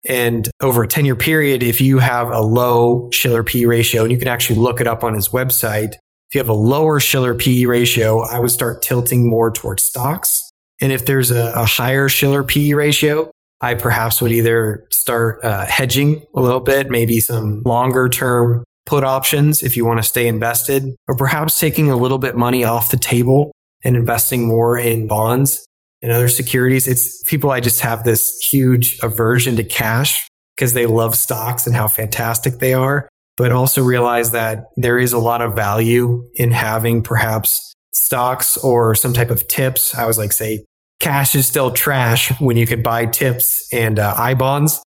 And 0.07 0.51
over 0.61 0.83
a 0.83 0.89
10 0.89 1.07
year 1.07 1.17
period, 1.17 1.63
if 1.63 1.81
you 1.81 1.99
have 1.99 2.29
a 2.31 2.41
low 2.41 3.09
Shiller 3.11 3.43
P 3.43 3.65
ratio, 3.65 4.03
and 4.03 4.13
you 4.13 4.19
can 4.19 4.29
actually 4.29 4.59
look 4.59 4.83
it 4.83 4.87
up 4.87 5.03
on 5.03 5.15
his 5.15 5.31
website, 5.31 5.95
if 5.95 6.35
you 6.35 6.41
have 6.41 6.51
a 6.51 6.53
lower 6.53 7.01
Shiller 7.01 7.35
P 7.35 7.65
ratio, 7.65 8.21
I 8.21 8.39
would 8.39 8.51
start 8.51 8.83
tilting 8.83 9.29
more 9.29 9.51
towards 9.51 9.83
stocks. 9.83 10.51
And 10.81 10.93
if 10.93 11.07
there's 11.07 11.31
a, 11.31 11.53
a 11.55 11.65
higher 11.65 12.11
Shiller 12.11 12.45
P 12.45 12.75
ratio, 12.75 13.31
I 13.61 13.75
perhaps 13.75 14.21
would 14.21 14.33
either 14.33 14.87
start 14.91 15.43
uh, 15.45 15.65
hedging 15.67 16.25
a 16.35 16.41
little 16.41 16.61
bit, 16.61 16.91
maybe 16.91 17.21
some 17.21 17.63
longer 17.63 18.09
term 18.09 18.65
put 18.87 19.05
options 19.05 19.63
if 19.63 19.77
you 19.77 19.85
want 19.85 19.99
to 19.99 20.03
stay 20.03 20.27
invested, 20.27 20.95
or 21.09 21.17
perhaps 21.17 21.59
taking 21.59 21.91
a 21.91 21.97
little 21.97 22.19
bit 22.19 22.37
money 22.37 22.65
off 22.65 22.91
the 22.91 22.97
table 22.97 23.53
and 23.83 23.97
investing 23.97 24.47
more 24.47 24.79
in 24.79 25.07
bonds 25.07 25.67
and 26.03 26.13
other 26.13 26.29
securities. 26.29 26.87
It's 26.87 27.23
people, 27.23 27.51
I 27.51 27.61
just 27.61 27.81
have 27.81 28.05
this 28.05 28.39
huge 28.39 28.99
aversion 29.03 29.57
to 29.57 29.65
cash 29.65 30.29
because 30.57 30.75
they 30.75 30.87
love 30.87 31.15
stocks 31.15 31.67
and 31.67 31.75
how 31.75 31.89
fantastic 31.89 32.59
they 32.59 32.75
are, 32.75 33.09
but 33.37 33.53
also 33.53 33.83
realize 33.83 34.33
that 34.33 34.67
there 34.77 34.99
is 34.99 35.13
a 35.13 35.19
lot 35.19 35.41
of 35.41 35.55
value 35.55 36.29
in 36.35 36.51
having 36.51 37.03
perhaps 37.03 37.75
stocks 37.93 38.57
or 38.59 38.95
some 38.95 39.13
type 39.13 39.31
of 39.31 39.49
tips. 39.49 39.95
I 39.95 40.05
was 40.05 40.19
like, 40.19 40.33
say, 40.33 40.65
cash 41.01 41.35
is 41.35 41.47
still 41.47 41.71
trash 41.71 42.39
when 42.41 42.57
you 42.57 42.67
could 42.67 42.83
buy 42.83 43.07
tips 43.07 43.73
and 43.73 43.99
uh, 43.99 44.15
I 44.17 44.35
bonds. 44.35 44.83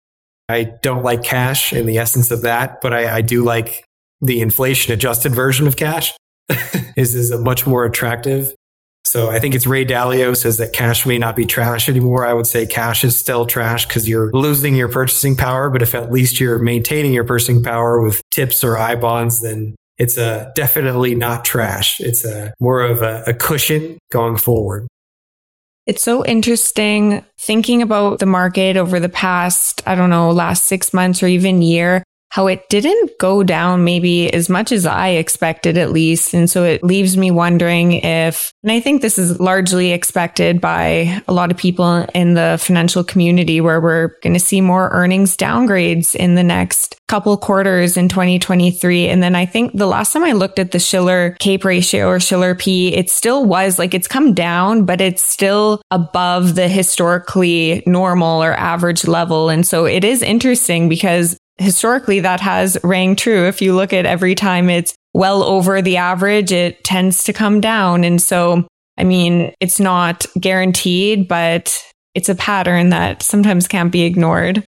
I 0.48 0.64
don't 0.82 1.02
like 1.02 1.24
cash 1.24 1.72
in 1.72 1.86
the 1.86 1.98
essence 1.98 2.30
of 2.30 2.42
that, 2.42 2.80
but 2.80 2.92
I, 2.92 3.16
I 3.16 3.20
do 3.20 3.42
like 3.42 3.84
the 4.20 4.40
inflation 4.40 4.92
adjusted 4.92 5.34
version 5.34 5.66
of 5.66 5.76
cash 5.76 6.12
is, 6.96 7.14
is 7.14 7.30
a 7.30 7.38
much 7.38 7.66
more 7.66 7.84
attractive. 7.84 8.54
So 9.04 9.30
I 9.30 9.38
think 9.38 9.54
it's 9.54 9.66
Ray 9.66 9.84
Dalio 9.84 10.36
says 10.36 10.58
that 10.58 10.72
cash 10.72 11.06
may 11.06 11.16
not 11.16 11.36
be 11.36 11.46
trash 11.46 11.88
anymore. 11.88 12.26
I 12.26 12.32
would 12.32 12.46
say 12.46 12.66
cash 12.66 13.04
is 13.04 13.16
still 13.16 13.46
trash 13.46 13.86
because 13.86 14.08
you're 14.08 14.32
losing 14.32 14.74
your 14.74 14.88
purchasing 14.88 15.36
power. 15.36 15.70
But 15.70 15.82
if 15.82 15.94
at 15.94 16.10
least 16.10 16.40
you're 16.40 16.58
maintaining 16.58 17.12
your 17.12 17.24
purchasing 17.24 17.62
power 17.62 18.00
with 18.02 18.20
tips 18.30 18.64
or 18.64 18.76
I 18.76 18.96
bonds, 18.96 19.42
then 19.42 19.76
it's 19.96 20.16
a 20.16 20.52
definitely 20.56 21.14
not 21.14 21.44
trash. 21.44 22.00
It's 22.00 22.24
a 22.24 22.52
more 22.58 22.80
of 22.80 23.02
a, 23.02 23.22
a 23.28 23.34
cushion 23.34 23.98
going 24.10 24.36
forward. 24.36 24.88
It's 25.86 26.02
so 26.02 26.24
interesting 26.24 27.24
thinking 27.38 27.80
about 27.80 28.18
the 28.18 28.26
market 28.26 28.76
over 28.76 28.98
the 28.98 29.08
past, 29.08 29.82
I 29.86 29.94
don't 29.94 30.10
know, 30.10 30.32
last 30.32 30.64
six 30.64 30.92
months 30.92 31.22
or 31.22 31.28
even 31.28 31.62
year 31.62 32.02
how 32.36 32.48
it 32.48 32.68
didn't 32.68 33.12
go 33.18 33.42
down 33.42 33.82
maybe 33.82 34.30
as 34.34 34.50
much 34.50 34.70
as 34.70 34.84
I 34.84 35.08
expected, 35.08 35.78
at 35.78 35.90
least. 35.90 36.34
And 36.34 36.50
so 36.50 36.64
it 36.64 36.84
leaves 36.84 37.16
me 37.16 37.30
wondering 37.30 37.92
if, 37.92 38.52
and 38.62 38.70
I 38.70 38.78
think 38.78 39.00
this 39.00 39.16
is 39.16 39.40
largely 39.40 39.92
expected 39.92 40.60
by 40.60 41.22
a 41.26 41.32
lot 41.32 41.50
of 41.50 41.56
people 41.56 42.04
in 42.12 42.34
the 42.34 42.58
financial 42.60 43.02
community 43.02 43.62
where 43.62 43.80
we're 43.80 44.08
going 44.22 44.34
to 44.34 44.38
see 44.38 44.60
more 44.60 44.90
earnings 44.90 45.34
downgrades 45.34 46.14
in 46.14 46.34
the 46.34 46.44
next 46.44 46.96
couple 47.08 47.34
quarters 47.38 47.96
in 47.96 48.10
2023. 48.10 49.08
And 49.08 49.22
then 49.22 49.34
I 49.34 49.46
think 49.46 49.72
the 49.72 49.86
last 49.86 50.12
time 50.12 50.24
I 50.24 50.32
looked 50.32 50.58
at 50.58 50.72
the 50.72 50.78
Shiller 50.78 51.38
CAPE 51.40 51.64
ratio 51.64 52.06
or 52.06 52.20
Shiller 52.20 52.54
P, 52.54 52.94
it 52.94 53.08
still 53.08 53.46
was 53.46 53.78
like 53.78 53.94
it's 53.94 54.08
come 54.08 54.34
down, 54.34 54.84
but 54.84 55.00
it's 55.00 55.22
still 55.22 55.80
above 55.90 56.54
the 56.54 56.68
historically 56.68 57.82
normal 57.86 58.42
or 58.42 58.52
average 58.52 59.06
level. 59.06 59.48
And 59.48 59.66
so 59.66 59.86
it 59.86 60.04
is 60.04 60.20
interesting 60.20 60.90
because 60.90 61.38
historically 61.58 62.20
that 62.20 62.40
has 62.40 62.78
rang 62.82 63.16
true. 63.16 63.46
If 63.46 63.62
you 63.62 63.74
look 63.74 63.92
at 63.92 64.06
every 64.06 64.34
time 64.34 64.68
it's 64.68 64.94
well 65.14 65.42
over 65.42 65.80
the 65.80 65.96
average, 65.96 66.52
it 66.52 66.84
tends 66.84 67.24
to 67.24 67.32
come 67.32 67.60
down. 67.60 68.04
And 68.04 68.20
so, 68.20 68.66
I 68.98 69.04
mean, 69.04 69.52
it's 69.60 69.80
not 69.80 70.26
guaranteed, 70.38 71.28
but 71.28 71.82
it's 72.14 72.28
a 72.28 72.34
pattern 72.34 72.90
that 72.90 73.22
sometimes 73.22 73.68
can't 73.68 73.92
be 73.92 74.04
ignored. 74.04 74.64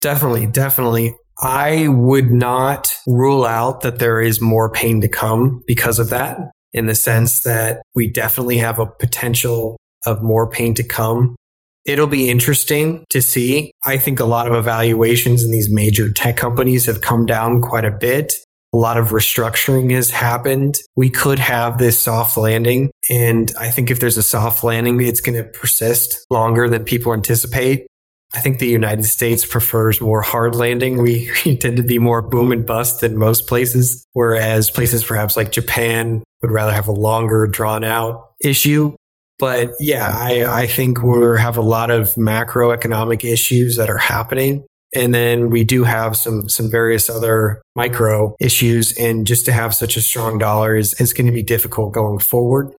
Definitely, 0.00 0.46
definitely. 0.46 1.14
I 1.40 1.88
would 1.88 2.30
not 2.30 2.94
rule 3.06 3.44
out 3.44 3.80
that 3.82 3.98
there 3.98 4.20
is 4.20 4.40
more 4.40 4.70
pain 4.70 5.00
to 5.00 5.08
come 5.08 5.62
because 5.66 5.98
of 5.98 6.10
that, 6.10 6.38
in 6.72 6.86
the 6.86 6.94
sense 6.94 7.40
that 7.40 7.82
we 7.94 8.06
definitely 8.08 8.58
have 8.58 8.78
a 8.78 8.86
potential 8.86 9.76
of 10.06 10.22
more 10.22 10.48
pain 10.48 10.74
to 10.74 10.82
come 10.82 11.36
It'll 11.84 12.06
be 12.06 12.30
interesting 12.30 13.04
to 13.10 13.20
see. 13.20 13.72
I 13.84 13.98
think 13.98 14.20
a 14.20 14.24
lot 14.24 14.46
of 14.46 14.54
evaluations 14.54 15.44
in 15.44 15.50
these 15.50 15.70
major 15.70 16.12
tech 16.12 16.36
companies 16.36 16.86
have 16.86 17.00
come 17.00 17.26
down 17.26 17.60
quite 17.60 17.84
a 17.84 17.90
bit. 17.90 18.34
A 18.74 18.78
lot 18.78 18.96
of 18.96 19.08
restructuring 19.08 19.90
has 19.92 20.10
happened. 20.10 20.76
We 20.96 21.10
could 21.10 21.38
have 21.38 21.78
this 21.78 22.00
soft 22.00 22.36
landing. 22.36 22.90
And 23.10 23.52
I 23.58 23.70
think 23.70 23.90
if 23.90 24.00
there's 24.00 24.16
a 24.16 24.22
soft 24.22 24.64
landing, 24.64 25.00
it's 25.00 25.20
going 25.20 25.36
to 25.36 25.44
persist 25.44 26.24
longer 26.30 26.68
than 26.68 26.84
people 26.84 27.12
anticipate. 27.12 27.86
I 28.34 28.40
think 28.40 28.58
the 28.58 28.68
United 28.68 29.04
States 29.04 29.44
prefers 29.44 30.00
more 30.00 30.22
hard 30.22 30.54
landing. 30.54 31.02
We, 31.02 31.30
we, 31.44 31.56
tend 31.56 31.76
to 31.76 31.82
be 31.82 31.98
more 31.98 32.22
boom 32.22 32.50
and 32.50 32.64
bust 32.64 33.00
than 33.00 33.18
most 33.18 33.46
places, 33.46 34.06
whereas 34.12 34.70
places 34.70 35.04
perhaps 35.04 35.36
like 35.36 35.52
Japan 35.52 36.22
would 36.40 36.50
rather 36.50 36.72
have 36.72 36.88
a 36.88 36.92
longer 36.92 37.46
drawn 37.46 37.84
out 37.84 38.30
issue. 38.40 38.94
But 39.42 39.72
yeah, 39.80 40.08
I, 40.08 40.44
I 40.44 40.66
think 40.68 41.02
we 41.02 41.36
have 41.36 41.56
a 41.56 41.62
lot 41.62 41.90
of 41.90 42.14
macroeconomic 42.14 43.24
issues 43.24 43.74
that 43.74 43.90
are 43.90 43.98
happening. 43.98 44.64
And 44.94 45.12
then 45.12 45.50
we 45.50 45.64
do 45.64 45.82
have 45.82 46.16
some, 46.16 46.48
some 46.48 46.70
various 46.70 47.10
other 47.10 47.60
micro 47.74 48.36
issues. 48.38 48.96
And 48.96 49.26
just 49.26 49.44
to 49.46 49.52
have 49.52 49.74
such 49.74 49.96
a 49.96 50.00
strong 50.00 50.38
dollar 50.38 50.76
is, 50.76 50.94
is 51.00 51.12
going 51.12 51.26
to 51.26 51.32
be 51.32 51.42
difficult 51.42 51.92
going 51.92 52.20
forward. 52.20 52.72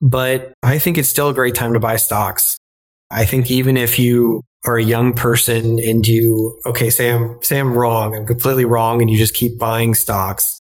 But 0.00 0.54
I 0.62 0.78
think 0.78 0.96
it's 0.96 1.10
still 1.10 1.28
a 1.28 1.34
great 1.34 1.54
time 1.54 1.74
to 1.74 1.80
buy 1.80 1.96
stocks. 1.96 2.56
I 3.10 3.26
think 3.26 3.50
even 3.50 3.76
if 3.76 3.98
you 3.98 4.40
are 4.64 4.78
a 4.78 4.82
young 4.82 5.12
person 5.12 5.78
and 5.78 6.08
you, 6.08 6.58
okay, 6.64 6.88
say 6.88 7.12
I'm, 7.12 7.42
say 7.42 7.58
I'm 7.60 7.74
wrong, 7.74 8.16
I'm 8.16 8.24
completely 8.24 8.64
wrong, 8.64 9.02
and 9.02 9.10
you 9.10 9.18
just 9.18 9.34
keep 9.34 9.58
buying 9.58 9.94
stocks 9.94 10.62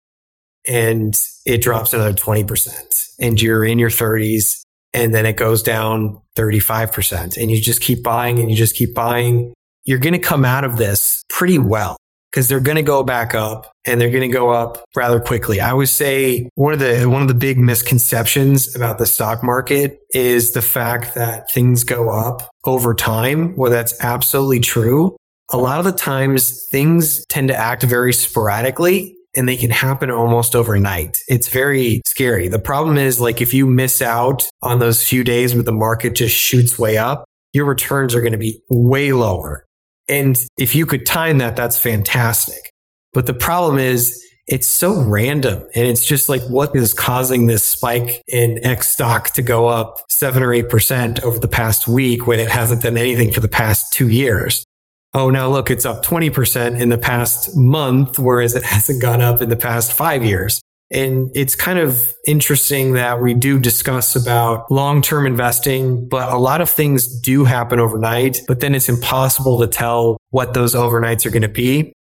and 0.68 1.16
it 1.45 1.62
drops 1.62 1.93
another 1.93 2.14
20% 2.14 3.14
and 3.20 3.39
you're 3.39 3.64
in 3.64 3.78
your 3.78 3.91
30s 3.91 4.62
and 4.93 5.13
then 5.13 5.25
it 5.25 5.37
goes 5.37 5.63
down 5.63 6.21
35% 6.37 7.37
and 7.37 7.51
you 7.51 7.61
just 7.61 7.81
keep 7.81 8.03
buying 8.03 8.39
and 8.39 8.49
you 8.49 8.57
just 8.57 8.75
keep 8.75 8.93
buying, 8.93 9.53
you're 9.85 9.99
going 9.99 10.13
to 10.13 10.19
come 10.19 10.45
out 10.45 10.63
of 10.63 10.77
this 10.77 11.23
pretty 11.29 11.59
well 11.59 11.97
because 12.31 12.47
they're 12.47 12.59
going 12.59 12.77
to 12.77 12.81
go 12.81 13.03
back 13.03 13.35
up 13.35 13.71
and 13.85 14.01
they're 14.01 14.09
going 14.09 14.21
to 14.21 14.27
go 14.27 14.49
up 14.49 14.83
rather 14.95 15.19
quickly. 15.19 15.61
I 15.61 15.73
would 15.73 15.89
say 15.89 16.49
one 16.55 16.73
of 16.73 16.79
the 16.79 17.05
one 17.05 17.21
of 17.21 17.27
the 17.27 17.33
big 17.33 17.57
misconceptions 17.59 18.75
about 18.75 18.97
the 18.97 19.05
stock 19.05 19.43
market 19.43 19.99
is 20.11 20.51
the 20.51 20.61
fact 20.61 21.15
that 21.15 21.51
things 21.51 21.83
go 21.83 22.09
up 22.09 22.49
over 22.65 22.93
time. 22.95 23.55
Well, 23.55 23.71
that's 23.71 23.99
absolutely 24.03 24.61
true. 24.61 25.15
A 25.51 25.57
lot 25.57 25.79
of 25.79 25.85
the 25.85 25.91
times 25.91 26.65
things 26.71 27.23
tend 27.27 27.49
to 27.49 27.55
act 27.55 27.83
very 27.83 28.13
sporadically 28.13 29.15
and 29.36 29.47
they 29.47 29.57
can 29.57 29.71
happen 29.71 30.11
almost 30.11 30.55
overnight. 30.55 31.19
It's 31.27 31.47
very 31.47 32.01
scary. 32.05 32.47
The 32.47 32.59
problem 32.59 32.97
is 32.97 33.19
like 33.19 33.41
if 33.41 33.53
you 33.53 33.65
miss 33.65 34.01
out 34.01 34.47
on 34.61 34.79
those 34.79 35.07
few 35.07 35.23
days 35.23 35.53
where 35.53 35.63
the 35.63 35.71
market 35.71 36.15
just 36.15 36.36
shoots 36.36 36.77
way 36.77 36.97
up, 36.97 37.25
your 37.53 37.65
returns 37.65 38.15
are 38.15 38.21
going 38.21 38.34
to 38.34 38.38
be 38.38 38.61
way 38.69 39.11
lower. 39.11 39.65
And 40.07 40.38
if 40.57 40.75
you 40.75 40.86
could 40.86 41.05
time 41.05 41.38
that, 41.38 41.55
that's 41.55 41.79
fantastic. 41.79 42.71
But 43.13 43.25
the 43.25 43.34
problem 43.34 43.77
is 43.77 44.19
it's 44.47 44.67
so 44.67 45.01
random 45.01 45.65
and 45.73 45.88
it's 45.88 46.05
just 46.05 46.27
like 46.27 46.41
what 46.43 46.75
is 46.75 46.93
causing 46.93 47.45
this 47.45 47.63
spike 47.63 48.21
in 48.27 48.63
X 48.65 48.89
stock 48.89 49.29
to 49.31 49.41
go 49.41 49.67
up 49.67 50.01
seven 50.09 50.43
or 50.43 50.49
8% 50.49 51.23
over 51.23 51.39
the 51.39 51.47
past 51.47 51.88
week 51.88 52.27
when 52.27 52.39
it 52.39 52.49
hasn't 52.49 52.84
done 52.84 52.97
anything 52.97 53.31
for 53.31 53.39
the 53.39 53.47
past 53.47 53.93
two 53.93 54.09
years 54.09 54.65
oh, 55.14 55.30
now 55.30 55.47
look, 55.47 55.70
it's 55.70 55.86
up 55.86 56.03
20% 56.03 56.80
in 56.80 56.89
the 56.89 56.97
past 56.97 57.55
month, 57.55 58.18
whereas 58.20 58.55
it 58.55 58.64
hasn't 58.64 59.01
gone 59.01 59.22
up 59.22 59.41
in 59.41 59.49
the 59.49 59.55
past 59.55 59.93
five 59.93 60.24
years. 60.24 60.61
And 60.91 61.32
it's 61.34 61.55
kind 61.55 61.80
of 61.80 62.14
interesting 62.28 62.93
that 62.93 63.20
we 63.20 63.34
do 63.34 63.59
discuss 63.59 64.16
about 64.16 64.70
long-term 64.70 65.26
investing, 65.26 66.07
but 66.07 66.32
a 66.32 66.38
lot 66.38 66.61
of 66.61 66.70
things 66.70 67.07
do 67.20 67.45
happen 67.45 67.80
overnight, 67.80 68.41
but 68.47 68.59
then 68.59 68.76
it's 68.76 68.89
impossible 68.89 69.59
to 69.59 69.68
tell 69.68 70.18
what 70.30 70.53
those 70.53 70.76
overnights 70.76 71.26
are 71.26 71.32
going 71.32 71.41
to 71.41 71.47
be. 71.47 71.93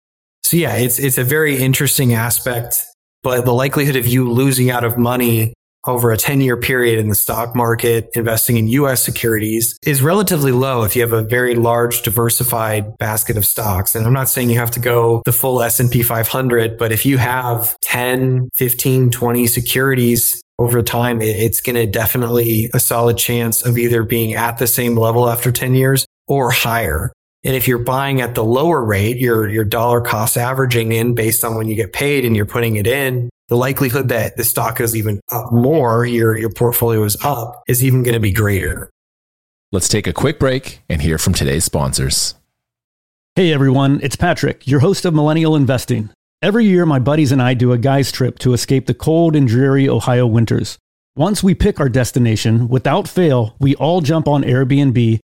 So 0.42 0.58
yeah, 0.58 0.76
it's, 0.76 0.98
it's 0.98 1.16
a 1.16 1.24
very 1.24 1.56
interesting 1.56 2.12
aspect, 2.12 2.84
but 3.22 3.46
the 3.46 3.54
likelihood 3.54 3.96
of 3.96 4.06
you 4.06 4.30
losing 4.30 4.70
out 4.70 4.84
of 4.84 4.98
money 4.98 5.54
over 5.86 6.10
a 6.10 6.16
10 6.16 6.40
year 6.40 6.56
period 6.56 6.98
in 6.98 7.08
the 7.08 7.14
stock 7.14 7.54
market, 7.54 8.10
investing 8.14 8.56
in 8.56 8.68
US 8.68 9.04
securities 9.04 9.78
is 9.84 10.02
relatively 10.02 10.52
low 10.52 10.82
if 10.84 10.94
you 10.94 11.02
have 11.02 11.12
a 11.12 11.22
very 11.22 11.54
large 11.54 12.02
diversified 12.02 12.96
basket 12.98 13.36
of 13.36 13.44
stocks. 13.44 13.94
And 13.94 14.06
I'm 14.06 14.12
not 14.12 14.28
saying 14.28 14.50
you 14.50 14.58
have 14.58 14.70
to 14.72 14.80
go 14.80 15.22
the 15.24 15.32
full 15.32 15.62
S&P 15.62 16.02
500, 16.02 16.78
but 16.78 16.92
if 16.92 17.04
you 17.04 17.18
have 17.18 17.76
10, 17.80 18.50
15, 18.54 19.10
20 19.10 19.46
securities 19.46 20.42
over 20.58 20.82
time, 20.82 21.20
it's 21.20 21.60
going 21.60 21.76
to 21.76 21.86
definitely 21.86 22.70
a 22.72 22.80
solid 22.80 23.18
chance 23.18 23.62
of 23.62 23.78
either 23.78 24.04
being 24.04 24.34
at 24.34 24.58
the 24.58 24.66
same 24.66 24.96
level 24.96 25.28
after 25.28 25.50
10 25.50 25.74
years 25.74 26.06
or 26.28 26.50
higher. 26.50 27.12
And 27.44 27.56
if 27.56 27.66
you're 27.66 27.78
buying 27.78 28.20
at 28.20 28.36
the 28.36 28.44
lower 28.44 28.84
rate, 28.84 29.16
your, 29.16 29.48
your 29.48 29.64
dollar 29.64 30.00
cost 30.00 30.36
averaging 30.36 30.92
in 30.92 31.14
based 31.14 31.44
on 31.44 31.56
when 31.56 31.66
you 31.66 31.74
get 31.74 31.92
paid 31.92 32.24
and 32.24 32.36
you're 32.36 32.46
putting 32.46 32.76
it 32.76 32.86
in, 32.86 33.30
the 33.48 33.56
likelihood 33.56 34.08
that 34.10 34.36
the 34.36 34.44
stock 34.44 34.80
is 34.80 34.94
even 34.94 35.20
up 35.32 35.52
more, 35.52 36.06
your, 36.06 36.38
your 36.38 36.52
portfolio 36.52 37.02
is 37.02 37.16
up, 37.24 37.62
is 37.66 37.82
even 37.82 38.04
going 38.04 38.14
to 38.14 38.20
be 38.20 38.32
greater. 38.32 38.90
Let's 39.72 39.88
take 39.88 40.06
a 40.06 40.12
quick 40.12 40.38
break 40.38 40.82
and 40.88 41.02
hear 41.02 41.18
from 41.18 41.32
today's 41.32 41.64
sponsors. 41.64 42.36
Hey 43.34 43.52
everyone, 43.52 43.98
it's 44.02 44.16
Patrick, 44.16 44.66
your 44.66 44.80
host 44.80 45.04
of 45.04 45.14
Millennial 45.14 45.56
Investing. 45.56 46.10
Every 46.42 46.66
year, 46.66 46.84
my 46.86 46.98
buddies 46.98 47.32
and 47.32 47.40
I 47.40 47.54
do 47.54 47.72
a 47.72 47.78
guy's 47.78 48.12
trip 48.12 48.38
to 48.40 48.52
escape 48.52 48.86
the 48.86 48.94
cold 48.94 49.34
and 49.34 49.48
dreary 49.48 49.88
Ohio 49.88 50.26
winters. 50.26 50.76
Once 51.16 51.42
we 51.42 51.54
pick 51.54 51.80
our 51.80 51.88
destination, 51.88 52.68
without 52.68 53.08
fail, 53.08 53.56
we 53.58 53.74
all 53.76 54.00
jump 54.00 54.28
on 54.28 54.42
Airbnb 54.42 55.20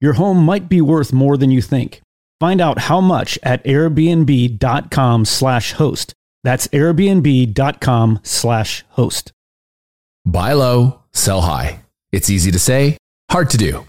Your 0.00 0.14
home 0.14 0.44
might 0.44 0.68
be 0.68 0.80
worth 0.80 1.12
more 1.12 1.36
than 1.36 1.50
you 1.50 1.62
think. 1.62 2.00
Find 2.38 2.60
out 2.60 2.80
how 2.80 3.00
much 3.00 3.38
at 3.42 3.64
airbnb.com 3.64 5.24
slash 5.24 5.72
host. 5.72 6.12
That's 6.44 6.68
airbnb.com 6.68 8.20
slash 8.22 8.84
host. 8.90 9.32
Buy 10.26 10.52
low, 10.52 11.00
sell 11.12 11.40
high. 11.40 11.80
It's 12.12 12.30
easy 12.30 12.50
to 12.50 12.58
say, 12.58 12.98
hard 13.30 13.50
to 13.50 13.56
do. 13.56 13.86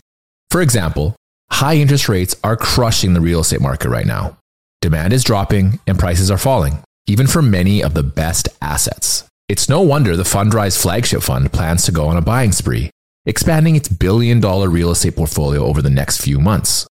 For 0.49 0.61
example, 0.61 1.15
high 1.51 1.75
interest 1.75 2.07
rates 2.07 2.35
are 2.43 2.55
crushing 2.55 3.13
the 3.13 3.21
real 3.21 3.41
estate 3.41 3.61
market 3.61 3.89
right 3.89 4.05
now. 4.05 4.37
Demand 4.81 5.13
is 5.13 5.23
dropping 5.23 5.79
and 5.87 5.99
prices 5.99 6.31
are 6.31 6.37
falling, 6.37 6.83
even 7.07 7.27
for 7.27 7.41
many 7.41 7.83
of 7.83 7.93
the 7.93 8.03
best 8.03 8.47
assets. 8.61 9.23
It's 9.49 9.69
no 9.69 9.81
wonder 9.81 10.15
the 10.15 10.23
Fundrise 10.23 10.79
flagship 10.81 11.21
fund 11.21 11.51
plans 11.51 11.83
to 11.85 11.91
go 11.91 12.07
on 12.07 12.17
a 12.17 12.21
buying 12.21 12.51
spree, 12.51 12.91
expanding 13.27 13.75
its 13.75 13.89
billion 13.89 14.39
dollar 14.39 14.69
real 14.69 14.89
estate 14.89 15.15
portfolio 15.15 15.63
over 15.63 15.83
the 15.83 15.89
next 15.91 16.21
few 16.21 16.39
months. 16.39 16.87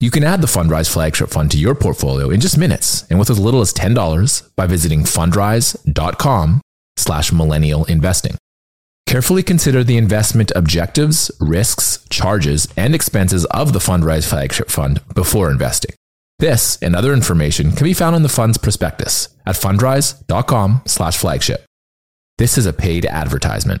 You 0.00 0.12
can 0.12 0.22
add 0.22 0.40
the 0.40 0.46
Fundrise 0.46 0.88
flagship 0.88 1.30
fund 1.30 1.50
to 1.50 1.58
your 1.58 1.74
portfolio 1.74 2.30
in 2.30 2.40
just 2.40 2.56
minutes 2.56 3.04
and 3.10 3.18
with 3.18 3.30
as 3.30 3.40
little 3.40 3.60
as 3.60 3.72
$10 3.74 4.54
by 4.54 4.66
visiting 4.66 5.00
fundrise.com 5.00 6.60
slash 6.96 7.32
millennial 7.32 7.84
investing. 7.86 8.36
Carefully 9.06 9.42
consider 9.42 9.82
the 9.82 9.96
investment 9.96 10.52
objectives, 10.54 11.32
risks, 11.40 12.06
charges, 12.10 12.68
and 12.76 12.94
expenses 12.94 13.44
of 13.46 13.72
the 13.72 13.78
Fundrise 13.80 14.28
flagship 14.28 14.70
fund 14.70 15.00
before 15.14 15.50
investing. 15.50 15.94
This 16.38 16.78
and 16.80 16.94
other 16.94 17.12
information 17.12 17.72
can 17.72 17.84
be 17.84 17.94
found 17.94 18.14
in 18.14 18.22
the 18.22 18.28
fund's 18.28 18.58
prospectus 18.58 19.30
at 19.46 19.56
fundrise.com 19.56 20.82
slash 20.86 21.16
flagship. 21.16 21.64
This 22.36 22.56
is 22.56 22.66
a 22.66 22.72
paid 22.72 23.06
advertisement. 23.06 23.80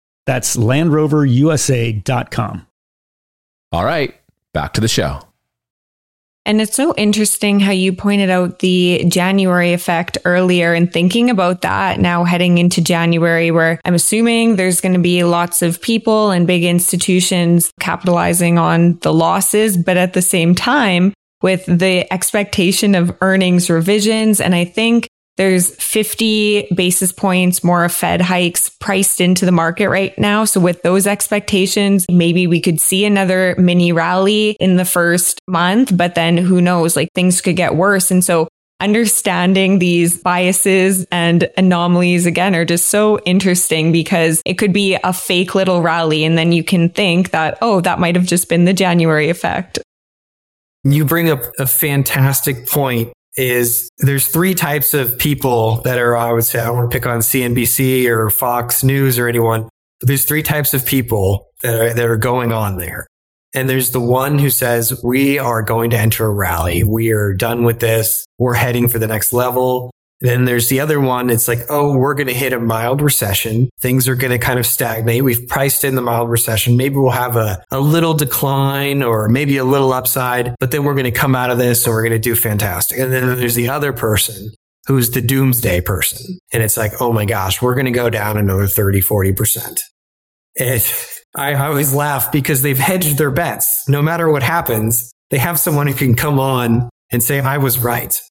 That's 0.25 0.55
LandRoverUSA.com. 0.55 2.67
All 3.71 3.85
right, 3.85 4.15
back 4.53 4.73
to 4.73 4.81
the 4.81 4.87
show. 4.87 5.21
And 6.43 6.59
it's 6.59 6.75
so 6.75 6.95
interesting 6.95 7.59
how 7.59 7.71
you 7.71 7.93
pointed 7.93 8.31
out 8.31 8.59
the 8.59 9.05
January 9.07 9.73
effect 9.73 10.17
earlier 10.25 10.73
and 10.73 10.91
thinking 10.91 11.29
about 11.29 11.61
that 11.61 11.99
now 11.99 12.23
heading 12.23 12.57
into 12.57 12.81
January, 12.81 13.51
where 13.51 13.79
I'm 13.85 13.93
assuming 13.93 14.55
there's 14.55 14.81
going 14.81 14.93
to 14.93 14.99
be 14.99 15.23
lots 15.23 15.61
of 15.61 15.79
people 15.81 16.31
and 16.31 16.47
big 16.47 16.63
institutions 16.63 17.71
capitalizing 17.79 18.57
on 18.57 18.97
the 18.99 19.13
losses, 19.13 19.77
but 19.77 19.97
at 19.97 20.13
the 20.13 20.23
same 20.23 20.55
time, 20.55 21.13
with 21.43 21.63
the 21.65 22.11
expectation 22.11 22.95
of 22.95 23.15
earnings 23.21 23.69
revisions. 23.69 24.41
And 24.41 24.55
I 24.55 24.65
think 24.65 25.07
there's 25.41 25.71
50 25.71 26.67
basis 26.75 27.11
points 27.11 27.63
more 27.63 27.83
of 27.83 27.91
Fed 27.91 28.21
hikes 28.21 28.69
priced 28.69 29.19
into 29.19 29.43
the 29.43 29.51
market 29.51 29.89
right 29.89 30.15
now. 30.19 30.45
So 30.45 30.59
with 30.59 30.83
those 30.83 31.07
expectations, 31.07 32.05
maybe 32.11 32.45
we 32.45 32.61
could 32.61 32.79
see 32.79 33.05
another 33.05 33.55
mini 33.57 33.91
rally 33.91 34.51
in 34.59 34.75
the 34.75 34.85
first 34.85 35.41
month, 35.47 35.97
but 35.97 36.13
then 36.13 36.37
who 36.37 36.61
knows, 36.61 36.95
like 36.95 37.09
things 37.15 37.41
could 37.41 37.55
get 37.55 37.75
worse. 37.75 38.11
And 38.11 38.23
so 38.23 38.49
understanding 38.81 39.79
these 39.79 40.21
biases 40.21 41.07
and 41.11 41.49
anomalies 41.57 42.27
again 42.27 42.53
are 42.53 42.63
just 42.63 42.89
so 42.89 43.17
interesting 43.25 43.91
because 43.91 44.43
it 44.45 44.59
could 44.59 44.73
be 44.73 44.95
a 45.03 45.11
fake 45.11 45.55
little 45.55 45.81
rally. 45.81 46.23
And 46.23 46.37
then 46.37 46.51
you 46.51 46.63
can 46.63 46.87
think 46.87 47.31
that, 47.31 47.57
oh, 47.63 47.81
that 47.81 47.97
might 47.97 48.15
have 48.15 48.27
just 48.27 48.47
been 48.47 48.65
the 48.65 48.73
January 48.73 49.31
effect. 49.31 49.79
You 50.83 51.03
bring 51.03 51.31
up 51.31 51.41
a 51.57 51.65
fantastic 51.65 52.67
point 52.67 53.11
is 53.41 53.89
there's 53.97 54.27
three 54.27 54.53
types 54.53 54.93
of 54.93 55.17
people 55.17 55.81
that 55.81 55.97
are, 55.97 56.15
I 56.15 56.31
would 56.31 56.43
say, 56.43 56.59
I 56.59 56.69
want 56.69 56.89
to 56.89 56.95
pick 56.95 57.05
on 57.05 57.19
CNBC 57.19 58.07
or 58.07 58.29
Fox 58.29 58.83
News 58.83 59.17
or 59.17 59.27
anyone, 59.27 59.67
there's 60.01 60.25
three 60.25 60.43
types 60.43 60.73
of 60.73 60.85
people 60.85 61.47
that 61.63 61.75
are, 61.75 61.93
that 61.93 62.05
are 62.05 62.17
going 62.17 62.51
on 62.51 62.77
there. 62.77 63.07
And 63.53 63.69
there's 63.69 63.91
the 63.91 63.99
one 63.99 64.39
who 64.39 64.49
says, 64.49 65.01
we 65.03 65.37
are 65.37 65.61
going 65.61 65.89
to 65.89 65.97
enter 65.97 66.25
a 66.25 66.33
rally. 66.33 66.83
We 66.83 67.11
are 67.11 67.33
done 67.33 67.63
with 67.63 67.79
this. 67.79 68.25
We're 68.37 68.53
heading 68.53 68.87
for 68.87 68.97
the 68.97 69.07
next 69.07 69.33
level. 69.33 69.91
Then 70.21 70.45
there's 70.45 70.69
the 70.69 70.79
other 70.79 71.01
one. 71.01 71.29
It's 71.31 71.47
like, 71.47 71.65
oh, 71.69 71.97
we're 71.97 72.13
going 72.13 72.27
to 72.27 72.33
hit 72.33 72.53
a 72.53 72.59
mild 72.59 73.01
recession. 73.01 73.69
Things 73.79 74.07
are 74.07 74.15
going 74.15 74.31
to 74.31 74.37
kind 74.37 74.59
of 74.59 74.67
stagnate. 74.67 75.23
We've 75.23 75.47
priced 75.47 75.83
in 75.83 75.95
the 75.95 76.01
mild 76.01 76.29
recession. 76.29 76.77
Maybe 76.77 76.95
we'll 76.95 77.09
have 77.09 77.35
a, 77.35 77.63
a 77.71 77.79
little 77.79 78.13
decline 78.13 79.01
or 79.01 79.27
maybe 79.27 79.57
a 79.57 79.65
little 79.65 79.91
upside, 79.91 80.55
but 80.59 80.69
then 80.69 80.83
we're 80.83 80.93
going 80.93 81.05
to 81.05 81.11
come 81.11 81.35
out 81.35 81.49
of 81.49 81.57
this 81.57 81.85
and 81.85 81.93
we're 81.93 82.03
going 82.03 82.11
to 82.11 82.19
do 82.19 82.35
fantastic. 82.35 82.99
And 82.99 83.11
then 83.11 83.39
there's 83.39 83.55
the 83.55 83.69
other 83.69 83.93
person 83.93 84.51
who's 84.85 85.09
the 85.09 85.21
doomsday 85.21 85.81
person. 85.81 86.37
And 86.53 86.61
it's 86.61 86.77
like, 86.77 87.01
oh 87.01 87.11
my 87.11 87.25
gosh, 87.25 87.61
we're 87.61 87.75
going 87.75 87.85
to 87.85 87.91
go 87.91 88.09
down 88.09 88.37
another 88.37 88.67
30, 88.67 89.01
40%. 89.01 89.79
And 90.59 90.93
I 91.35 91.55
always 91.55 91.93
laugh 91.93 92.31
because 92.31 92.61
they've 92.61 92.77
hedged 92.77 93.17
their 93.17 93.31
bets. 93.31 93.87
No 93.89 94.01
matter 94.01 94.29
what 94.29 94.43
happens, 94.43 95.11
they 95.31 95.39
have 95.39 95.59
someone 95.59 95.87
who 95.87 95.93
can 95.93 96.15
come 96.15 96.39
on 96.39 96.89
and 97.09 97.23
say, 97.23 97.39
I 97.39 97.57
was 97.57 97.79
right 97.79 98.21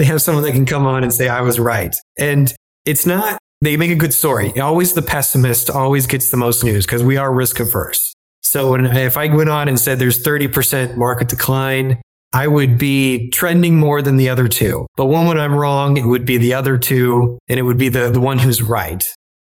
they 0.00 0.06
have 0.06 0.22
someone 0.22 0.44
that 0.44 0.52
can 0.52 0.64
come 0.64 0.86
on 0.86 1.02
and 1.02 1.12
say, 1.12 1.28
I 1.28 1.42
was 1.42 1.60
right. 1.60 1.94
And 2.18 2.52
it's 2.86 3.04
not, 3.04 3.38
they 3.60 3.76
make 3.76 3.90
a 3.90 3.96
good 3.96 4.14
story. 4.14 4.58
Always 4.58 4.94
the 4.94 5.02
pessimist 5.02 5.68
always 5.68 6.06
gets 6.06 6.30
the 6.30 6.38
most 6.38 6.64
news 6.64 6.86
because 6.86 7.02
we 7.02 7.18
are 7.18 7.30
risk 7.30 7.60
averse. 7.60 8.14
So 8.40 8.70
when, 8.70 8.86
if 8.86 9.18
I 9.18 9.26
went 9.26 9.50
on 9.50 9.68
and 9.68 9.78
said 9.78 9.98
there's 9.98 10.22
30% 10.22 10.96
market 10.96 11.28
decline, 11.28 12.00
I 12.32 12.48
would 12.48 12.78
be 12.78 13.28
trending 13.28 13.76
more 13.76 14.00
than 14.00 14.16
the 14.16 14.30
other 14.30 14.48
two. 14.48 14.86
But 14.96 15.06
one 15.06 15.26
when 15.26 15.38
I'm 15.38 15.54
wrong, 15.54 15.98
it 15.98 16.06
would 16.06 16.24
be 16.24 16.38
the 16.38 16.54
other 16.54 16.78
two 16.78 17.38
and 17.46 17.58
it 17.58 17.62
would 17.62 17.76
be 17.76 17.90
the, 17.90 18.08
the 18.08 18.20
one 18.20 18.38
who's 18.38 18.62
right. 18.62 19.06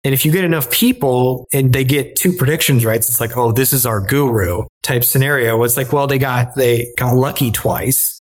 And 0.05 0.14
if 0.14 0.24
you 0.24 0.32
get 0.32 0.45
enough 0.45 0.70
people 0.70 1.47
and 1.53 1.74
they 1.74 1.84
get 1.84 2.16
two 2.16 2.32
predictions 2.32 2.86
right, 2.86 2.97
it's 2.97 3.20
like, 3.20 3.36
oh, 3.36 3.53
this 3.53 3.74
is 3.74 3.84
our 3.84 4.01
guru 4.01 4.62
type 4.82 5.05
scenario. 5.05 5.62
It's 5.64 5.76
like, 5.76 5.93
well, 5.93 6.07
they 6.07 6.18
got, 6.18 6.55
they 6.55 6.91
got 6.97 7.14
lucky 7.14 7.51
twice 7.51 8.20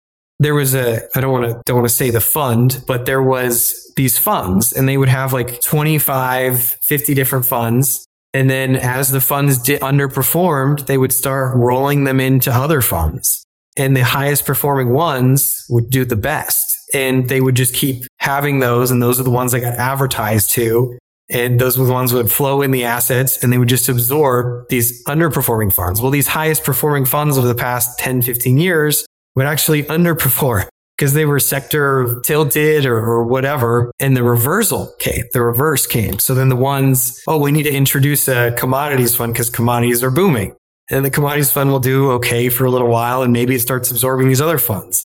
there 0.43 0.55
was 0.55 0.74
a 0.74 1.03
I 1.16 1.20
don't 1.20 1.32
want 1.32 1.47
to 1.47 1.62
don't 1.64 1.76
want 1.76 1.88
to 1.88 1.95
say 1.95 2.11
the 2.11 2.20
fund, 2.20 2.82
but 2.86 3.07
there 3.07 3.22
was 3.22 3.93
these 3.97 4.18
funds 4.18 4.72
and 4.72 4.88
they 4.88 4.97
would 4.97 5.09
have 5.09 5.32
like 5.32 5.61
25, 5.61 6.78
50 6.82 7.14
different 7.14 7.45
funds. 7.45 8.07
And 8.34 8.49
then 8.49 8.76
as 8.76 9.11
the 9.11 9.20
funds 9.20 9.59
did 9.59 9.80
underperformed, 9.82 10.86
they 10.86 10.97
would 10.97 11.12
start 11.12 11.57
rolling 11.57 12.05
them 12.05 12.18
into 12.18 12.51
other 12.51 12.80
funds. 12.80 13.45
And 13.76 13.97
the 13.97 14.05
highest 14.05 14.47
performing 14.47 14.93
ones 14.93 15.66
would 15.68 15.90
do 15.90 16.05
the 16.05 16.16
best. 16.16 16.78
And 16.95 17.28
they 17.28 17.40
would 17.40 17.55
just 17.55 17.74
keep 17.74 18.05
having 18.18 18.61
those. 18.61 18.90
And 18.90 19.03
those 19.03 19.20
are 19.20 19.22
the 19.22 19.30
ones 19.30 19.53
that 19.53 19.61
got 19.61 19.74
advertised 19.74 20.51
to. 20.53 20.99
And 21.28 21.59
those 21.59 21.78
were 21.78 21.86
the 21.86 21.93
ones 21.93 22.11
that 22.11 22.18
would 22.18 22.32
flow 22.32 22.62
in 22.62 22.70
the 22.70 22.84
assets 22.84 23.43
and 23.43 23.53
they 23.53 23.59
would 23.59 23.68
just 23.68 23.88
absorb 23.88 24.68
these 24.68 25.03
underperforming 25.05 25.72
funds. 25.72 26.01
Well, 26.01 26.11
these 26.11 26.26
highest 26.26 26.64
performing 26.64 27.07
funds 27.07 27.38
over 27.38 27.47
the 27.47 27.55
past 27.55 27.99
10, 27.99 28.22
15 28.22 28.59
years 28.59 29.07
would 29.35 29.47
actually 29.47 29.85
underperform 29.85 30.66
because 30.97 31.14
they 31.14 31.24
were 31.24 31.41
sector 31.41 32.20
tilted 32.24 32.87
or, 32.87 32.97
or, 32.97 33.24
whatever. 33.24 33.91
And 33.99 34.16
the 34.16 34.22
reversal 34.22 34.95
came, 34.99 35.24
the 35.33 35.43
reverse 35.43 35.87
came. 35.87 36.18
So 36.18 36.35
then 36.35 36.49
the 36.49 36.57
ones, 36.57 37.20
oh, 37.26 37.39
we 37.39 37.51
need 37.51 37.64
to 37.64 37.72
introduce 37.72 38.28
a 38.28 38.53
commodities 38.53 39.16
fund 39.16 39.33
because 39.33 39.51
commodities 39.51 40.03
are 40.03 40.11
booming. 40.11 40.55
And 40.91 41.05
the 41.05 41.11
commodities 41.11 41.51
fund 41.51 41.70
will 41.70 41.80
do 41.80 42.12
okay 42.12 42.49
for 42.49 42.64
a 42.66 42.70
little 42.70 42.89
while 42.89 43.22
and 43.22 43.33
maybe 43.33 43.55
it 43.55 43.61
starts 43.61 43.91
absorbing 43.91 44.28
these 44.28 44.41
other 44.41 44.59
funds. 44.59 45.05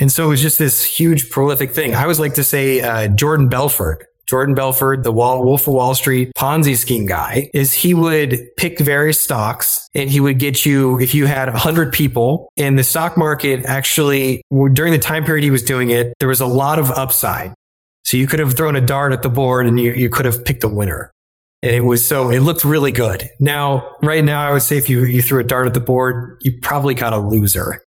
And 0.00 0.12
so 0.12 0.26
it 0.26 0.28
was 0.28 0.42
just 0.42 0.58
this 0.58 0.84
huge 0.84 1.30
prolific 1.30 1.72
thing. 1.72 1.94
I 1.94 2.02
always 2.02 2.20
like 2.20 2.34
to 2.34 2.44
say 2.44 2.80
uh, 2.80 3.08
Jordan 3.08 3.48
Belfort 3.48 4.06
Jordan 4.28 4.54
Belfort, 4.54 5.04
the 5.04 5.12
Wall, 5.12 5.42
Wolf 5.42 5.66
of 5.66 5.74
Wall 5.74 5.94
Street 5.94 6.30
Ponzi 6.36 6.76
scheme 6.76 7.06
guy, 7.06 7.50
is 7.54 7.72
he 7.72 7.94
would 7.94 8.38
pick 8.56 8.78
various 8.78 9.18
stocks 9.20 9.88
and 9.94 10.10
he 10.10 10.20
would 10.20 10.38
get 10.38 10.66
you, 10.66 11.00
if 11.00 11.14
you 11.14 11.26
had 11.26 11.48
100 11.48 11.92
people 11.92 12.52
in 12.56 12.76
the 12.76 12.84
stock 12.84 13.16
market, 13.16 13.64
actually, 13.64 14.42
during 14.72 14.92
the 14.92 14.98
time 14.98 15.24
period 15.24 15.44
he 15.44 15.50
was 15.50 15.62
doing 15.62 15.90
it, 15.90 16.12
there 16.18 16.28
was 16.28 16.40
a 16.40 16.46
lot 16.46 16.78
of 16.78 16.90
upside. 16.90 17.54
So 18.04 18.16
you 18.16 18.26
could 18.26 18.38
have 18.40 18.54
thrown 18.54 18.76
a 18.76 18.80
dart 18.80 19.12
at 19.12 19.22
the 19.22 19.28
board 19.30 19.66
and 19.66 19.80
you, 19.80 19.92
you 19.92 20.10
could 20.10 20.26
have 20.26 20.44
picked 20.44 20.62
a 20.62 20.68
winner. 20.68 21.10
And 21.62 21.74
it 21.74 21.80
was 21.80 22.06
so, 22.06 22.30
it 22.30 22.40
looked 22.40 22.64
really 22.64 22.92
good. 22.92 23.28
Now, 23.40 23.96
right 24.02 24.24
now, 24.24 24.46
I 24.46 24.52
would 24.52 24.62
say 24.62 24.76
if 24.76 24.88
you, 24.88 25.04
you 25.04 25.22
threw 25.22 25.40
a 25.40 25.44
dart 25.44 25.66
at 25.66 25.74
the 25.74 25.80
board, 25.80 26.38
you 26.42 26.58
probably 26.62 26.94
got 26.94 27.12
a 27.12 27.18
loser. 27.18 27.82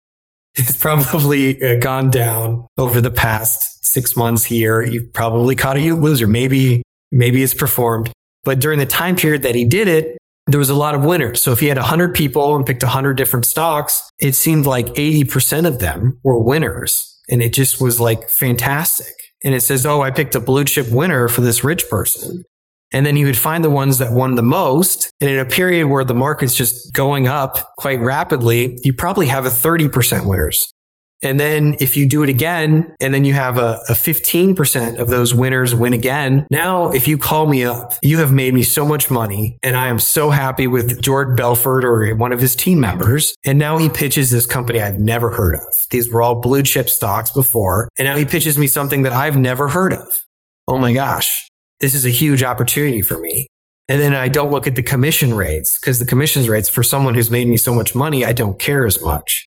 It's 0.55 0.75
probably 0.75 1.63
uh, 1.63 1.79
gone 1.79 2.09
down 2.09 2.67
over 2.77 2.99
the 2.99 3.09
past 3.09 3.70
six 3.91 4.15
months 4.15 4.43
here, 4.43 4.81
you 4.81 5.09
probably 5.13 5.55
caught 5.55 5.77
a 5.77 5.91
loser. 5.93 6.27
Maybe, 6.27 6.83
maybe 7.11 7.43
it's 7.43 7.53
performed. 7.53 8.11
But 8.43 8.59
during 8.59 8.79
the 8.79 8.85
time 8.85 9.15
period 9.15 9.43
that 9.43 9.55
he 9.55 9.65
did 9.65 9.87
it, 9.87 10.17
there 10.47 10.59
was 10.59 10.69
a 10.69 10.75
lot 10.75 10.95
of 10.95 11.05
winners. 11.05 11.41
So 11.41 11.51
if 11.51 11.59
he 11.59 11.67
had 11.67 11.77
100 11.77 12.15
people 12.15 12.55
and 12.55 12.65
picked 12.65 12.83
100 12.83 13.13
different 13.15 13.45
stocks, 13.45 14.09
it 14.19 14.33
seemed 14.33 14.65
like 14.65 14.87
80% 14.87 15.67
of 15.67 15.79
them 15.79 16.19
were 16.23 16.41
winners. 16.41 17.19
And 17.29 17.41
it 17.41 17.53
just 17.53 17.79
was 17.79 17.99
like 17.99 18.29
fantastic. 18.29 19.13
And 19.43 19.53
it 19.53 19.61
says, 19.61 19.85
Oh, 19.85 20.01
I 20.01 20.11
picked 20.11 20.35
a 20.35 20.39
blue 20.39 20.65
chip 20.65 20.89
winner 20.91 21.27
for 21.27 21.41
this 21.41 21.63
rich 21.63 21.89
person. 21.89 22.43
And 22.91 23.05
then 23.05 23.15
he 23.15 23.23
would 23.23 23.37
find 23.37 23.63
the 23.63 23.69
ones 23.69 23.99
that 23.99 24.11
won 24.11 24.35
the 24.35 24.43
most. 24.43 25.09
And 25.21 25.29
in 25.29 25.39
a 25.39 25.45
period 25.45 25.87
where 25.87 26.03
the 26.03 26.13
market's 26.13 26.55
just 26.55 26.93
going 26.93 27.27
up 27.27 27.73
quite 27.77 28.01
rapidly, 28.01 28.77
you 28.83 28.93
probably 28.93 29.27
have 29.27 29.45
a 29.45 29.49
30% 29.49 30.25
winners. 30.25 30.73
And 31.21 31.39
then 31.39 31.75
if 31.79 31.95
you 31.95 32.07
do 32.07 32.23
it 32.23 32.29
again, 32.29 32.95
and 32.99 33.13
then 33.13 33.25
you 33.25 33.33
have 33.33 33.57
a, 33.57 33.79
a 33.89 33.93
15% 33.93 34.97
of 34.97 35.07
those 35.07 35.33
winners 35.33 35.75
win 35.75 35.93
again. 35.93 36.47
Now, 36.49 36.91
if 36.91 37.07
you 37.07 37.17
call 37.17 37.47
me 37.47 37.63
up, 37.63 37.93
you 38.01 38.17
have 38.17 38.31
made 38.31 38.53
me 38.53 38.63
so 38.63 38.85
much 38.85 39.11
money 39.11 39.57
and 39.61 39.75
I 39.77 39.87
am 39.87 39.99
so 39.99 40.29
happy 40.29 40.67
with 40.67 41.01
George 41.01 41.37
Belfort 41.37 41.85
or 41.85 42.15
one 42.15 42.31
of 42.31 42.39
his 42.39 42.55
team 42.55 42.79
members. 42.79 43.35
And 43.45 43.59
now 43.59 43.77
he 43.77 43.89
pitches 43.89 44.31
this 44.31 44.45
company 44.45 44.81
I've 44.81 44.99
never 44.99 45.29
heard 45.31 45.55
of. 45.55 45.85
These 45.91 46.11
were 46.11 46.21
all 46.21 46.35
blue 46.35 46.63
chip 46.63 46.89
stocks 46.89 47.31
before. 47.31 47.89
And 47.97 48.05
now 48.05 48.17
he 48.17 48.25
pitches 48.25 48.57
me 48.57 48.67
something 48.67 49.03
that 49.03 49.13
I've 49.13 49.37
never 49.37 49.67
heard 49.67 49.93
of. 49.93 50.21
Oh 50.67 50.77
my 50.77 50.93
gosh. 50.93 51.47
This 51.79 51.93
is 51.93 52.05
a 52.05 52.09
huge 52.09 52.43
opportunity 52.43 53.01
for 53.01 53.19
me. 53.19 53.47
And 53.87 53.99
then 53.99 54.15
I 54.15 54.29
don't 54.29 54.51
look 54.51 54.67
at 54.67 54.75
the 54.75 54.83
commission 54.83 55.33
rates 55.33 55.77
because 55.77 55.99
the 55.99 56.05
commissions 56.05 56.47
rates 56.47 56.69
for 56.69 56.83
someone 56.83 57.13
who's 57.13 57.29
made 57.29 57.47
me 57.47 57.57
so 57.57 57.73
much 57.73 57.93
money, 57.93 58.23
I 58.23 58.31
don't 58.31 58.57
care 58.57 58.85
as 58.85 59.01
much. 59.01 59.45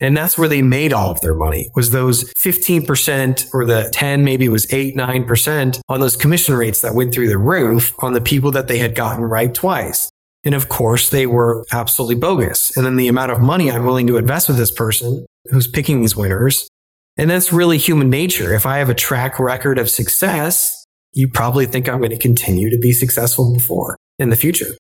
And 0.00 0.16
that's 0.16 0.36
where 0.36 0.48
they 0.48 0.62
made 0.62 0.92
all 0.92 1.10
of 1.10 1.20
their 1.20 1.34
money 1.34 1.70
was 1.74 1.90
those 1.90 2.32
15% 2.34 3.54
or 3.54 3.64
the 3.64 3.88
10, 3.92 4.24
maybe 4.24 4.46
it 4.46 4.50
was 4.50 4.70
8, 4.72 4.96
9% 4.96 5.80
on 5.88 6.00
those 6.00 6.16
commission 6.16 6.54
rates 6.54 6.80
that 6.80 6.94
went 6.94 7.14
through 7.14 7.28
the 7.28 7.38
roof 7.38 7.94
on 8.00 8.12
the 8.12 8.20
people 8.20 8.50
that 8.52 8.66
they 8.66 8.78
had 8.78 8.94
gotten 8.94 9.24
right 9.24 9.54
twice. 9.54 10.10
And 10.44 10.54
of 10.54 10.68
course, 10.68 11.08
they 11.10 11.26
were 11.26 11.64
absolutely 11.72 12.16
bogus. 12.16 12.76
And 12.76 12.84
then 12.84 12.96
the 12.96 13.08
amount 13.08 13.32
of 13.32 13.40
money 13.40 13.70
I'm 13.70 13.86
willing 13.86 14.06
to 14.08 14.16
invest 14.16 14.48
with 14.48 14.58
this 14.58 14.70
person 14.70 15.24
who's 15.50 15.68
picking 15.68 16.00
these 16.00 16.16
winners. 16.16 16.68
And 17.16 17.30
that's 17.30 17.52
really 17.52 17.78
human 17.78 18.10
nature. 18.10 18.52
If 18.52 18.66
I 18.66 18.78
have 18.78 18.90
a 18.90 18.94
track 18.94 19.38
record 19.38 19.78
of 19.78 19.88
success, 19.88 20.84
you 21.12 21.28
probably 21.28 21.66
think 21.66 21.88
I'm 21.88 21.98
going 21.98 22.10
to 22.10 22.18
continue 22.18 22.68
to 22.70 22.78
be 22.78 22.92
successful 22.92 23.54
before 23.54 23.96
in 24.18 24.30
the 24.30 24.36
future. 24.36 24.74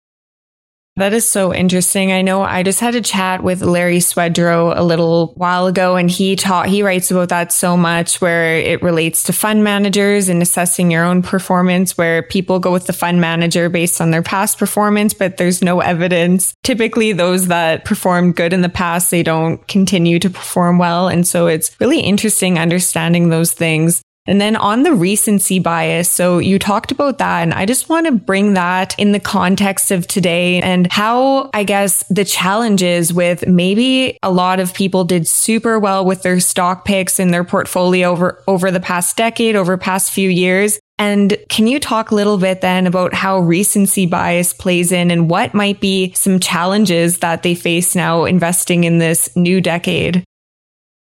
That 0.96 1.14
is 1.14 1.28
so 1.28 1.52
interesting. 1.52 2.12
I 2.12 2.22
know 2.22 2.44
I 2.44 2.62
just 2.62 2.80
had 2.80 2.94
a 2.94 3.02
chat 3.02 3.42
with 3.42 3.64
Larry 3.64 3.98
Swedroe 3.98 4.78
a 4.78 4.84
little 4.84 5.34
while 5.36 5.66
ago 5.66 5.96
and 5.96 6.10
he 6.10 6.36
taught, 6.36 6.68
he 6.68 6.84
writes 6.84 7.10
about 7.10 7.30
that 7.30 7.52
so 7.52 7.76
much 7.76 8.22
where 8.22 8.60
it 8.60 8.84
relates 8.84 9.24
to 9.24 9.34
fund 9.34 9.64
managers 9.64 10.30
and 10.30 10.40
assessing 10.40 10.92
your 10.92 11.04
own 11.04 11.24
performance 11.24 11.98
where 11.98 12.22
people 12.22 12.60
go 12.60 12.72
with 12.72 12.86
the 12.86 12.94
fund 12.94 13.20
manager 13.20 13.70
based 13.70 14.02
on 14.02 14.12
their 14.12 14.22
past 14.22 14.60
performance, 14.60 15.16
but 15.16 15.38
there's 15.38 15.64
no 15.64 15.80
evidence. 15.80 16.54
Typically 16.62 17.12
those 17.12 17.48
that 17.48 17.86
performed 17.86 18.36
good 18.36 18.54
in 18.54 18.62
the 18.62 18.70
past, 18.70 19.10
they 19.10 19.24
don't 19.24 19.68
continue 19.68 20.20
to 20.20 20.30
perform 20.30 20.78
well. 20.78 21.08
And 21.08 21.26
so 21.26 21.48
it's 21.48 21.76
really 21.82 22.02
interesting 22.02 22.60
understanding 22.60 23.30
those 23.30 23.52
things. 23.52 24.04
And 24.26 24.40
then 24.40 24.56
on 24.56 24.84
the 24.84 24.94
recency 24.94 25.60
bias, 25.60 26.10
so 26.10 26.38
you 26.38 26.58
talked 26.58 26.92
about 26.92 27.18
that, 27.18 27.42
and 27.42 27.54
I 27.54 27.66
just 27.66 27.90
want 27.90 28.06
to 28.06 28.14
bring 28.14 28.54
that 28.54 28.98
in 28.98 29.12
the 29.12 29.20
context 29.20 29.92
of 29.92 30.08
today 30.08 30.62
and 30.62 30.92
how 30.92 31.50
I 31.54 31.66
guess 31.66 32.04
the 32.10 32.24
challenges 32.24 33.14
with 33.14 33.46
maybe 33.48 34.18
a 34.24 34.32
lot 34.32 34.62
of 34.62 34.74
people 34.74 35.04
did 35.04 35.28
super 35.28 35.78
well 35.78 36.06
with 36.06 36.24
their 36.24 36.40
stock 36.40 36.86
picks 36.86 37.20
in 37.20 37.32
their 37.32 37.44
portfolio 37.44 38.12
over, 38.12 38.42
over 38.48 38.72
the 38.72 38.80
past 38.80 39.18
decade, 39.18 39.58
over 39.58 39.78
past 39.78 40.14
few 40.14 40.30
years. 40.30 40.80
And 40.98 41.38
can 41.50 41.68
you 41.68 41.80
talk 41.80 42.12
a 42.12 42.16
little 42.16 42.38
bit 42.38 42.62
then 42.62 42.88
about 42.88 43.14
how 43.14 43.40
recency 43.40 44.06
bias 44.06 44.54
plays 44.54 44.94
in 44.94 45.12
and 45.12 45.30
what 45.30 45.54
might 45.54 45.82
be 45.82 46.14
some 46.14 46.40
challenges 46.40 47.18
that 47.18 47.44
they 47.44 47.56
face 47.56 47.94
now 47.94 48.24
investing 48.24 48.86
in 48.86 49.00
this 49.00 49.36
new 49.36 49.60
decade? 49.60 50.24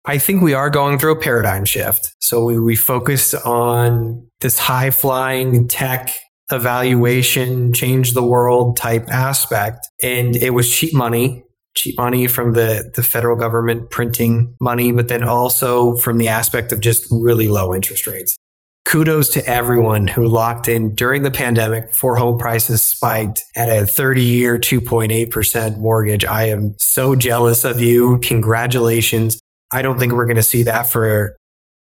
I 0.07 0.19
think 0.19 0.43
we 0.43 0.53
are 0.53 0.69
going 0.69 0.99
through 0.99 1.13
a 1.13 1.21
paradigm 1.21 1.65
shift. 1.65 2.15
So 2.21 2.45
we, 2.45 2.59
we 2.59 2.77
focus 2.77 3.33
on 3.35 4.27
this 4.41 4.59
high 4.59 4.91
flying 4.91 5.67
tech 5.67 6.11
evaluation, 6.51 7.73
change 7.73 8.13
the 8.13 8.23
world 8.23 8.77
type 8.77 9.09
aspect. 9.09 9.89
And 10.03 10.37
it 10.37 10.51
was 10.51 10.71
cheap 10.71 10.93
money, 10.93 11.43
cheap 11.75 11.97
money 11.97 12.27
from 12.27 12.53
the, 12.53 12.93
the 12.95 13.03
federal 13.03 13.37
government 13.37 13.91
printing 13.91 14.55
money, 14.61 14.93
but 14.93 15.09
then 15.09 15.25
also 15.25 15.97
from 15.97 16.19
the 16.19 16.29
aspect 16.29 16.71
of 16.71 16.81
just 16.81 17.07
really 17.11 17.49
low 17.49 17.75
interest 17.75 18.07
rates. 18.07 18.37
Kudos 18.85 19.31
to 19.31 19.45
everyone 19.49 20.07
who 20.07 20.29
locked 20.29 20.69
in 20.69 20.95
during 20.95 21.23
the 21.23 21.31
pandemic 21.31 21.89
before 21.89 22.17
home 22.17 22.39
prices 22.39 22.83
spiked 22.83 23.43
at 23.57 23.71
a 23.71 23.87
30 23.87 24.23
year 24.23 24.59
2.8% 24.59 25.79
mortgage. 25.79 26.27
I 26.27 26.49
am 26.49 26.75
so 26.79 27.17
jealous 27.17 27.65
of 27.65 27.81
you. 27.81 28.19
Congratulations. 28.19 29.41
I 29.75 29.83
don't 29.83 29.99
think 29.99 30.13
we're 30.13 30.27
going 30.27 30.37
to 30.37 30.43
see 30.43 30.63
that 30.63 30.85
for, 30.85 31.37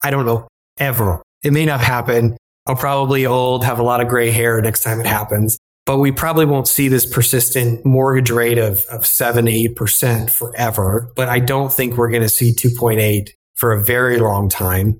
I 0.02 0.10
don't 0.10 0.26
know, 0.26 0.46
ever. 0.78 1.22
It 1.42 1.52
may 1.52 1.64
not 1.64 1.80
happen. 1.80 2.36
I'll 2.66 2.76
probably 2.76 3.24
old, 3.24 3.64
have 3.64 3.78
a 3.78 3.82
lot 3.82 4.02
of 4.02 4.08
gray 4.08 4.30
hair 4.30 4.60
next 4.60 4.82
time 4.82 5.00
it 5.00 5.06
happens, 5.06 5.58
but 5.86 5.96
we 5.96 6.12
probably 6.12 6.44
won't 6.44 6.68
see 6.68 6.88
this 6.88 7.06
persistent 7.06 7.84
mortgage 7.86 8.30
rate 8.30 8.58
of, 8.58 8.84
of 8.90 9.06
seven, 9.06 9.46
8% 9.46 10.28
forever. 10.28 11.10
But 11.16 11.30
I 11.30 11.38
don't 11.38 11.72
think 11.72 11.96
we're 11.96 12.10
going 12.10 12.22
to 12.22 12.28
see 12.28 12.52
2.8 12.52 13.30
for 13.56 13.72
a 13.72 13.82
very 13.82 14.18
long 14.18 14.50
time. 14.50 14.98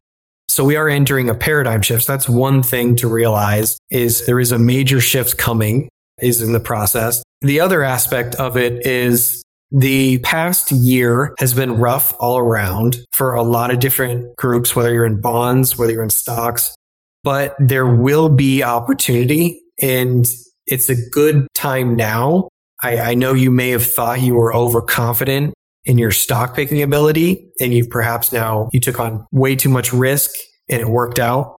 So 0.49 0.65
we 0.65 0.77
are 0.77 0.89
entering 0.89 1.29
a 1.29 1.35
paradigm 1.35 1.83
shift. 1.83 2.05
So 2.05 2.13
that's 2.13 2.27
one 2.27 2.63
thing 2.63 2.97
to 2.97 3.09
realize 3.09 3.79
is 3.91 4.25
there 4.25 4.41
is 4.41 4.51
a 4.51 4.59
major 4.59 5.01
shift 5.01 5.37
coming 5.37 5.91
is 6.23 6.41
in 6.41 6.53
the 6.53 6.61
process. 6.61 7.23
The 7.43 7.61
other 7.61 7.83
aspect 7.83 8.35
of 8.37 8.57
it 8.57 8.87
is 8.87 9.43
the 9.71 10.19
past 10.19 10.73
year 10.73 11.35
has 11.39 11.53
been 11.53 11.77
rough 11.77 12.15
all 12.19 12.39
around 12.39 12.99
for 13.13 13.35
a 13.35 13.43
lot 13.43 13.71
of 13.71 13.81
different 13.81 14.35
groups, 14.37 14.75
whether 14.75 14.93
you're 14.93 15.05
in 15.05 15.21
bonds, 15.21 15.77
whether 15.77 15.93
you're 15.93 16.03
in 16.03 16.11
stocks, 16.11 16.75
but 17.23 17.55
there 17.59 17.87
will 17.87 18.29
be 18.29 18.63
opportunity 18.63 19.61
and 19.81 20.27
it's 20.67 20.89
a 20.89 20.97
good 21.11 21.47
time 21.55 21.97
now. 21.97 22.49
I, 22.83 22.99
I 22.99 23.15
know 23.15 23.33
you 23.33 23.51
may 23.51 23.71
have 23.71 23.85
thought 23.85 24.21
you 24.21 24.35
were 24.35 24.55
overconfident 24.55 25.55
in 25.85 25.99
your 25.99 26.11
stock 26.11 26.55
picking 26.55 26.83
ability 26.83 27.51
and 27.61 27.75
you 27.75 27.87
perhaps 27.87 28.33
now 28.33 28.69
you 28.73 28.81
took 28.81 29.01
on 29.01 29.27
way 29.33 29.57
too 29.57 29.69
much 29.69 29.93
risk 29.93 30.31
and 30.69 30.81
it 30.81 30.89
worked 30.89 31.19
out. 31.19 31.57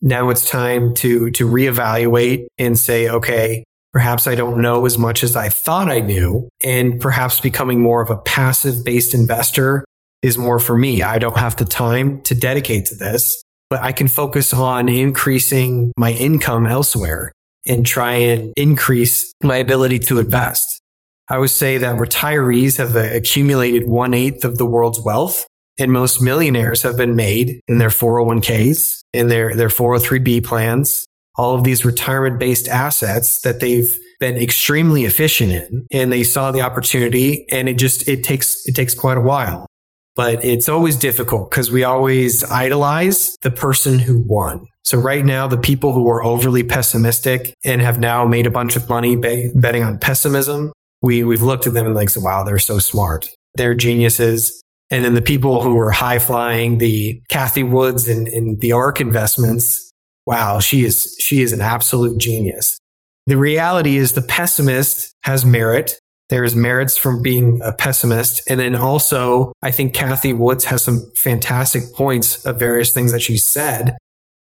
Now 0.00 0.30
it's 0.30 0.48
time 0.48 0.94
to, 0.94 1.30
to 1.32 1.48
reevaluate 1.48 2.46
and 2.58 2.78
say, 2.78 3.08
okay, 3.08 3.64
Perhaps 3.92 4.26
I 4.26 4.34
don't 4.34 4.60
know 4.60 4.86
as 4.86 4.96
much 4.96 5.22
as 5.22 5.36
I 5.36 5.48
thought 5.48 5.90
I 5.90 6.00
knew. 6.00 6.48
And 6.64 7.00
perhaps 7.00 7.40
becoming 7.40 7.80
more 7.80 8.02
of 8.02 8.10
a 8.10 8.16
passive 8.16 8.84
based 8.84 9.14
investor 9.14 9.84
is 10.22 10.38
more 10.38 10.58
for 10.58 10.76
me. 10.76 11.02
I 11.02 11.18
don't 11.18 11.36
have 11.36 11.56
the 11.56 11.64
time 11.64 12.22
to 12.22 12.34
dedicate 12.34 12.86
to 12.86 12.94
this, 12.94 13.42
but 13.68 13.82
I 13.82 13.92
can 13.92 14.08
focus 14.08 14.54
on 14.54 14.88
increasing 14.88 15.92
my 15.98 16.12
income 16.12 16.66
elsewhere 16.66 17.32
and 17.66 17.84
try 17.84 18.14
and 18.14 18.52
increase 18.56 19.32
my 19.42 19.56
ability 19.56 19.98
to 20.00 20.18
invest. 20.18 20.80
I 21.28 21.38
would 21.38 21.50
say 21.50 21.78
that 21.78 21.96
retirees 21.96 22.78
have 22.78 22.96
accumulated 22.96 23.86
one 23.86 24.14
eighth 24.14 24.44
of 24.44 24.58
the 24.58 24.66
world's 24.66 25.00
wealth 25.00 25.46
and 25.78 25.92
most 25.92 26.20
millionaires 26.20 26.82
have 26.82 26.96
been 26.96 27.16
made 27.16 27.60
in 27.66 27.78
their 27.78 27.88
401ks, 27.88 29.00
in 29.12 29.28
their, 29.28 29.54
their 29.54 29.68
403b 29.68 30.44
plans, 30.44 31.06
all 31.36 31.54
of 31.54 31.64
these 31.64 31.84
retirement 31.84 32.38
based 32.38 32.68
assets 32.68 33.40
that 33.42 33.60
they've 33.60 33.98
been 34.20 34.36
extremely 34.36 35.04
efficient 35.04 35.52
in 35.52 35.86
and 35.90 36.12
they 36.12 36.22
saw 36.22 36.52
the 36.52 36.60
opportunity 36.60 37.46
and 37.50 37.68
it 37.68 37.78
just 37.78 38.06
it 38.08 38.22
takes 38.22 38.66
it 38.66 38.74
takes 38.74 38.94
quite 38.94 39.18
a 39.18 39.20
while 39.20 39.66
but 40.14 40.44
it's 40.44 40.68
always 40.68 40.96
difficult 40.96 41.50
because 41.50 41.70
we 41.70 41.84
always 41.84 42.44
idolize 42.44 43.36
the 43.42 43.50
person 43.50 43.98
who 43.98 44.22
won. 44.26 44.66
So 44.84 44.98
right 44.98 45.24
now, 45.24 45.46
the 45.46 45.56
people 45.56 45.92
who 45.92 46.08
are 46.08 46.22
overly 46.22 46.62
pessimistic 46.62 47.54
and 47.64 47.80
have 47.80 47.98
now 47.98 48.26
made 48.26 48.46
a 48.46 48.50
bunch 48.50 48.76
of 48.76 48.88
money 48.88 49.16
betting 49.16 49.82
on 49.82 49.98
pessimism, 49.98 50.72
we, 51.00 51.24
we've 51.24 51.42
looked 51.42 51.66
at 51.66 51.72
them 51.72 51.86
and 51.86 51.94
like, 51.94 52.10
wow, 52.16 52.42
they're 52.42 52.58
so 52.58 52.78
smart. 52.78 53.28
They're 53.54 53.74
geniuses. 53.74 54.62
And 54.90 55.04
then 55.04 55.14
the 55.14 55.22
people 55.22 55.62
who 55.62 55.78
are 55.78 55.90
high 55.90 56.18
flying, 56.18 56.78
the 56.78 57.22
Cathie 57.30 57.62
Woods 57.62 58.08
and, 58.08 58.28
and 58.28 58.60
the 58.60 58.72
ARK 58.72 59.00
investments, 59.00 59.81
wow, 60.26 60.60
she 60.60 60.84
is, 60.84 61.16
she 61.18 61.42
is 61.42 61.52
an 61.52 61.60
absolute 61.60 62.18
genius. 62.18 62.78
The 63.26 63.36
reality 63.36 63.96
is 63.96 64.12
the 64.12 64.22
pessimist 64.22 65.14
has 65.22 65.44
merit. 65.44 65.98
There's 66.28 66.56
merits 66.56 66.96
from 66.96 67.22
being 67.22 67.60
a 67.62 67.72
pessimist. 67.72 68.42
And 68.48 68.58
then 68.58 68.74
also, 68.74 69.52
I 69.62 69.70
think 69.70 69.94
Cathie 69.94 70.32
Woods 70.32 70.64
has 70.64 70.82
some 70.82 71.10
fantastic 71.14 71.92
points 71.94 72.44
of 72.44 72.58
various 72.58 72.92
things 72.92 73.12
that 73.12 73.20
she 73.20 73.36
said 73.36 73.96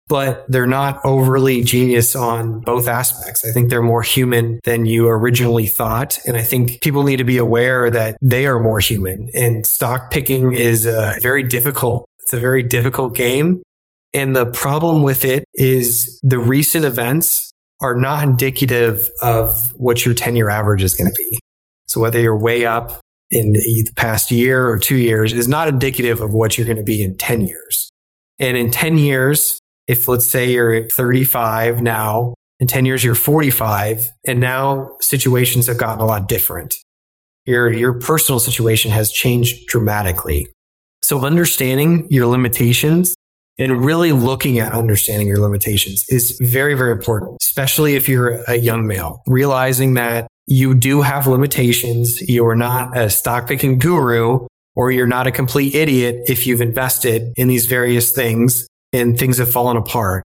but 0.08 0.44
they're 0.48 0.66
not 0.66 1.00
overly 1.04 1.62
genius 1.64 2.14
on 2.14 2.60
both 2.60 2.86
aspects. 2.86 3.44
I 3.44 3.50
think 3.50 3.70
they're 3.70 3.82
more 3.82 4.02
human 4.02 4.60
than 4.64 4.86
you 4.86 5.08
originally 5.08 5.66
thought. 5.66 6.18
And 6.26 6.36
I 6.36 6.42
think 6.42 6.80
people 6.80 7.02
need 7.02 7.16
to 7.16 7.24
be 7.24 7.38
aware 7.38 7.90
that 7.90 8.16
they 8.22 8.46
are 8.46 8.60
more 8.60 8.78
human 8.78 9.30
and 9.34 9.66
stock 9.66 10.10
picking 10.10 10.52
is 10.52 10.86
a 10.86 11.14
very 11.20 11.42
difficult. 11.42 12.08
It's 12.20 12.32
a 12.32 12.40
very 12.40 12.62
difficult 12.62 13.14
game. 13.14 13.62
And 14.16 14.34
the 14.34 14.46
problem 14.46 15.02
with 15.02 15.26
it 15.26 15.44
is 15.52 16.18
the 16.22 16.38
recent 16.38 16.86
events 16.86 17.52
are 17.82 17.94
not 17.94 18.24
indicative 18.24 19.10
of 19.20 19.74
what 19.76 20.06
your 20.06 20.14
10 20.14 20.34
year 20.36 20.48
average 20.48 20.82
is 20.82 20.94
going 20.94 21.12
to 21.12 21.14
be. 21.14 21.38
So 21.86 22.00
whether 22.00 22.18
you're 22.18 22.36
way 22.36 22.64
up 22.64 22.98
in 23.30 23.52
the 23.52 23.90
past 23.94 24.30
year 24.30 24.66
or 24.70 24.78
two 24.78 24.96
years 24.96 25.34
is 25.34 25.48
not 25.48 25.68
indicative 25.68 26.22
of 26.22 26.32
what 26.32 26.56
you're 26.56 26.66
going 26.66 26.78
to 26.78 26.82
be 26.82 27.02
in 27.02 27.18
10 27.18 27.42
years. 27.42 27.90
And 28.38 28.56
in 28.56 28.70
10 28.70 28.96
years, 28.96 29.60
if 29.86 30.08
let's 30.08 30.26
say 30.26 30.50
you're 30.50 30.88
35 30.88 31.82
now, 31.82 32.32
in 32.58 32.66
10 32.66 32.86
years 32.86 33.04
you're 33.04 33.14
45, 33.14 34.08
and 34.26 34.40
now 34.40 34.96
situations 35.02 35.66
have 35.66 35.76
gotten 35.76 36.00
a 36.00 36.06
lot 36.06 36.26
different. 36.26 36.76
Your, 37.44 37.70
your 37.70 38.00
personal 38.00 38.38
situation 38.38 38.92
has 38.92 39.12
changed 39.12 39.66
dramatically. 39.66 40.48
So 41.02 41.22
understanding 41.22 42.06
your 42.08 42.26
limitations 42.26 43.14
and 43.58 43.84
really 43.84 44.12
looking 44.12 44.58
at 44.58 44.72
understanding 44.72 45.28
your 45.28 45.38
limitations 45.38 46.04
is 46.08 46.38
very, 46.40 46.74
very 46.74 46.92
important, 46.92 47.38
especially 47.42 47.94
if 47.94 48.08
you're 48.08 48.42
a 48.48 48.56
young 48.56 48.86
male, 48.86 49.22
realizing 49.26 49.94
that 49.94 50.28
you 50.46 50.74
do 50.74 51.02
have 51.02 51.26
limitations. 51.26 52.20
You 52.22 52.46
are 52.46 52.56
not 52.56 52.96
a 52.96 53.10
stock 53.10 53.48
picking 53.48 53.78
guru 53.78 54.46
or 54.74 54.90
you're 54.90 55.06
not 55.06 55.26
a 55.26 55.32
complete 55.32 55.74
idiot 55.74 56.28
if 56.28 56.46
you've 56.46 56.60
invested 56.60 57.32
in 57.36 57.48
these 57.48 57.66
various 57.66 58.12
things 58.12 58.68
and 58.92 59.18
things 59.18 59.38
have 59.38 59.50
fallen 59.50 59.76
apart. 59.76 60.22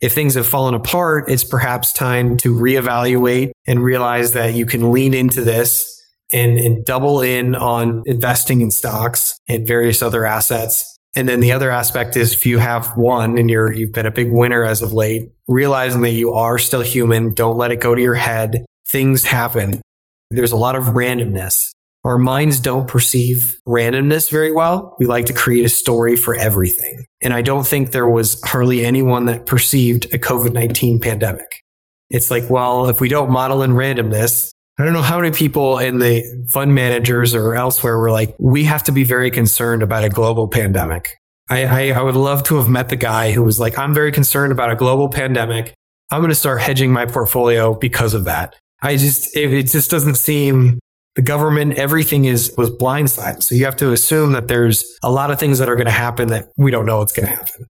If 0.00 0.12
things 0.12 0.34
have 0.34 0.48
fallen 0.48 0.74
apart, 0.74 1.30
it's 1.30 1.44
perhaps 1.44 1.92
time 1.92 2.36
to 2.38 2.52
reevaluate 2.52 3.52
and 3.66 3.82
realize 3.82 4.32
that 4.32 4.54
you 4.54 4.66
can 4.66 4.90
lean 4.90 5.14
into 5.14 5.42
this 5.42 6.02
and, 6.32 6.58
and 6.58 6.84
double 6.84 7.20
in 7.20 7.54
on 7.54 8.02
investing 8.06 8.60
in 8.60 8.72
stocks 8.72 9.38
and 9.46 9.66
various 9.66 10.02
other 10.02 10.26
assets. 10.26 10.91
And 11.14 11.28
then 11.28 11.40
the 11.40 11.52
other 11.52 11.70
aspect 11.70 12.16
is 12.16 12.32
if 12.32 12.46
you 12.46 12.58
have 12.58 12.96
one 12.96 13.36
and 13.36 13.50
you're, 13.50 13.72
you've 13.72 13.92
been 13.92 14.06
a 14.06 14.10
big 14.10 14.32
winner 14.32 14.64
as 14.64 14.80
of 14.80 14.92
late, 14.92 15.30
realizing 15.46 16.00
that 16.02 16.12
you 16.12 16.32
are 16.32 16.58
still 16.58 16.80
human. 16.80 17.34
Don't 17.34 17.58
let 17.58 17.70
it 17.70 17.80
go 17.80 17.94
to 17.94 18.00
your 18.00 18.14
head. 18.14 18.64
Things 18.86 19.24
happen. 19.24 19.82
There's 20.30 20.52
a 20.52 20.56
lot 20.56 20.74
of 20.74 20.84
randomness. 20.84 21.70
Our 22.04 22.18
minds 22.18 22.58
don't 22.58 22.88
perceive 22.88 23.60
randomness 23.68 24.30
very 24.30 24.50
well. 24.50 24.96
We 24.98 25.06
like 25.06 25.26
to 25.26 25.32
create 25.32 25.64
a 25.64 25.68
story 25.68 26.16
for 26.16 26.34
everything. 26.34 27.04
And 27.20 27.32
I 27.32 27.42
don't 27.42 27.66
think 27.66 27.92
there 27.92 28.08
was 28.08 28.42
hardly 28.42 28.84
anyone 28.84 29.26
that 29.26 29.46
perceived 29.46 30.06
a 30.12 30.18
COVID 30.18 30.52
19 30.52 30.98
pandemic. 30.98 31.62
It's 32.10 32.30
like, 32.30 32.50
well, 32.50 32.88
if 32.88 33.00
we 33.00 33.08
don't 33.08 33.30
model 33.30 33.62
in 33.62 33.72
randomness, 33.72 34.50
I 34.82 34.84
don't 34.84 34.94
know 34.94 35.02
how 35.02 35.20
many 35.20 35.32
people 35.32 35.78
in 35.78 36.00
the 36.00 36.44
fund 36.48 36.74
managers 36.74 37.36
or 37.36 37.54
elsewhere 37.54 37.96
were 37.96 38.10
like, 38.10 38.34
we 38.40 38.64
have 38.64 38.82
to 38.84 38.92
be 38.92 39.04
very 39.04 39.30
concerned 39.30 39.80
about 39.80 40.02
a 40.02 40.08
global 40.08 40.48
pandemic. 40.48 41.18
I, 41.48 41.66
I, 41.66 42.00
I 42.00 42.02
would 42.02 42.16
love 42.16 42.42
to 42.44 42.56
have 42.56 42.68
met 42.68 42.88
the 42.88 42.96
guy 42.96 43.30
who 43.30 43.44
was 43.44 43.60
like, 43.60 43.78
I'm 43.78 43.94
very 43.94 44.10
concerned 44.10 44.50
about 44.50 44.72
a 44.72 44.74
global 44.74 45.08
pandemic. 45.08 45.72
I'm 46.10 46.18
going 46.18 46.30
to 46.30 46.34
start 46.34 46.62
hedging 46.62 46.92
my 46.92 47.06
portfolio 47.06 47.74
because 47.74 48.12
of 48.12 48.24
that. 48.24 48.56
I 48.82 48.96
just, 48.96 49.36
it, 49.36 49.52
it 49.52 49.68
just 49.68 49.88
doesn't 49.88 50.16
seem 50.16 50.80
the 51.14 51.22
government, 51.22 51.74
everything 51.74 52.24
is 52.24 52.52
was 52.58 52.68
blindsided. 52.68 53.44
So 53.44 53.54
you 53.54 53.64
have 53.66 53.76
to 53.76 53.92
assume 53.92 54.32
that 54.32 54.48
there's 54.48 54.84
a 55.04 55.12
lot 55.12 55.30
of 55.30 55.38
things 55.38 55.60
that 55.60 55.68
are 55.68 55.76
going 55.76 55.86
to 55.86 55.92
happen 55.92 56.26
that 56.30 56.50
we 56.56 56.72
don't 56.72 56.86
know 56.86 56.98
what's 56.98 57.12
going 57.12 57.28
to 57.28 57.34
happen. 57.36 57.66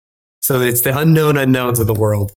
So 0.42 0.60
it's 0.60 0.82
the 0.82 0.98
unknown 0.98 1.38
unknowns 1.38 1.80
of 1.80 1.88
the 1.88 1.94
world. 1.94 2.34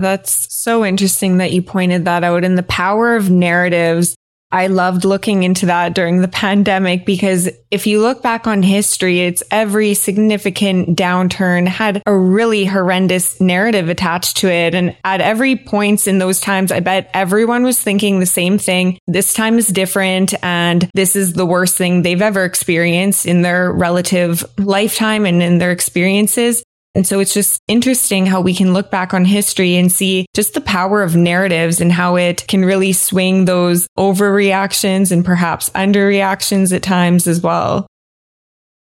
That's 0.00 0.54
so 0.54 0.84
interesting 0.84 1.38
that 1.38 1.52
you 1.52 1.62
pointed 1.62 2.04
that 2.04 2.24
out. 2.24 2.44
And 2.44 2.58
the 2.58 2.64
power 2.64 3.16
of 3.16 3.30
narratives 3.30 4.16
I 4.54 4.68
loved 4.68 5.04
looking 5.04 5.42
into 5.42 5.66
that 5.66 5.96
during 5.96 6.20
the 6.20 6.28
pandemic 6.28 7.04
because 7.04 7.50
if 7.72 7.88
you 7.88 8.00
look 8.00 8.22
back 8.22 8.46
on 8.46 8.62
history, 8.62 9.22
it's 9.22 9.42
every 9.50 9.94
significant 9.94 10.96
downturn 10.96 11.66
had 11.66 12.00
a 12.06 12.16
really 12.16 12.64
horrendous 12.64 13.40
narrative 13.40 13.88
attached 13.88 14.36
to 14.36 14.48
it. 14.48 14.76
And 14.76 14.96
at 15.02 15.20
every 15.20 15.56
points 15.56 16.06
in 16.06 16.18
those 16.18 16.38
times, 16.38 16.70
I 16.70 16.78
bet 16.78 17.10
everyone 17.14 17.64
was 17.64 17.80
thinking 17.80 18.20
the 18.20 18.26
same 18.26 18.56
thing. 18.56 18.96
This 19.08 19.34
time 19.34 19.58
is 19.58 19.66
different 19.66 20.34
and 20.44 20.88
this 20.94 21.16
is 21.16 21.32
the 21.32 21.46
worst 21.46 21.76
thing 21.76 22.02
they've 22.02 22.22
ever 22.22 22.44
experienced 22.44 23.26
in 23.26 23.42
their 23.42 23.72
relative 23.72 24.44
lifetime 24.56 25.26
and 25.26 25.42
in 25.42 25.58
their 25.58 25.72
experiences. 25.72 26.62
And 26.94 27.06
so 27.06 27.18
it's 27.18 27.34
just 27.34 27.60
interesting 27.66 28.24
how 28.24 28.40
we 28.40 28.54
can 28.54 28.72
look 28.72 28.90
back 28.90 29.12
on 29.12 29.24
history 29.24 29.74
and 29.74 29.90
see 29.90 30.26
just 30.34 30.54
the 30.54 30.60
power 30.60 31.02
of 31.02 31.16
narratives 31.16 31.80
and 31.80 31.90
how 31.90 32.16
it 32.16 32.46
can 32.46 32.64
really 32.64 32.92
swing 32.92 33.46
those 33.46 33.88
overreactions 33.98 35.10
and 35.10 35.24
perhaps 35.24 35.70
underreactions 35.70 36.72
at 36.74 36.82
times 36.82 37.26
as 37.26 37.40
well. 37.40 37.86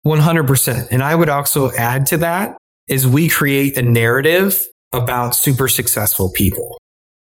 100%. 0.06 0.88
And 0.90 1.02
I 1.02 1.14
would 1.14 1.30
also 1.30 1.70
add 1.72 2.06
to 2.06 2.18
that 2.18 2.58
is 2.88 3.06
we 3.06 3.28
create 3.28 3.78
a 3.78 3.82
narrative 3.82 4.60
about 4.92 5.34
super 5.34 5.68
successful 5.68 6.30
people. 6.30 6.78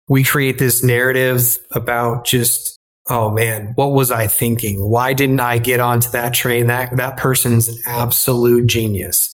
We 0.10 0.24
create 0.24 0.58
this 0.58 0.84
narrative 0.84 1.58
about 1.72 2.26
just, 2.26 2.78
oh 3.10 3.30
man, 3.30 3.72
what 3.76 3.94
was 3.94 4.12
I 4.12 4.28
thinking? 4.28 4.84
Why 4.84 5.14
didn't 5.14 5.40
I 5.40 5.58
get 5.60 5.80
onto 5.80 6.10
that 6.10 6.34
train? 6.34 6.68
That, 6.68 6.98
that 6.98 7.16
person's 7.16 7.70
an 7.70 7.78
absolute 7.86 8.68
genius. 8.68 9.32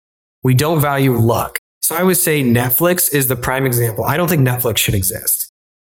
We 0.43 0.55
don't 0.55 0.81
value 0.81 1.17
luck. 1.17 1.59
So 1.83 1.97
I 1.97 2.03
would 2.03 2.17
say 2.17 2.43
Netflix 2.43 3.13
is 3.13 3.29
the 3.29 3.37
prime 3.37 3.67
example. 3.67 4.05
I 4.05 4.17
don't 4.17 4.29
think 4.29 4.47
Netflix 4.47 4.79
should 4.79 4.95
exist. 4.95 5.51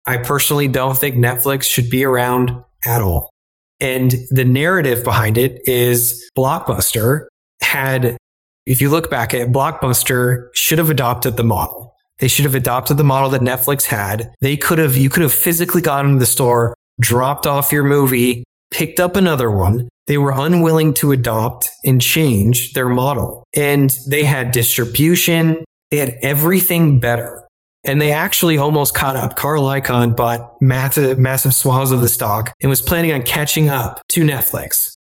I 0.05 0.19
personally 0.19 0.69
don't 0.69 0.97
think 0.97 1.17
Netflix 1.17 1.65
should 1.65 1.91
be 1.91 2.05
around 2.05 2.51
at 2.85 3.03
all. 3.03 3.31
And 3.81 4.15
the 4.31 4.45
narrative 4.45 5.05
behind 5.05 5.37
it 5.37 5.61
is 5.69 6.31
Blockbuster 6.37 7.27
had, 7.61 8.17
if 8.65 8.81
you 8.81 8.89
look 8.89 9.11
back 9.11 9.35
at 9.35 9.49
Blockbuster, 9.49 10.49
should 10.55 10.79
have 10.79 10.91
adopted 10.91 11.37
the 11.37 11.45
model. 11.45 11.95
They 12.19 12.29
should 12.29 12.47
have 12.47 12.55
adopted 12.55 12.97
the 12.97 13.05
model 13.05 13.29
that 13.31 13.43
Netflix 13.43 13.85
had. 13.85 14.33
They 14.41 14.57
could 14.57 14.79
have, 14.79 14.97
you 14.97 15.11
could 15.11 15.23
have 15.23 15.35
physically 15.35 15.83
gone 15.83 16.13
to 16.13 16.19
the 16.19 16.27
store, 16.27 16.75
dropped 17.01 17.47
off 17.47 17.73
your 17.73 17.85
movie, 17.85 18.45
picked 18.71 18.99
up 19.01 19.17
another 19.17 19.51
one, 19.51 19.89
they 20.07 20.19
were 20.19 20.33
unwilling 20.33 20.95
to 20.95 21.13
adopt 21.13 21.71
and 21.85 22.01
change 22.01 22.73
their 22.75 22.89
model. 22.89 23.45
And 23.55 23.97
they 24.09 24.25
had 24.25 24.53
distribution. 24.53 25.65
They 25.91 25.99
had 25.99 26.17
everything 26.23 27.01
better. 27.01 27.43
And 27.85 28.01
they 28.01 28.13
actually 28.13 28.59
almost 28.59 28.95
caught 28.95 29.17
up. 29.17 29.37
Carl 29.37 29.65
Icahn 29.65 30.17
bought 30.17 30.61
massive, 30.61 31.19
massive 31.19 31.55
swaths 31.55 31.93
of 31.93 32.01
the 32.01 32.09
stock 32.09 32.53
and 32.61 32.69
was 32.69 32.83
planning 32.83 33.13
on 33.13 33.23
catching 33.23 33.69
up 33.69 34.01
to 34.09 34.23
Netflix. 34.23 34.97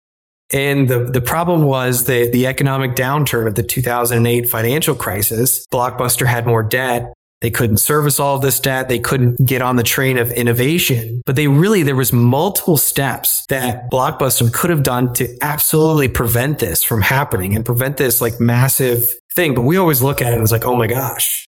And 0.53 0.89
the, 0.89 1.05
the 1.05 1.21
problem 1.21 1.63
was 1.63 2.05
the, 2.05 2.29
the 2.29 2.47
economic 2.47 2.95
downturn 2.95 3.47
of 3.47 3.55
the 3.55 3.63
2008 3.63 4.49
financial 4.49 4.95
crisis. 4.95 5.67
Blockbuster 5.73 6.27
had 6.27 6.47
more 6.47 6.63
debt 6.63 7.13
they 7.43 7.51
couldn't 7.51 7.79
service 7.79 8.21
all 8.21 8.37
of 8.37 8.43
this 8.43 8.61
debt. 8.61 8.89
They 8.89 9.01
couldn't 9.01 9.45
get 9.45 9.63
on 9.63 9.75
the 9.75 9.83
train 9.83 10.17
of 10.17 10.31
innovation, 10.31 11.23
but 11.27 11.35
they 11.35 11.49
really, 11.49 11.83
there 11.83 11.97
was 11.97 12.13
multiple 12.13 12.77
steps 12.77 13.45
that 13.47 13.91
Blockbuster 13.91 14.53
could 14.53 14.71
have 14.71 14.85
done 14.85 15.13
to 15.15 15.37
absolutely 15.43 16.09
prevent 16.09 16.61
this 16.61 16.85
from 16.85 17.03
happening 17.03 17.57
and 17.57 17.67
prevent 17.67 17.97
this 17.97 18.21
like 18.21 18.39
massive 18.39 19.13
thing. 19.35 19.55
But 19.55 19.63
we 19.63 19.77
always 19.77 20.01
look 20.03 20.23
at 20.23 20.33
it 20.33 20.35
and 20.35 20.43
it's 20.43 20.53
like, 20.53 20.65
oh 20.65 20.77
my 20.77 20.87
gosh, 20.87 21.47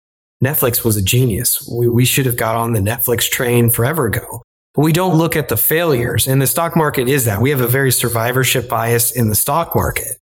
Netflix 0.45 0.85
was 0.85 0.99
a 0.99 1.03
genius. 1.03 1.67
We, 1.73 1.89
we 1.89 2.05
should 2.05 2.27
have 2.27 2.37
got 2.37 2.55
on 2.55 2.75
the 2.75 2.81
Netflix 2.81 3.29
train 3.29 3.71
forever 3.71 4.07
ago. 4.07 4.43
But 4.75 4.83
we 4.83 4.93
don't 4.93 5.17
look 5.17 5.37
at 5.37 5.49
the 5.49 5.57
failures. 5.57 6.29
And 6.29 6.41
the 6.41 6.47
stock 6.47 6.77
market 6.77 7.09
is 7.09 7.25
that. 7.25 7.41
We 7.41 7.51
have 7.51 7.63
a 7.63 7.67
very 7.67 7.91
survivorship 7.91 8.69
bias 8.69 9.11
in 9.11 9.29
the 9.29 9.35
stock 9.35 9.75
market. 9.75 10.19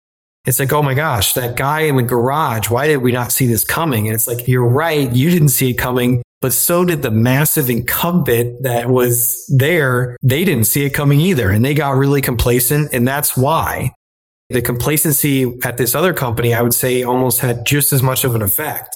It's 0.47 0.59
like, 0.59 0.73
oh 0.73 0.83
my 0.83 0.93
gosh, 0.93 1.33
that 1.35 1.57
guy 1.57 1.81
in 1.83 1.97
the 1.97 2.03
garage, 2.03 2.69
why 2.69 2.87
did 2.87 2.99
we 2.99 3.13
not 3.13 3.33
see 3.33 3.47
this 3.47 3.65
coming? 3.65 4.07
And 4.07 4.15
it's 4.15 4.29
like, 4.29 4.47
you're 4.47 4.69
right. 4.69 5.11
You 5.11 5.31
didn't 5.31 5.49
see 5.49 5.71
it 5.71 5.75
coming, 5.75 6.23
but 6.43 6.53
so 6.53 6.85
did 6.85 7.01
the 7.01 7.11
massive 7.11 7.71
incumbent 7.71 8.63
that 8.63 8.91
was 8.91 9.47
there. 9.57 10.19
They 10.23 10.45
didn't 10.45 10.65
see 10.65 10.85
it 10.85 10.91
coming 10.91 11.19
either. 11.21 11.49
And 11.51 11.65
they 11.65 11.73
got 11.73 11.97
really 11.97 12.21
complacent. 12.21 12.93
And 12.93 13.09
that's 13.09 13.37
why 13.39 13.93
The 14.51 14.61
complacency 14.61 15.59
at 15.65 15.79
this 15.79 15.95
other 15.95 16.13
company, 16.13 16.53
I 16.53 16.61
would 16.61 16.75
say 16.75 17.03
almost 17.03 17.41
had 17.41 17.65
just 17.65 17.93
as 17.93 18.03
much 18.03 18.25
of 18.25 18.35
an 18.35 18.43
effect. 18.43 18.95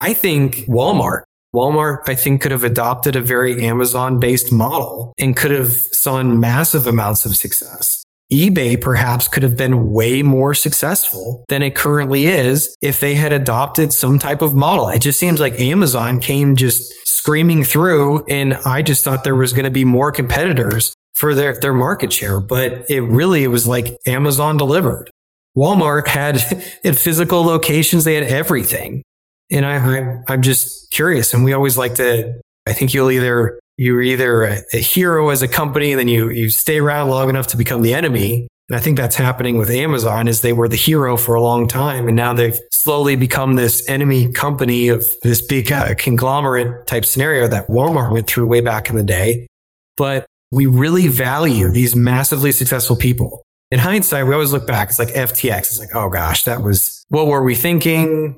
I 0.00 0.14
think 0.14 0.56
Walmart, 0.66 1.22
Walmart, 1.54 2.08
I 2.08 2.14
think 2.14 2.40
could 2.40 2.50
have 2.50 2.64
adopted 2.64 3.14
a 3.14 3.20
very 3.20 3.62
Amazon 3.66 4.18
based 4.18 4.50
model 4.50 5.12
and 5.18 5.36
could 5.36 5.50
have 5.50 5.72
seen 5.72 6.40
massive 6.40 6.86
amounts 6.86 7.26
of 7.26 7.36
success 7.36 8.05
eBay 8.32 8.80
perhaps 8.80 9.28
could 9.28 9.44
have 9.44 9.56
been 9.56 9.92
way 9.92 10.22
more 10.22 10.52
successful 10.52 11.44
than 11.48 11.62
it 11.62 11.76
currently 11.76 12.26
is 12.26 12.76
if 12.82 12.98
they 12.98 13.14
had 13.14 13.32
adopted 13.32 13.92
some 13.92 14.18
type 14.18 14.42
of 14.42 14.54
model. 14.54 14.88
It 14.88 14.98
just 14.98 15.18
seems 15.18 15.38
like 15.38 15.60
Amazon 15.60 16.18
came 16.20 16.56
just 16.56 16.92
screaming 17.06 17.62
through 17.62 18.24
and 18.26 18.54
I 18.64 18.82
just 18.82 19.04
thought 19.04 19.22
there 19.22 19.36
was 19.36 19.52
going 19.52 19.64
to 19.64 19.70
be 19.70 19.84
more 19.84 20.10
competitors 20.10 20.92
for 21.14 21.34
their, 21.34 21.58
their 21.60 21.72
market 21.72 22.12
share, 22.12 22.40
but 22.40 22.90
it 22.90 23.00
really 23.00 23.44
it 23.44 23.48
was 23.48 23.66
like 23.66 23.96
Amazon 24.06 24.56
delivered. 24.56 25.08
Walmart 25.56 26.08
had, 26.08 26.38
had 26.84 26.98
physical 26.98 27.44
locations. 27.44 28.04
They 28.04 28.14
had 28.14 28.24
everything. 28.24 29.02
And 29.50 29.64
I, 29.64 29.76
I, 29.76 30.22
I'm 30.28 30.42
just 30.42 30.90
curious. 30.90 31.32
And 31.32 31.44
we 31.44 31.52
always 31.52 31.78
like 31.78 31.94
to, 31.94 32.40
I 32.66 32.72
think 32.72 32.92
you'll 32.92 33.12
either 33.12 33.60
you're 33.76 34.02
either 34.02 34.42
a, 34.42 34.62
a, 34.72 34.78
hero 34.78 35.28
as 35.28 35.42
a 35.42 35.48
company 35.48 35.92
and 35.92 36.00
then 36.00 36.08
you, 36.08 36.30
you 36.30 36.48
stay 36.48 36.78
around 36.78 37.10
long 37.10 37.28
enough 37.28 37.46
to 37.48 37.56
become 37.56 37.82
the 37.82 37.94
enemy. 37.94 38.48
And 38.68 38.76
I 38.76 38.80
think 38.80 38.96
that's 38.96 39.16
happening 39.16 39.58
with 39.58 39.70
Amazon 39.70 40.26
is 40.26 40.40
they 40.40 40.52
were 40.52 40.68
the 40.68 40.76
hero 40.76 41.16
for 41.16 41.34
a 41.34 41.40
long 41.40 41.68
time. 41.68 42.08
And 42.08 42.16
now 42.16 42.32
they've 42.32 42.58
slowly 42.72 43.14
become 43.14 43.54
this 43.54 43.88
enemy 43.88 44.32
company 44.32 44.88
of 44.88 45.06
this 45.22 45.40
big 45.40 45.70
uh, 45.70 45.94
conglomerate 45.96 46.86
type 46.86 47.04
scenario 47.04 47.46
that 47.48 47.68
Walmart 47.68 48.12
went 48.12 48.26
through 48.26 48.46
way 48.46 48.60
back 48.60 48.90
in 48.90 48.96
the 48.96 49.04
day. 49.04 49.46
But 49.96 50.26
we 50.50 50.66
really 50.66 51.08
value 51.08 51.68
these 51.70 51.94
massively 51.94 52.52
successful 52.52 52.96
people. 52.96 53.42
In 53.70 53.78
hindsight, 53.78 54.26
we 54.26 54.32
always 54.32 54.52
look 54.52 54.66
back. 54.66 54.88
It's 54.88 54.98
like 54.98 55.08
FTX. 55.08 55.58
It's 55.58 55.78
like, 55.78 55.94
oh 55.94 56.08
gosh, 56.08 56.44
that 56.44 56.62
was, 56.62 57.04
what 57.08 57.26
were 57.26 57.42
we 57.42 57.54
thinking? 57.54 58.36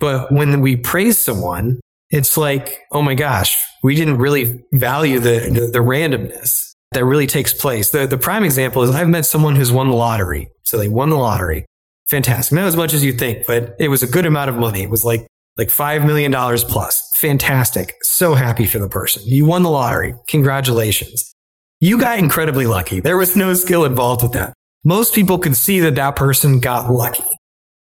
But 0.00 0.30
when 0.30 0.60
we 0.60 0.76
praise 0.76 1.18
someone, 1.18 1.80
it's 2.10 2.36
like, 2.36 2.80
oh 2.92 3.02
my 3.02 3.14
gosh, 3.14 3.62
we 3.82 3.94
didn't 3.94 4.18
really 4.18 4.64
value 4.72 5.18
the, 5.18 5.50
the, 5.52 5.66
the 5.72 5.78
randomness 5.78 6.74
that 6.92 7.04
really 7.04 7.26
takes 7.26 7.52
place. 7.52 7.90
The, 7.90 8.06
the 8.06 8.18
prime 8.18 8.44
example 8.44 8.82
is 8.82 8.90
I've 8.90 9.08
met 9.08 9.26
someone 9.26 9.56
who's 9.56 9.72
won 9.72 9.88
the 9.88 9.96
lottery. 9.96 10.48
So 10.62 10.78
they 10.78 10.88
won 10.88 11.10
the 11.10 11.16
lottery. 11.16 11.66
Fantastic. 12.06 12.54
Not 12.54 12.66
as 12.66 12.76
much 12.76 12.94
as 12.94 13.04
you 13.04 13.12
think, 13.12 13.46
but 13.46 13.76
it 13.78 13.88
was 13.88 14.02
a 14.02 14.06
good 14.06 14.24
amount 14.24 14.48
of 14.48 14.56
money. 14.56 14.82
It 14.82 14.90
was 14.90 15.04
like, 15.04 15.26
like 15.58 15.68
$5 15.68 16.06
million 16.06 16.32
plus. 16.32 17.10
Fantastic. 17.14 17.94
So 18.02 18.34
happy 18.34 18.64
for 18.64 18.78
the 18.78 18.88
person. 18.88 19.22
You 19.26 19.44
won 19.44 19.62
the 19.62 19.70
lottery. 19.70 20.14
Congratulations. 20.28 21.34
You 21.80 21.98
got 21.98 22.18
incredibly 22.18 22.66
lucky. 22.66 23.00
There 23.00 23.18
was 23.18 23.36
no 23.36 23.52
skill 23.54 23.84
involved 23.84 24.22
with 24.22 24.32
that. 24.32 24.54
Most 24.84 25.14
people 25.14 25.38
can 25.38 25.54
see 25.54 25.80
that 25.80 25.96
that 25.96 26.16
person 26.16 26.60
got 26.60 26.90
lucky. 26.90 27.24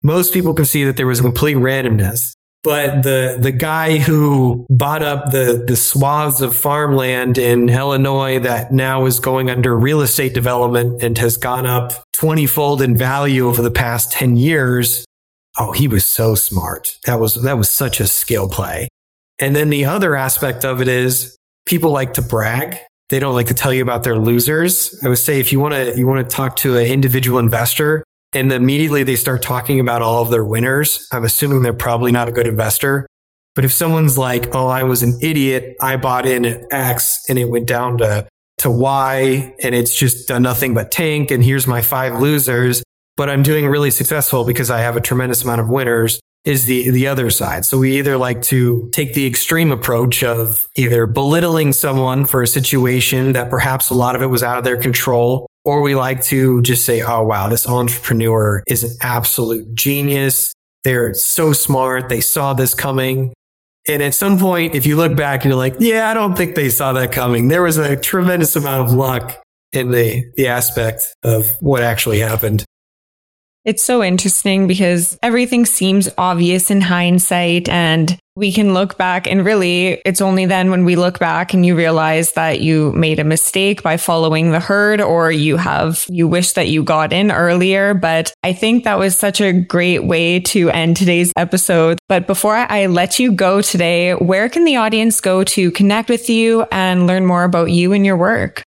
Most 0.02 0.34
people 0.34 0.54
can 0.54 0.66
see 0.66 0.84
that 0.86 0.98
there 0.98 1.08
was 1.08 1.22
complete 1.22 1.58
randomness. 1.58 2.34
But 2.64 3.04
the, 3.04 3.38
the 3.40 3.52
guy 3.52 3.98
who 3.98 4.66
bought 4.70 5.04
up 5.04 5.32
the, 5.32 5.64
the 5.68 5.76
swaths 5.76 6.40
of 6.40 6.56
farmland 6.56 7.38
in 7.38 7.68
Illinois 7.68 8.40
that 8.40 8.72
now 8.72 9.06
is 9.06 9.20
going 9.20 9.50
under 9.50 9.78
real 9.78 10.00
estate 10.00 10.34
development 10.34 11.04
and 11.04 11.18
has 11.18 11.36
gone 11.36 11.66
up 11.66 11.92
20 12.14 12.48
fold 12.48 12.82
in 12.82 12.96
value 12.96 13.50
over 13.50 13.62
the 13.62 13.72
past 13.72 14.14
10 14.14 14.38
years. 14.38 15.04
Oh, 15.60 15.74
he 15.74 15.90
was 15.90 16.06
so 16.06 16.36
smart. 16.36 16.98
That 17.06 17.20
was, 17.20 17.36
that 17.44 17.58
was 17.58 17.70
such 17.70 18.00
a 18.00 18.08
skill 18.08 18.48
play. 18.48 18.88
And 19.40 19.54
then 19.56 19.70
the 19.70 19.84
other 19.84 20.16
aspect 20.16 20.64
of 20.64 20.82
it 20.82 20.88
is 20.88 21.38
people 21.66 21.92
like 21.92 22.14
to 22.14 22.22
brag. 22.22 22.78
They 23.10 23.20
don't 23.20 23.36
like 23.36 23.48
to 23.48 23.54
tell 23.54 23.74
you 23.74 23.84
about 23.84 24.04
their 24.04 24.18
losers. 24.18 24.98
I 25.04 25.10
would 25.10 25.18
say 25.18 25.42
if 25.42 25.52
you 25.52 25.60
want 25.60 25.74
to, 25.74 25.98
you 25.98 26.08
want 26.08 26.28
to 26.28 26.34
talk 26.36 26.56
to 26.58 26.78
an 26.78 26.86
individual 26.86 27.40
investor, 27.40 28.04
and 28.36 28.52
immediately 28.52 29.04
they 29.04 29.16
start 29.16 29.42
talking 29.42 29.80
about 29.80 30.02
all 30.02 30.22
of 30.22 30.30
their 30.30 30.44
winners, 30.44 31.08
I'm 31.12 31.24
assuming 31.24 31.62
they're 31.62 31.74
probably 31.74 32.12
not 32.12 32.28
a 32.28 32.32
good 32.32 32.48
investor. 32.48 33.08
But 33.56 33.66
if 33.66 33.72
someone's 33.72 34.18
like, 34.18 34.56
oh, 34.56 34.68
I 34.68 34.84
was 34.84 35.04
an 35.04 35.18
idiot, 35.22 35.76
I 35.80 35.98
bought 35.98 36.26
in 36.26 36.46
at 36.46 36.62
X 36.72 37.24
and 37.30 37.38
it 37.38 37.50
went 37.50 37.68
down 37.68 38.00
to, 38.00 38.28
to 38.60 38.72
Y 38.72 39.54
and 39.62 39.76
it's 39.76 39.96
just 39.96 40.28
done 40.28 40.42
nothing 40.42 40.74
but 40.74 40.92
tank 40.92 41.30
and 41.30 41.44
here's 41.44 41.68
my 41.68 41.82
five 41.82 42.20
losers, 42.20 42.84
but 43.16 43.30
I'm 43.30 43.44
doing 43.44 43.68
really 43.68 43.92
successful 43.92 44.44
because 44.44 44.72
I 44.72 44.80
have 44.80 44.98
a 44.98 45.02
tremendous 45.02 45.44
amount 45.44 45.62
of 45.62 45.70
winners 45.70 46.20
is 46.46 46.66
the, 46.66 46.90
the 46.90 47.08
other 47.08 47.30
side. 47.30 47.64
So 47.64 47.78
we 47.78 47.98
either 48.00 48.18
like 48.18 48.42
to 48.44 48.90
take 48.92 49.14
the 49.14 49.26
extreme 49.26 49.72
approach 49.72 50.24
of 50.24 50.66
either 50.76 51.06
belittling 51.06 51.72
someone 51.72 52.26
for 52.26 52.42
a 52.42 52.48
situation 52.48 53.34
that 53.34 53.50
perhaps 53.50 53.90
a 53.90 53.94
lot 53.94 54.16
of 54.16 54.22
it 54.22 54.28
was 54.28 54.44
out 54.44 54.58
of 54.58 54.64
their 54.64 54.78
control 54.78 55.48
or 55.66 55.82
we 55.82 55.96
like 55.96 56.22
to 56.24 56.62
just 56.62 56.86
say, 56.86 57.02
oh, 57.02 57.24
wow, 57.24 57.48
this 57.50 57.68
entrepreneur 57.68 58.64
is 58.68 58.84
an 58.84 58.98
absolute 59.02 59.74
genius. 59.74 60.54
They're 60.84 61.14
so 61.14 61.54
smart. 61.54 62.10
They 62.10 62.22
saw 62.22 62.54
this 62.54 62.74
coming. 62.74 63.34
And 63.88 64.02
at 64.02 64.14
some 64.14 64.40
point, 64.40 64.76
if 64.76 64.86
you 64.86 64.96
look 64.96 65.16
back, 65.16 65.44
and 65.44 65.52
you're 65.52 65.58
like, 65.58 65.76
yeah, 65.80 66.10
I 66.10 66.14
don't 66.14 66.36
think 66.36 66.56
they 66.56 66.70
saw 66.70 66.94
that 66.94 67.12
coming. 67.12 67.48
There 67.48 67.64
was 67.64 67.78
a 67.78 67.96
tremendous 67.96 68.56
amount 68.56 68.88
of 68.88 68.94
luck 68.94 69.42
in 69.72 69.92
the, 69.92 70.26
the 70.36 70.48
aspect 70.48 71.16
of 71.24 71.56
what 71.60 71.84
actually 71.84 72.20
happened. 72.20 72.64
It's 73.66 73.84
so 73.84 74.04
interesting 74.04 74.68
because 74.68 75.18
everything 75.24 75.66
seems 75.66 76.10
obvious 76.18 76.70
in 76.70 76.82
hindsight 76.82 77.70
and 77.70 78.18
we 78.36 78.52
can 78.52 78.74
look 78.74 78.98
back 78.98 79.28
and 79.28 79.46
really 79.46 80.02
it's 80.06 80.22
only 80.22 80.46
then 80.46 80.72
when 80.72 80.86
we 80.86 80.96
look 80.96 81.20
back 81.20 81.54
and 81.54 81.66
you 81.66 81.76
realize 81.76 82.32
that 82.32 82.62
you 82.62 82.92
made 82.94 83.20
a 83.20 83.24
mistake 83.24 83.84
by 83.84 83.96
following 83.96 84.52
the 84.52 84.60
herd 84.60 85.00
or 85.00 85.32
you 85.32 85.56
have 85.56 86.04
you 86.10 86.28
wish 86.28 86.54
that 86.54 86.68
you 86.68 86.84
got 86.84 87.14
in 87.14 87.32
earlier 87.32 87.94
but 87.94 88.34
i 88.44 88.52
think 88.52 88.84
that 88.84 88.98
was 88.98 89.16
such 89.16 89.40
a 89.40 89.54
great 89.54 90.06
way 90.06 90.40
to 90.40 90.70
end 90.72 90.98
today's 90.98 91.32
episode 91.38 92.00
but 92.10 92.26
before 92.26 92.56
i 92.56 92.88
let 92.88 93.20
you 93.20 93.32
go 93.32 93.62
today 93.62 94.14
where 94.16 94.50
can 94.50 94.66
the 94.66 94.78
audience 94.78 95.22
go 95.22 95.44
to 95.44 95.70
connect 95.72 96.10
with 96.10 96.28
you 96.30 96.66
and 96.72 97.06
learn 97.06 97.26
more 97.26 97.44
about 97.44 97.70
you 97.70 97.94
and 97.94 98.06
your 98.06 98.18
work 98.18 98.64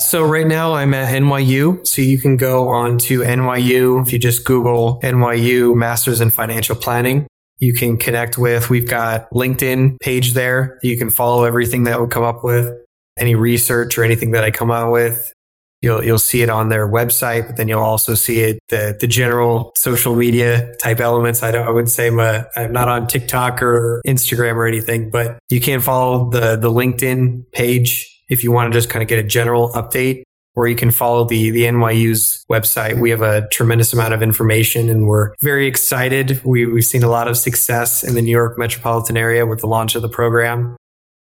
so 0.00 0.22
right 0.22 0.46
now 0.46 0.74
I'm 0.74 0.94
at 0.94 1.12
NYU. 1.12 1.84
So 1.84 2.02
you 2.02 2.20
can 2.20 2.36
go 2.36 2.68
on 2.68 2.98
to 2.98 3.22
NYU. 3.22 4.00
If 4.00 4.12
you 4.12 4.18
just 4.20 4.44
Google 4.44 5.00
NYU 5.02 5.74
Masters 5.74 6.20
in 6.20 6.30
Financial 6.30 6.76
Planning, 6.76 7.26
you 7.58 7.74
can 7.74 7.96
connect 7.96 8.38
with. 8.38 8.70
We've 8.70 8.88
got 8.88 9.30
LinkedIn 9.30 10.00
page 10.00 10.32
there. 10.32 10.78
You 10.82 10.96
can 10.96 11.10
follow 11.10 11.44
everything 11.44 11.84
that 11.84 12.00
would 12.00 12.10
come 12.10 12.22
up 12.22 12.44
with 12.44 12.72
any 13.18 13.34
research 13.34 13.98
or 13.98 14.04
anything 14.04 14.32
that 14.32 14.44
I 14.44 14.50
come 14.50 14.70
out 14.70 14.92
with. 14.92 15.32
You'll, 15.80 16.02
you'll 16.02 16.18
see 16.18 16.42
it 16.42 16.50
on 16.50 16.70
their 16.70 16.88
website, 16.88 17.46
but 17.46 17.56
then 17.56 17.68
you'll 17.68 17.82
also 17.82 18.14
see 18.14 18.40
it, 18.40 18.58
the, 18.68 18.96
the 18.98 19.06
general 19.06 19.72
social 19.76 20.16
media 20.16 20.74
type 20.82 20.98
elements. 20.98 21.42
I 21.44 21.52
don't, 21.52 21.66
I 21.66 21.70
wouldn't 21.70 21.90
say 21.90 22.08
I'm, 22.08 22.18
a, 22.18 22.46
I'm 22.56 22.72
not 22.72 22.88
on 22.88 23.06
TikTok 23.06 23.62
or 23.62 24.02
Instagram 24.04 24.54
or 24.54 24.66
anything, 24.66 25.10
but 25.10 25.38
you 25.50 25.60
can 25.60 25.80
follow 25.80 26.30
the, 26.30 26.56
the 26.56 26.70
LinkedIn 26.70 27.52
page 27.52 28.12
if 28.28 28.42
you 28.42 28.50
want 28.50 28.72
to 28.72 28.76
just 28.76 28.90
kind 28.90 29.02
of 29.02 29.08
get 29.08 29.20
a 29.20 29.22
general 29.22 29.70
update 29.70 30.24
or 30.58 30.66
you 30.66 30.74
can 30.74 30.90
follow 30.90 31.24
the, 31.24 31.50
the 31.50 31.62
NYU's 31.62 32.44
website. 32.50 33.00
We 33.00 33.10
have 33.10 33.22
a 33.22 33.46
tremendous 33.52 33.92
amount 33.92 34.12
of 34.12 34.24
information 34.24 34.88
and 34.88 35.06
we're 35.06 35.32
very 35.40 35.68
excited. 35.68 36.42
We, 36.44 36.66
we've 36.66 36.84
seen 36.84 37.04
a 37.04 37.08
lot 37.08 37.28
of 37.28 37.36
success 37.36 38.02
in 38.02 38.16
the 38.16 38.22
New 38.22 38.32
York 38.32 38.58
metropolitan 38.58 39.16
area 39.16 39.46
with 39.46 39.60
the 39.60 39.68
launch 39.68 39.94
of 39.94 40.02
the 40.02 40.08
program. 40.08 40.76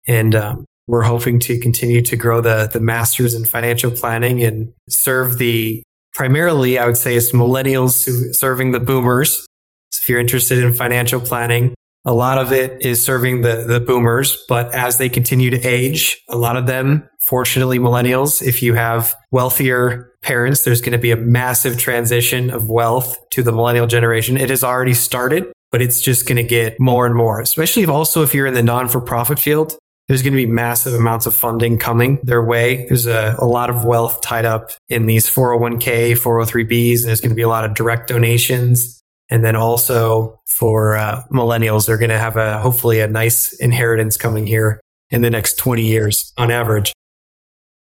And 0.07 0.35
um, 0.35 0.63
we're 0.87 1.01
hoping 1.01 1.41
to 1.41 1.59
continue 1.59 2.01
to 2.03 2.15
grow 2.15 2.39
the, 2.39 2.69
the 2.71 2.79
masters 2.79 3.33
in 3.33 3.43
financial 3.43 3.91
planning 3.91 4.41
and 4.41 4.71
serve 4.87 5.37
the 5.37 5.83
primarily, 6.13 6.79
I 6.79 6.85
would 6.85 6.95
say, 6.95 7.17
it's 7.17 7.33
millennials 7.33 8.33
serving 8.33 8.71
the 8.71 8.79
boomers. 8.79 9.45
So 9.91 9.99
if 10.01 10.07
you're 10.07 10.21
interested 10.21 10.59
in 10.59 10.73
financial 10.73 11.19
planning, 11.19 11.75
a 12.05 12.13
lot 12.13 12.37
of 12.37 12.51
it 12.51 12.85
is 12.85 13.03
serving 13.03 13.41
the, 13.41 13.65
the 13.67 13.79
boomers, 13.79 14.43
but 14.47 14.73
as 14.75 14.99
they 14.99 15.09
continue 15.09 15.49
to 15.49 15.61
age, 15.61 16.21
a 16.29 16.37
lot 16.37 16.55
of 16.55 16.67
them, 16.67 17.09
fortunately, 17.19 17.79
millennials, 17.79 18.45
if 18.45 18.61
you 18.61 18.75
have 18.75 19.15
wealthier 19.31 20.13
parents, 20.21 20.63
there's 20.63 20.81
going 20.81 20.91
to 20.91 20.99
be 20.99 21.11
a 21.11 21.17
massive 21.17 21.79
transition 21.79 22.51
of 22.51 22.69
wealth 22.69 23.17
to 23.31 23.41
the 23.41 23.51
millennial 23.51 23.87
generation. 23.87 24.37
It 24.37 24.51
has 24.51 24.63
already 24.63 24.93
started, 24.93 25.51
but 25.71 25.81
it's 25.81 25.99
just 25.99 26.27
going 26.27 26.37
to 26.37 26.43
get 26.43 26.79
more 26.79 27.07
and 27.07 27.15
more, 27.15 27.41
especially 27.41 27.81
if 27.81 27.89
also 27.89 28.21
if 28.21 28.35
you're 28.35 28.47
in 28.47 28.53
the 28.53 28.63
non 28.63 28.87
for 28.87 29.01
profit 29.01 29.39
field. 29.39 29.75
There's 30.07 30.21
going 30.21 30.33
to 30.33 30.37
be 30.37 30.45
massive 30.45 30.93
amounts 30.93 31.25
of 31.25 31.33
funding 31.33 31.79
coming 31.79 32.19
their 32.21 32.43
way. 32.43 32.85
There's 32.87 33.07
a, 33.07 33.35
a 33.39 33.45
lot 33.45 33.71
of 33.71 33.85
wealth 33.85 34.21
tied 34.21 34.45
up 34.45 34.69
in 34.87 35.07
these 35.07 35.27
401k, 35.27 36.11
403bs, 36.11 36.99
and 36.99 37.05
there's 37.07 37.21
going 37.21 37.31
to 37.31 37.35
be 37.35 37.41
a 37.41 37.49
lot 37.49 37.65
of 37.65 37.73
direct 37.73 38.09
donations 38.09 39.01
and 39.29 39.43
then 39.43 39.55
also 39.55 40.39
for 40.45 40.95
uh, 40.95 41.23
millennials, 41.31 41.87
they're 41.87 41.97
going 41.97 42.09
to 42.09 42.19
have 42.19 42.37
a 42.37 42.59
hopefully 42.59 42.99
a 42.99 43.07
nice 43.07 43.53
inheritance 43.53 44.17
coming 44.17 44.45
here 44.45 44.79
in 45.09 45.21
the 45.21 45.29
next 45.29 45.57
20 45.57 45.83
years 45.83 46.33
on 46.37 46.51
average. 46.51 46.93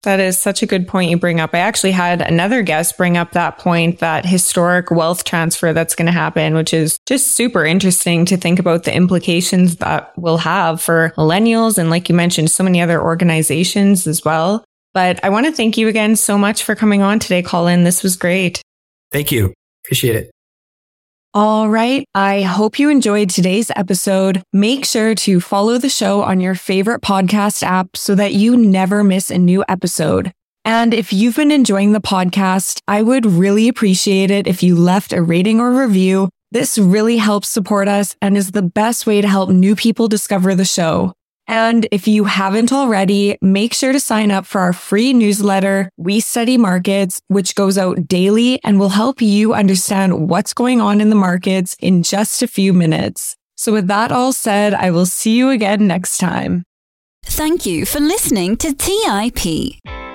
That 0.05 0.20
is 0.20 0.39
such 0.39 0.62
a 0.62 0.66
good 0.66 0.87
point 0.87 1.11
you 1.11 1.16
bring 1.16 1.41
up. 1.41 1.55
I 1.55 1.61
actually 1.61 1.93
had 1.93 2.20
another 2.20 2.62
guest 2.62 2.99
bring 2.99 3.16
up 3.16 3.32
that 3.32 3.59
point, 3.59 4.01
that 4.01 4.26
historic 4.26 4.91
wealth 4.91 5.24
transfer 5.24 5.72
that's 5.72 5.95
going 5.95 6.07
to 6.07 6.12
happen, 6.12 6.55
which 6.55 6.74
is 6.74 6.99
just 7.07 7.28
super 7.28 7.64
interesting 7.64 8.26
to 8.26 8.37
think 8.37 8.59
about 8.59 8.85
the 8.85 8.95
implications 8.95 9.76
that 9.76 10.16
will 10.18 10.37
have 10.37 10.82
for 10.82 11.14
millennials. 11.16 11.78
And 11.78 11.89
like 11.89 12.11
you 12.11 12.14
mentioned, 12.14 12.51
so 12.51 12.62
many 12.62 12.82
other 12.82 13.03
organizations 13.03 14.07
as 14.07 14.22
well. 14.24 14.62
But 14.93 15.24
I 15.24 15.30
want 15.30 15.47
to 15.47 15.53
thank 15.53 15.78
you 15.78 15.89
again 15.89 16.16
so 16.16 16.37
much 16.37 16.64
for 16.64 16.74
coming 16.74 17.01
on 17.03 17.18
today, 17.18 17.43
Colin. 17.43 17.82
This 17.82 18.03
was 18.03 18.16
great. 18.16 18.61
Thank 19.11 19.32
you. 19.32 19.55
Appreciate 19.85 20.16
it. 20.16 20.34
All 21.37 21.68
right. 21.68 22.07
I 22.14 22.43
hope 22.43 22.78
you 22.78 22.91
enjoyed 22.91 23.28
today's 23.28 23.68
episode. 23.74 24.45
Make 24.53 24.85
sure 24.85 25.16
to 25.16 25.41
follow 25.41 25.78
the 25.78 25.89
show 25.89 26.22
on 26.22 26.39
your 26.39 26.55
favorite 26.55 27.03
podcast 27.03 27.64
app 27.64 27.97
so 27.97 28.14
that 28.14 28.35
you 28.35 28.57
never 28.57 29.03
miss 29.03 29.30
a 29.30 29.39
new 29.39 29.64
episode. 29.68 30.30
And 30.64 30.95
if 30.95 31.12
you've 31.12 31.35
been 31.35 31.51
enjoying 31.51 31.91
the 31.91 32.01
podcast, 32.01 32.82
I 32.87 33.03
would 33.03 33.26
really 33.26 33.66
appreciate 33.66 34.30
it 34.30 34.47
if 34.47 34.62
you 34.62 34.76
left 34.76 35.12
a 35.12 35.20
rating 35.20 35.59
or 35.59 35.72
review. 35.72 36.28
This 36.53 36.78
really 36.78 37.16
helps 37.16 37.49
support 37.49 37.89
us 37.89 38.14
and 38.22 38.37
is 38.37 38.53
the 38.53 38.62
best 38.62 39.05
way 39.05 39.20
to 39.20 39.26
help 39.26 39.51
new 39.51 39.74
people 39.74 40.07
discover 40.07 40.55
the 40.55 40.64
show. 40.64 41.14
And 41.47 41.86
if 41.90 42.09
you 42.09 42.24
haven't 42.24 42.72
already, 42.72 43.36
make 43.40 43.74
sure 43.74 43.92
to 43.92 44.01
sign 44.01 44.30
up 44.30 44.47
for 44.47 44.61
our 44.61 44.72
free 44.72 45.12
newsletter, 45.12 45.90
We 45.97 46.20
Study 46.20 46.57
Markets, 46.57 47.20
which 47.28 47.55
goes 47.55 47.76
out 47.76 48.09
daily 48.09 48.61
and 48.64 48.78
will 48.78 48.90
help 48.90 49.20
you 49.20 49.55
understand 49.55 50.28
what's 50.28 50.55
going 50.55 50.80
on 50.80 51.01
in 51.01 51.11
the 51.11 51.16
markets 51.16 51.76
in 51.80 52.03
just 52.03 52.42
a 52.42 52.49
few 52.49 52.72
minutes. 52.72 53.36
So 53.57 53.72
with 53.72 53.86
that 53.88 54.11
all 54.11 54.32
said, 54.32 54.74
I 54.74 54.90
will 54.90 55.07
see 55.07 55.36
you 55.36 55.51
again 55.51 55.86
next 55.86 56.18
time. 56.18 56.64
Thank 57.24 57.66
you 57.66 57.86
for 57.86 58.01
listening 58.01 58.57
to 58.59 58.74
TIP. 58.74 60.03